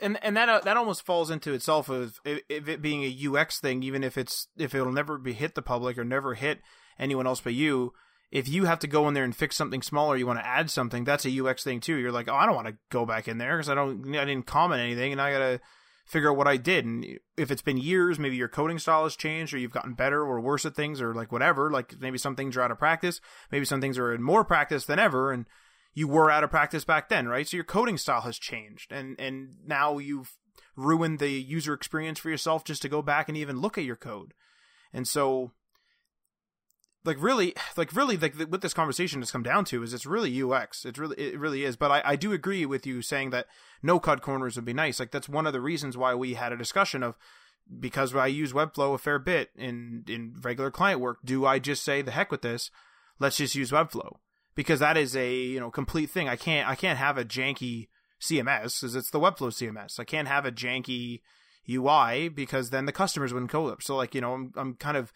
And 0.00 0.22
and 0.22 0.36
that 0.36 0.50
uh, 0.50 0.60
that 0.60 0.76
almost 0.76 1.06
falls 1.06 1.30
into 1.30 1.54
itself 1.54 1.88
of 1.88 2.20
if 2.26 2.68
it 2.68 2.82
being 2.82 3.02
a 3.02 3.28
UX 3.28 3.60
thing, 3.60 3.82
even 3.82 4.04
if 4.04 4.18
it's 4.18 4.48
if 4.58 4.74
it'll 4.74 4.92
never 4.92 5.16
be 5.16 5.32
hit 5.32 5.54
the 5.54 5.62
public 5.62 5.96
or 5.96 6.04
never 6.04 6.34
hit 6.34 6.60
anyone 6.98 7.26
else 7.26 7.40
but 7.40 7.54
you 7.54 7.94
if 8.30 8.48
you 8.48 8.64
have 8.64 8.78
to 8.80 8.86
go 8.86 9.06
in 9.08 9.14
there 9.14 9.24
and 9.24 9.34
fix 9.34 9.56
something 9.56 9.82
smaller, 9.82 10.16
you 10.16 10.26
want 10.26 10.38
to 10.38 10.46
add 10.46 10.70
something, 10.70 11.04
that's 11.04 11.24
a 11.24 11.40
UX 11.40 11.62
thing 11.62 11.80
too. 11.80 11.96
You're 11.96 12.12
like, 12.12 12.28
oh, 12.28 12.34
I 12.34 12.46
don't 12.46 12.56
want 12.56 12.68
to 12.68 12.76
go 12.90 13.06
back 13.06 13.28
in 13.28 13.38
there 13.38 13.56
because 13.56 13.68
I 13.68 13.74
don't, 13.74 14.16
I 14.16 14.24
didn't 14.24 14.46
comment 14.46 14.80
anything, 14.80 15.12
and 15.12 15.20
I 15.20 15.32
gotta 15.32 15.60
figure 16.06 16.30
out 16.30 16.36
what 16.36 16.48
I 16.48 16.56
did. 16.56 16.84
And 16.84 17.18
if 17.36 17.50
it's 17.50 17.62
been 17.62 17.78
years, 17.78 18.18
maybe 18.18 18.36
your 18.36 18.48
coding 18.48 18.78
style 18.78 19.04
has 19.04 19.16
changed, 19.16 19.54
or 19.54 19.58
you've 19.58 19.72
gotten 19.72 19.94
better 19.94 20.22
or 20.22 20.40
worse 20.40 20.64
at 20.64 20.74
things, 20.74 21.00
or 21.00 21.14
like 21.14 21.30
whatever. 21.30 21.70
Like 21.70 22.00
maybe 22.00 22.18
some 22.18 22.36
things 22.36 22.56
are 22.56 22.62
out 22.62 22.70
of 22.70 22.78
practice, 22.78 23.20
maybe 23.50 23.64
some 23.64 23.80
things 23.80 23.98
are 23.98 24.12
in 24.12 24.22
more 24.22 24.44
practice 24.44 24.86
than 24.86 24.98
ever, 24.98 25.32
and 25.32 25.46
you 25.94 26.08
were 26.08 26.30
out 26.30 26.44
of 26.44 26.50
practice 26.50 26.84
back 26.84 27.08
then, 27.08 27.28
right? 27.28 27.48
So 27.48 27.56
your 27.56 27.64
coding 27.64 27.96
style 27.96 28.22
has 28.22 28.38
changed, 28.38 28.92
and 28.92 29.18
and 29.18 29.56
now 29.64 29.98
you've 29.98 30.36
ruined 30.76 31.18
the 31.18 31.30
user 31.30 31.72
experience 31.72 32.18
for 32.18 32.28
yourself 32.28 32.64
just 32.64 32.82
to 32.82 32.88
go 32.88 33.02
back 33.02 33.28
and 33.28 33.36
even 33.36 33.60
look 33.60 33.78
at 33.78 33.84
your 33.84 33.96
code. 33.96 34.34
And 34.92 35.08
so 35.08 35.52
like 37.06 37.22
really 37.22 37.54
like 37.76 37.94
really 37.94 38.16
like 38.16 38.34
what 38.34 38.60
this 38.60 38.74
conversation 38.74 39.20
has 39.20 39.30
come 39.30 39.42
down 39.42 39.64
to 39.66 39.82
is 39.82 39.94
it's 39.94 40.06
really 40.06 40.42
ux 40.42 40.84
it's 40.84 40.98
really 40.98 41.16
it 41.16 41.38
really 41.38 41.64
is. 41.64 41.76
But 41.76 41.90
I, 41.90 42.02
I 42.04 42.16
do 42.16 42.32
agree 42.32 42.66
with 42.66 42.86
you 42.86 43.02
saying 43.02 43.30
that 43.30 43.46
no 43.82 44.00
cut 44.00 44.22
corners 44.22 44.56
would 44.56 44.64
be 44.64 44.72
nice. 44.72 44.98
Like 44.98 45.10
that's 45.10 45.28
one 45.28 45.46
of 45.46 45.52
the 45.52 45.60
reasons 45.60 45.96
why 45.96 46.14
we 46.14 46.34
had 46.34 46.52
a 46.52 46.56
discussion 46.56 47.02
of 47.02 47.16
because 47.80 48.14
i 48.14 48.28
use 48.28 48.52
webflow 48.52 48.94
a 48.94 48.98
fair 48.98 49.18
bit 49.18 49.50
in 49.56 50.04
in 50.06 50.36
regular 50.40 50.70
client 50.70 51.00
work 51.00 51.18
do 51.24 51.44
i 51.44 51.58
just 51.58 51.82
say 51.82 52.02
the 52.02 52.10
heck 52.10 52.30
with 52.30 52.42
this? 52.42 52.70
Let's 53.18 53.38
just 53.38 53.54
use 53.54 53.70
webflow. 53.70 54.16
Because 54.54 54.80
that 54.80 54.96
is 54.96 55.16
a 55.16 55.34
you 55.34 55.60
know 55.60 55.70
complete 55.70 56.10
thing. 56.10 56.28
I 56.28 56.36
can't 56.36 56.68
i 56.68 56.74
can't 56.74 56.98
have 56.98 57.18
a 57.18 57.24
janky 57.24 57.88
cms 58.20 58.80
because 58.80 58.96
it's 58.96 59.10
the 59.10 59.20
webflow 59.20 59.52
cms 59.52 60.00
i 60.00 60.04
can't 60.04 60.26
have 60.26 60.46
a 60.46 60.52
janky 60.52 61.20
ui 61.68 62.28
because 62.30 62.70
then 62.70 62.86
the 62.86 62.92
customers 62.92 63.32
wouldn't 63.32 63.52
code 63.52 63.72
up. 63.72 63.82
So 63.82 63.96
like 63.96 64.14
you 64.14 64.20
know 64.20 64.32
i'm, 64.32 64.52
I'm 64.56 64.74
kind 64.74 64.96
of 64.96 65.12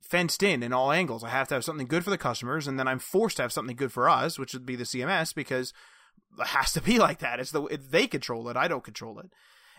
fenced 0.00 0.42
in 0.42 0.62
in 0.62 0.72
all 0.72 0.90
angles. 0.92 1.22
I 1.22 1.28
have 1.28 1.48
to 1.48 1.54
have 1.54 1.64
something 1.64 1.86
good 1.86 2.04
for 2.04 2.10
the 2.10 2.18
customers, 2.18 2.66
and 2.66 2.78
then 2.78 2.88
I'm 2.88 2.98
forced 2.98 3.36
to 3.36 3.42
have 3.42 3.52
something 3.52 3.76
good 3.76 3.92
for 3.92 4.08
us, 4.08 4.38
which 4.38 4.52
would 4.52 4.66
be 4.66 4.76
the 4.76 4.84
CMS, 4.84 5.34
because 5.34 5.72
it 6.38 6.48
has 6.48 6.72
to 6.72 6.82
be 6.82 6.98
like 7.06 7.18
that. 7.20 7.40
It's 7.40 7.52
the 7.52 7.62
it, 7.64 7.90
they 7.90 8.06
control 8.06 8.48
it, 8.48 8.56
I 8.56 8.68
don't 8.68 8.84
control 8.84 9.18
it, 9.18 9.30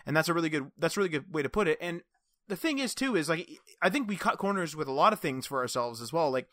and 0.06 0.16
that's 0.16 0.28
a 0.28 0.34
really 0.34 0.48
good 0.48 0.70
that's 0.78 0.96
a 0.96 1.00
really 1.00 1.10
good 1.10 1.32
way 1.32 1.42
to 1.42 1.48
put 1.48 1.68
it. 1.68 1.78
And 1.80 2.02
the 2.48 2.56
thing 2.56 2.78
is 2.78 2.94
too 2.94 3.16
is 3.16 3.28
like 3.28 3.48
I 3.80 3.90
think 3.90 4.08
we 4.08 4.16
cut 4.16 4.38
corners 4.38 4.74
with 4.74 4.88
a 4.88 4.92
lot 4.92 5.12
of 5.12 5.20
things 5.20 5.46
for 5.46 5.60
ourselves 5.60 6.00
as 6.00 6.12
well. 6.12 6.30
Like 6.30 6.48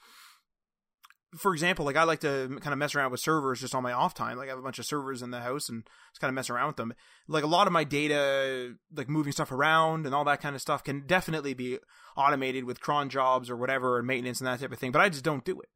for 1.37 1.53
example, 1.53 1.85
like 1.85 1.95
I 1.95 2.03
like 2.03 2.21
to 2.21 2.57
kind 2.61 2.73
of 2.73 2.79
mess 2.79 2.95
around 2.95 3.11
with 3.11 3.21
servers 3.21 3.59
just 3.59 3.75
on 3.75 3.83
my 3.83 3.93
off 3.93 4.13
time. 4.13 4.37
Like 4.37 4.47
I 4.47 4.51
have 4.51 4.59
a 4.59 4.63
bunch 4.63 4.79
of 4.79 4.85
servers 4.85 5.21
in 5.21 5.31
the 5.31 5.41
house 5.41 5.69
and 5.69 5.87
just 6.11 6.19
kind 6.19 6.29
of 6.29 6.35
mess 6.35 6.49
around 6.49 6.67
with 6.67 6.75
them. 6.77 6.93
Like 7.27 7.43
a 7.43 7.47
lot 7.47 7.67
of 7.67 7.73
my 7.73 7.83
data, 7.83 8.75
like 8.95 9.09
moving 9.09 9.31
stuff 9.31 9.51
around 9.51 10.05
and 10.05 10.15
all 10.15 10.25
that 10.25 10.41
kind 10.41 10.55
of 10.55 10.61
stuff 10.61 10.83
can 10.83 11.01
definitely 11.05 11.53
be 11.53 11.77
automated 12.17 12.63
with 12.63 12.81
cron 12.81 13.09
jobs 13.09 13.49
or 13.49 13.55
whatever 13.55 13.99
and 13.99 14.07
maintenance 14.07 14.39
and 14.39 14.47
that 14.47 14.59
type 14.59 14.71
of 14.71 14.79
thing. 14.79 14.91
But 14.91 15.01
I 15.01 15.09
just 15.09 15.23
don't 15.23 15.45
do 15.45 15.59
it. 15.59 15.69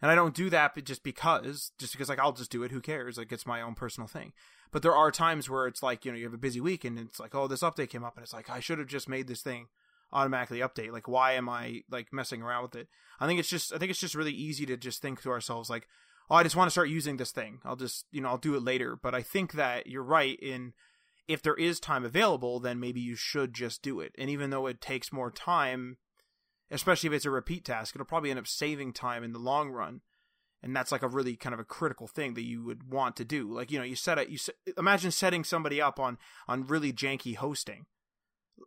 And 0.00 0.10
I 0.10 0.14
don't 0.14 0.34
do 0.34 0.50
that 0.50 0.82
just 0.84 1.02
because, 1.02 1.72
just 1.78 1.92
because 1.92 2.08
like 2.08 2.18
I'll 2.18 2.32
just 2.32 2.50
do 2.50 2.62
it. 2.62 2.70
Who 2.70 2.80
cares? 2.80 3.18
Like 3.18 3.30
it's 3.30 3.46
my 3.46 3.60
own 3.60 3.74
personal 3.74 4.08
thing. 4.08 4.32
But 4.70 4.82
there 4.82 4.94
are 4.94 5.10
times 5.10 5.48
where 5.48 5.66
it's 5.66 5.82
like, 5.82 6.04
you 6.04 6.12
know, 6.12 6.18
you 6.18 6.24
have 6.24 6.34
a 6.34 6.38
busy 6.38 6.60
week 6.60 6.84
and 6.84 6.98
it's 6.98 7.20
like, 7.20 7.34
oh, 7.34 7.46
this 7.46 7.62
update 7.62 7.90
came 7.90 8.04
up 8.04 8.16
and 8.16 8.24
it's 8.24 8.32
like, 8.32 8.50
I 8.50 8.60
should 8.60 8.78
have 8.78 8.88
just 8.88 9.08
made 9.08 9.28
this 9.28 9.42
thing 9.42 9.68
automatically 10.14 10.60
update. 10.60 10.92
Like, 10.92 11.08
why 11.08 11.32
am 11.32 11.48
I 11.48 11.82
like 11.90 12.12
messing 12.12 12.40
around 12.40 12.62
with 12.62 12.76
it? 12.76 12.88
I 13.20 13.26
think 13.26 13.40
it's 13.40 13.50
just, 13.50 13.72
I 13.72 13.78
think 13.78 13.90
it's 13.90 14.00
just 14.00 14.14
really 14.14 14.32
easy 14.32 14.64
to 14.66 14.76
just 14.76 15.02
think 15.02 15.20
to 15.22 15.30
ourselves 15.30 15.68
like, 15.68 15.88
oh, 16.30 16.36
I 16.36 16.42
just 16.42 16.56
want 16.56 16.68
to 16.68 16.72
start 16.72 16.88
using 16.88 17.16
this 17.16 17.32
thing. 17.32 17.58
I'll 17.64 17.76
just, 17.76 18.06
you 18.10 18.20
know, 18.20 18.28
I'll 18.28 18.38
do 18.38 18.54
it 18.54 18.62
later. 18.62 18.96
But 19.00 19.14
I 19.14 19.22
think 19.22 19.52
that 19.52 19.88
you're 19.88 20.02
right 20.02 20.38
in 20.40 20.72
if 21.26 21.42
there 21.42 21.54
is 21.54 21.80
time 21.80 22.04
available, 22.04 22.60
then 22.60 22.80
maybe 22.80 23.00
you 23.00 23.16
should 23.16 23.54
just 23.54 23.82
do 23.82 24.00
it. 24.00 24.12
And 24.16 24.30
even 24.30 24.50
though 24.50 24.66
it 24.66 24.80
takes 24.80 25.12
more 25.12 25.30
time, 25.30 25.96
especially 26.70 27.08
if 27.08 27.14
it's 27.14 27.24
a 27.24 27.30
repeat 27.30 27.64
task, 27.64 27.94
it'll 27.94 28.06
probably 28.06 28.30
end 28.30 28.38
up 28.38 28.46
saving 28.46 28.92
time 28.92 29.24
in 29.24 29.32
the 29.32 29.38
long 29.38 29.70
run. 29.70 30.00
And 30.62 30.74
that's 30.74 30.92
like 30.92 31.02
a 31.02 31.08
really 31.08 31.36
kind 31.36 31.52
of 31.52 31.60
a 31.60 31.64
critical 31.64 32.06
thing 32.06 32.34
that 32.34 32.42
you 32.42 32.62
would 32.64 32.90
want 32.90 33.16
to 33.16 33.24
do. 33.24 33.52
Like, 33.52 33.70
you 33.70 33.78
know, 33.78 33.84
you 33.84 33.96
set 33.96 34.18
it, 34.18 34.28
you 34.30 34.38
set, 34.38 34.54
imagine 34.78 35.10
setting 35.10 35.44
somebody 35.44 35.80
up 35.80 36.00
on, 36.00 36.18
on 36.48 36.66
really 36.66 36.92
janky 36.92 37.36
hosting 37.36 37.86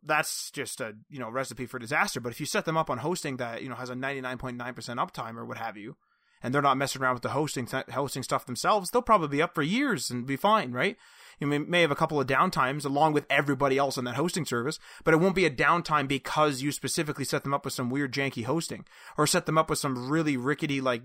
that's 0.04 0.52
just 0.52 0.82
a 0.82 0.94
you 1.10 1.20
know 1.20 1.30
recipe 1.30 1.66
for 1.66 1.80
disaster. 1.80 2.20
But 2.20 2.32
if 2.32 2.40
you 2.40 2.46
set 2.46 2.66
them 2.66 2.78
up 2.78 2.90
on 2.90 3.00
hosting 3.00 3.38
that 3.38 3.62
you 3.62 3.70
know 3.70 3.76
has 3.76 3.90
a 3.90 3.96
ninety 3.96 4.22
nine 4.22 4.38
point 4.38 4.58
nine 4.58 4.74
percent 4.74 5.00
uptime 5.00 5.36
or 5.36 5.46
what 5.46 5.58
have 5.58 5.78
you, 5.78 5.96
and 6.42 6.54
they're 6.54 6.62
not 6.62 6.78
messing 6.78 7.02
around 7.02 7.16
with 7.16 7.24
the 7.24 7.30
hosting 7.30 7.68
hosting 7.92 8.24
stuff 8.24 8.46
themselves, 8.46 8.90
they'll 8.90 9.02
probably 9.02 9.28
be 9.28 9.42
up 9.42 9.56
for 9.56 9.64
years 9.64 10.10
and 10.10 10.26
be 10.26 10.36
fine, 10.36 10.72
right? 10.72 10.98
You 11.40 11.48
may, 11.48 11.60
may 11.60 11.82
have 11.82 11.92
a 11.92 11.96
couple 11.96 12.20
of 12.20 12.28
downtimes 12.28 12.84
along 12.84 13.14
with 13.14 13.28
everybody 13.30 13.78
else 13.78 13.98
on 13.98 14.06
that 14.06 14.16
hosting 14.16 14.46
service, 14.46 14.80
but 15.04 15.14
it 15.14 15.18
won't 15.18 15.36
be 15.36 15.46
a 15.46 15.52
downtime 15.52 16.08
because 16.08 16.62
you 16.62 16.72
specifically 16.72 17.26
set 17.26 17.44
them 17.44 17.54
up 17.54 17.64
with 17.64 17.76
some 17.76 17.90
weird 17.90 18.12
janky 18.12 18.44
hosting 18.44 18.86
or 19.18 19.28
set 19.28 19.46
them 19.46 19.58
up 19.58 19.70
with 19.70 19.78
some 19.78 20.10
really 20.10 20.36
rickety 20.36 20.82
like 20.82 21.04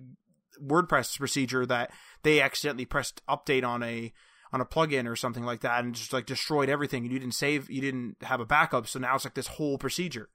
WordPress 0.62 1.18
procedure 1.18 1.66
that 1.66 1.90
they 2.22 2.40
accidentally 2.40 2.84
pressed 2.84 3.24
update 3.26 3.66
on 3.66 3.82
a 3.82 4.12
on 4.52 4.60
a 4.60 4.66
plugin 4.66 5.08
or 5.08 5.16
something 5.16 5.44
like 5.44 5.60
that 5.60 5.82
and 5.82 5.94
just 5.94 6.12
like 6.12 6.26
destroyed 6.26 6.68
everything 6.68 7.04
and 7.04 7.12
you 7.12 7.18
didn't 7.18 7.34
save 7.34 7.70
you 7.70 7.80
didn't 7.80 8.16
have 8.22 8.40
a 8.40 8.46
backup 8.46 8.86
so 8.86 8.98
now 8.98 9.14
it's 9.14 9.24
like 9.24 9.34
this 9.34 9.46
whole 9.46 9.78
procedure 9.78 10.28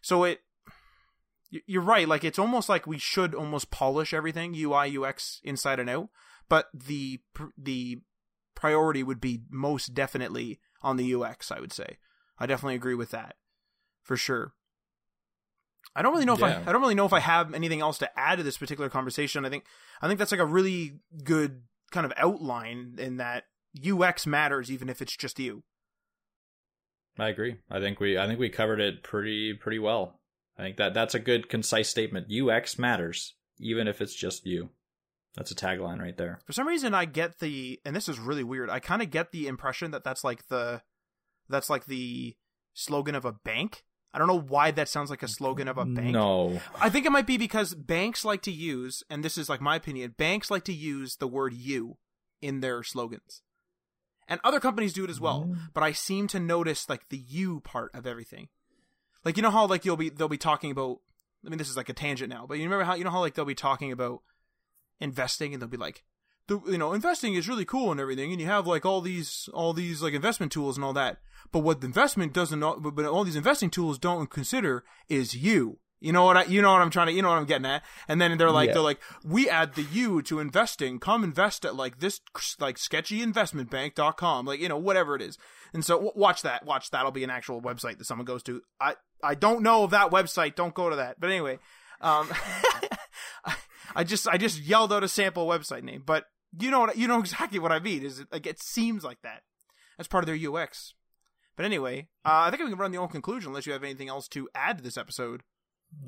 so 0.00 0.24
it 0.24 0.40
you're 1.50 1.82
right 1.82 2.08
like 2.08 2.24
it's 2.24 2.38
almost 2.38 2.68
like 2.68 2.86
we 2.86 2.98
should 2.98 3.34
almost 3.34 3.70
polish 3.70 4.14
everything 4.14 4.54
ui 4.54 4.96
ux 4.96 5.40
inside 5.42 5.80
and 5.80 5.90
out 5.90 6.08
but 6.48 6.68
the 6.72 7.20
the 7.58 7.98
priority 8.54 9.02
would 9.02 9.20
be 9.20 9.42
most 9.50 9.94
definitely 9.94 10.60
on 10.82 10.96
the 10.96 11.14
ux 11.14 11.50
i 11.50 11.60
would 11.60 11.72
say 11.72 11.98
i 12.38 12.46
definitely 12.46 12.74
agree 12.74 12.94
with 12.94 13.10
that 13.10 13.34
for 14.02 14.16
sure 14.16 14.52
I 15.94 16.02
don't 16.02 16.12
really 16.12 16.26
know 16.26 16.34
if 16.34 16.40
yeah. 16.40 16.62
I 16.66 16.68
I 16.68 16.72
don't 16.72 16.82
really 16.82 16.94
know 16.94 17.06
if 17.06 17.14
I 17.14 17.20
have 17.20 17.54
anything 17.54 17.80
else 17.80 17.96
to 17.98 18.18
add 18.18 18.36
to 18.36 18.42
this 18.42 18.58
particular 18.58 18.90
conversation. 18.90 19.46
I 19.46 19.48
think 19.48 19.64
I 20.02 20.06
think 20.06 20.18
that's 20.18 20.30
like 20.30 20.40
a 20.40 20.44
really 20.44 21.00
good 21.24 21.62
kind 21.90 22.04
of 22.04 22.12
outline 22.18 22.96
in 22.98 23.16
that 23.16 23.44
UX 23.84 24.26
matters 24.26 24.70
even 24.70 24.88
if 24.88 25.02
it's 25.02 25.16
just 25.16 25.38
you. 25.38 25.62
I 27.18 27.28
agree. 27.28 27.56
I 27.70 27.80
think 27.80 28.00
we 28.00 28.18
I 28.18 28.26
think 28.26 28.38
we 28.38 28.48
covered 28.48 28.80
it 28.80 29.02
pretty 29.02 29.54
pretty 29.54 29.78
well. 29.78 30.20
I 30.58 30.62
think 30.62 30.76
that 30.76 30.94
that's 30.94 31.14
a 31.14 31.20
good 31.20 31.48
concise 31.48 31.88
statement. 31.88 32.32
UX 32.32 32.78
matters 32.78 33.34
even 33.58 33.88
if 33.88 34.00
it's 34.00 34.14
just 34.14 34.46
you. 34.46 34.70
That's 35.34 35.50
a 35.50 35.54
tagline 35.54 36.00
right 36.00 36.16
there. 36.16 36.40
For 36.44 36.52
some 36.52 36.68
reason 36.68 36.94
I 36.94 37.04
get 37.04 37.38
the 37.38 37.80
and 37.84 37.96
this 37.96 38.08
is 38.08 38.18
really 38.18 38.44
weird. 38.44 38.70
I 38.70 38.80
kind 38.80 39.02
of 39.02 39.10
get 39.10 39.32
the 39.32 39.46
impression 39.48 39.90
that 39.92 40.04
that's 40.04 40.24
like 40.24 40.48
the 40.48 40.82
that's 41.48 41.70
like 41.70 41.86
the 41.86 42.36
slogan 42.74 43.14
of 43.14 43.24
a 43.24 43.32
bank. 43.32 43.84
I 44.12 44.18
don't 44.18 44.28
know 44.28 44.40
why 44.40 44.70
that 44.70 44.88
sounds 44.88 45.10
like 45.10 45.22
a 45.22 45.28
slogan 45.28 45.68
of 45.68 45.76
a 45.76 45.84
bank. 45.84 46.12
No. 46.12 46.60
I 46.80 46.88
think 46.88 47.04
it 47.04 47.12
might 47.12 47.26
be 47.26 47.36
because 47.36 47.74
banks 47.74 48.24
like 48.24 48.42
to 48.42 48.52
use 48.52 49.02
and 49.10 49.22
this 49.22 49.36
is 49.36 49.48
like 49.48 49.60
my 49.60 49.76
opinion, 49.76 50.14
banks 50.16 50.50
like 50.50 50.64
to 50.64 50.72
use 50.72 51.16
the 51.16 51.28
word 51.28 51.52
you 51.54 51.98
in 52.40 52.60
their 52.60 52.82
slogans 52.82 53.42
and 54.28 54.40
other 54.42 54.60
companies 54.60 54.92
do 54.92 55.04
it 55.04 55.10
as 55.10 55.20
well. 55.20 55.44
Mm. 55.44 55.58
But 55.74 55.82
I 55.82 55.92
seem 55.92 56.26
to 56.28 56.40
notice 56.40 56.88
like 56.88 57.08
the 57.08 57.18
you 57.18 57.60
part 57.60 57.94
of 57.94 58.06
everything. 58.06 58.48
Like 59.24 59.36
you 59.36 59.42
know 59.42 59.50
how 59.50 59.66
like 59.66 59.84
you'll 59.84 59.96
be 59.96 60.08
they'll 60.08 60.28
be 60.28 60.38
talking 60.38 60.70
about. 60.70 61.00
I 61.44 61.48
mean, 61.48 61.58
this 61.58 61.68
is 61.68 61.76
like 61.76 61.88
a 61.88 61.92
tangent 61.92 62.30
now, 62.30 62.44
but 62.46 62.58
you 62.58 62.64
remember 62.64 62.84
how 62.84 62.94
you 62.94 63.04
know 63.04 63.10
how 63.10 63.20
like 63.20 63.34
they'll 63.34 63.44
be 63.44 63.54
talking 63.54 63.92
about 63.92 64.22
investing 65.00 65.52
and 65.52 65.60
they'll 65.60 65.68
be 65.68 65.76
like, 65.76 66.02
the, 66.48 66.60
you 66.66 66.78
know, 66.78 66.92
investing 66.92 67.34
is 67.34 67.48
really 67.48 67.64
cool 67.64 67.90
and 67.90 68.00
everything, 68.00 68.32
and 68.32 68.40
you 68.40 68.46
have 68.46 68.66
like 68.66 68.86
all 68.86 69.00
these 69.00 69.48
all 69.52 69.72
these 69.72 70.02
like 70.02 70.14
investment 70.14 70.52
tools 70.52 70.76
and 70.76 70.84
all 70.84 70.92
that. 70.92 71.18
But 71.52 71.60
what 71.60 71.80
the 71.80 71.86
investment 71.86 72.32
doesn't, 72.32 72.60
but 72.60 73.04
all 73.04 73.24
these 73.24 73.36
investing 73.36 73.70
tools 73.70 73.98
don't 73.98 74.30
consider 74.30 74.84
is 75.08 75.34
you. 75.34 75.78
You 75.98 76.12
know 76.12 76.24
what 76.24 76.36
I, 76.36 76.44
you 76.44 76.60
know 76.60 76.72
what 76.72 76.82
I'm 76.82 76.90
trying 76.90 77.06
to, 77.06 77.12
you 77.12 77.22
know 77.22 77.30
what 77.30 77.38
I'm 77.38 77.46
getting 77.46 77.66
at. 77.66 77.82
And 78.06 78.20
then 78.20 78.36
they're 78.36 78.50
like, 78.50 78.68
yeah. 78.68 78.74
they're 78.74 78.82
like, 78.82 79.00
we 79.24 79.48
add 79.48 79.74
the 79.74 79.82
U 79.82 80.20
to 80.22 80.40
investing. 80.40 80.98
Come 80.98 81.24
invest 81.24 81.64
at 81.64 81.74
like 81.74 82.00
this, 82.00 82.20
like 82.60 82.76
sketchyinvestmentbank.com, 82.76 84.46
like, 84.46 84.60
you 84.60 84.68
know, 84.68 84.76
whatever 84.76 85.16
it 85.16 85.22
is. 85.22 85.38
And 85.72 85.84
so 85.84 85.94
w- 85.94 86.12
watch 86.14 86.42
that, 86.42 86.66
watch 86.66 86.90
that'll 86.90 87.12
be 87.12 87.24
an 87.24 87.30
actual 87.30 87.62
website 87.62 87.96
that 87.98 88.04
someone 88.04 88.26
goes 88.26 88.42
to. 88.44 88.60
I, 88.78 88.94
I 89.22 89.34
don't 89.34 89.62
know 89.62 89.84
of 89.84 89.90
that 89.90 90.10
website. 90.10 90.54
Don't 90.54 90.74
go 90.74 90.90
to 90.90 90.96
that. 90.96 91.18
But 91.18 91.30
anyway, 91.30 91.58
um, 92.02 92.28
I 93.94 94.04
just, 94.04 94.28
I 94.28 94.36
just 94.36 94.60
yelled 94.60 94.92
out 94.92 95.02
a 95.02 95.08
sample 95.08 95.46
website 95.46 95.82
name, 95.82 96.02
but 96.04 96.26
you 96.58 96.70
know 96.70 96.80
what, 96.80 96.98
you 96.98 97.08
know 97.08 97.20
exactly 97.20 97.58
what 97.58 97.72
I 97.72 97.78
mean. 97.78 98.04
Is 98.04 98.20
it 98.20 98.28
like, 98.30 98.46
it 98.46 98.62
seems 98.62 99.02
like 99.02 99.22
that. 99.22 99.42
That's 99.96 100.08
part 100.08 100.24
of 100.24 100.26
their 100.26 100.52
UX. 100.52 100.92
But 101.56 101.64
anyway, 101.64 102.08
uh, 102.22 102.44
I 102.44 102.50
think 102.50 102.62
we 102.62 102.68
can 102.68 102.78
run 102.78 102.92
the 102.92 102.98
own 102.98 103.08
conclusion 103.08 103.48
unless 103.48 103.66
you 103.66 103.72
have 103.72 103.82
anything 103.82 104.10
else 104.10 104.28
to 104.28 104.46
add 104.54 104.76
to 104.76 104.84
this 104.84 104.98
episode 104.98 105.42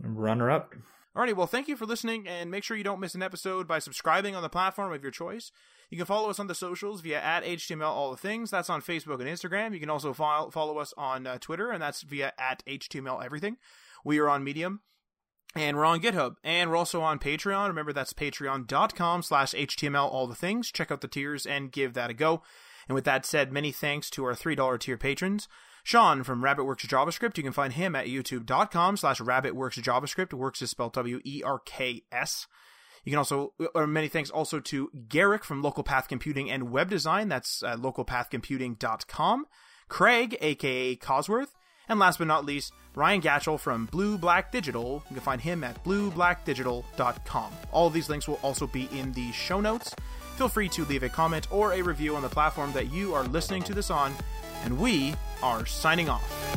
runner 0.03 0.51
up. 0.51 0.75
Alrighty, 1.17 1.35
well, 1.35 1.47
thank 1.47 1.67
you 1.67 1.77
for 1.77 1.87
listening, 1.87 2.29
and 2.29 2.51
make 2.51 2.63
sure 2.63 2.77
you 2.77 2.85
don't 2.85 3.01
miss 3.01 3.15
an 3.15 3.23
episode 3.23 3.67
by 3.67 3.81
subscribing 3.81 4.37
on 4.37 4.43
the 4.43 4.49
platform 4.49 4.93
of 4.93 5.03
your 5.03 5.11
choice. 5.11 5.51
You 5.91 5.97
can 5.97 6.07
follow 6.07 6.31
us 6.31 6.39
on 6.39 6.47
the 6.47 6.55
socials 6.55 7.01
via 7.01 7.21
at 7.21 7.45
HTML 7.45 7.89
All 7.89 8.11
the 8.11 8.17
Things. 8.17 8.51
That's 8.51 8.71
on 8.71 8.83
Facebook 8.83 9.21
and 9.21 9.29
Instagram. 9.29 9.75
You 9.75 9.81
can 9.81 9.91
also 9.91 10.13
follow, 10.13 10.51
follow 10.51 10.79
us 10.79 10.95
on 10.97 11.27
uh, 11.27 11.39
Twitter, 11.39 11.71
and 11.71 11.83
that's 11.83 12.03
via 12.03 12.33
at 12.39 12.63
HTML 12.67 13.25
Everything. 13.25 13.57
We 14.05 14.19
are 14.19 14.29
on 14.29 14.45
Medium, 14.45 14.83
and 15.57 15.77
we're 15.77 15.87
on 15.87 16.01
GitHub, 16.01 16.37
and 16.45 16.71
we're 16.71 16.77
also 16.77 17.01
on 17.01 17.19
Patreon. 17.19 17.67
Remember, 17.67 17.93
that's 17.93 18.13
patreon.com 18.13 19.23
slash 19.23 19.55
HTML 19.55 20.13
All 20.13 20.27
the 20.27 20.35
Things. 20.35 20.71
Check 20.71 20.93
out 20.93 21.01
the 21.01 21.09
tiers 21.09 21.47
and 21.47 21.73
give 21.73 21.95
that 21.95 22.11
a 22.11 22.15
go. 22.15 22.43
And 22.87 22.95
with 22.95 23.05
that 23.05 23.27
said, 23.27 23.53
many 23.53 23.73
thanks 23.73 24.09
to 24.11 24.25
our 24.25 24.35
$3 24.35 24.79
tier 24.79 24.97
patrons. 24.97 25.49
Sean 25.89 26.23
from 26.23 26.43
RabbitWerks 26.43 26.87
JavaScript. 26.87 27.39
You 27.39 27.43
can 27.43 27.53
find 27.55 27.73
him 27.73 27.97
at 27.97 28.09
youtube.com 28.09 28.99
slash 28.99 29.21
RabbitWerks 29.23 29.83
JavaScript. 29.83 30.35
Works 30.35 30.61
is 30.61 30.69
spelled 30.69 30.93
W-E-R-K-S. 30.93 32.47
You 33.05 33.11
can 33.11 33.17
also, 33.17 33.55
or 33.75 33.87
many 33.87 34.09
thanks 34.09 34.29
also 34.29 34.61
to 34.61 34.91
Garrick 35.09 35.45
from 35.45 35.63
Local 35.63 35.83
Path 35.83 36.07
Computing 36.07 36.51
and 36.51 36.71
Web 36.71 36.91
Design. 36.91 37.31
That's 37.31 37.63
uh, 37.63 37.77
localpathcomputing.com. 37.77 39.47
Craig, 39.89 40.37
aka 40.43 40.95
Cosworth. 40.97 41.55
And 41.89 41.99
last 41.99 42.19
but 42.19 42.27
not 42.27 42.45
least, 42.45 42.75
Ryan 42.95 43.23
Gatchell 43.23 43.59
from 43.59 43.87
Blue 43.87 44.19
Black 44.19 44.53
Digital. 44.53 45.03
You 45.09 45.15
can 45.15 45.25
find 45.25 45.41
him 45.41 45.65
at 45.65 45.83
blueblackdigital.com. 45.85 47.53
All 47.73 47.89
these 47.89 48.11
links 48.11 48.29
will 48.29 48.41
also 48.43 48.67
be 48.67 48.91
in 48.93 49.13
the 49.13 49.33
show 49.33 49.59
notes. 49.59 49.95
Feel 50.37 50.49
free 50.49 50.69
to 50.69 50.85
leave 50.85 51.03
a 51.03 51.09
comment 51.09 51.49
or 51.51 51.73
a 51.73 51.81
review 51.81 52.15
on 52.15 52.21
the 52.21 52.29
platform 52.29 52.73
that 52.73 52.93
you 52.93 53.15
are 53.15 53.25
listening 53.25 53.63
to 53.63 53.73
this 53.73 53.91
on, 53.91 54.15
and 54.65 54.79
we 54.79 55.15
are 55.43 55.65
signing 55.67 56.09
off. 56.09 56.49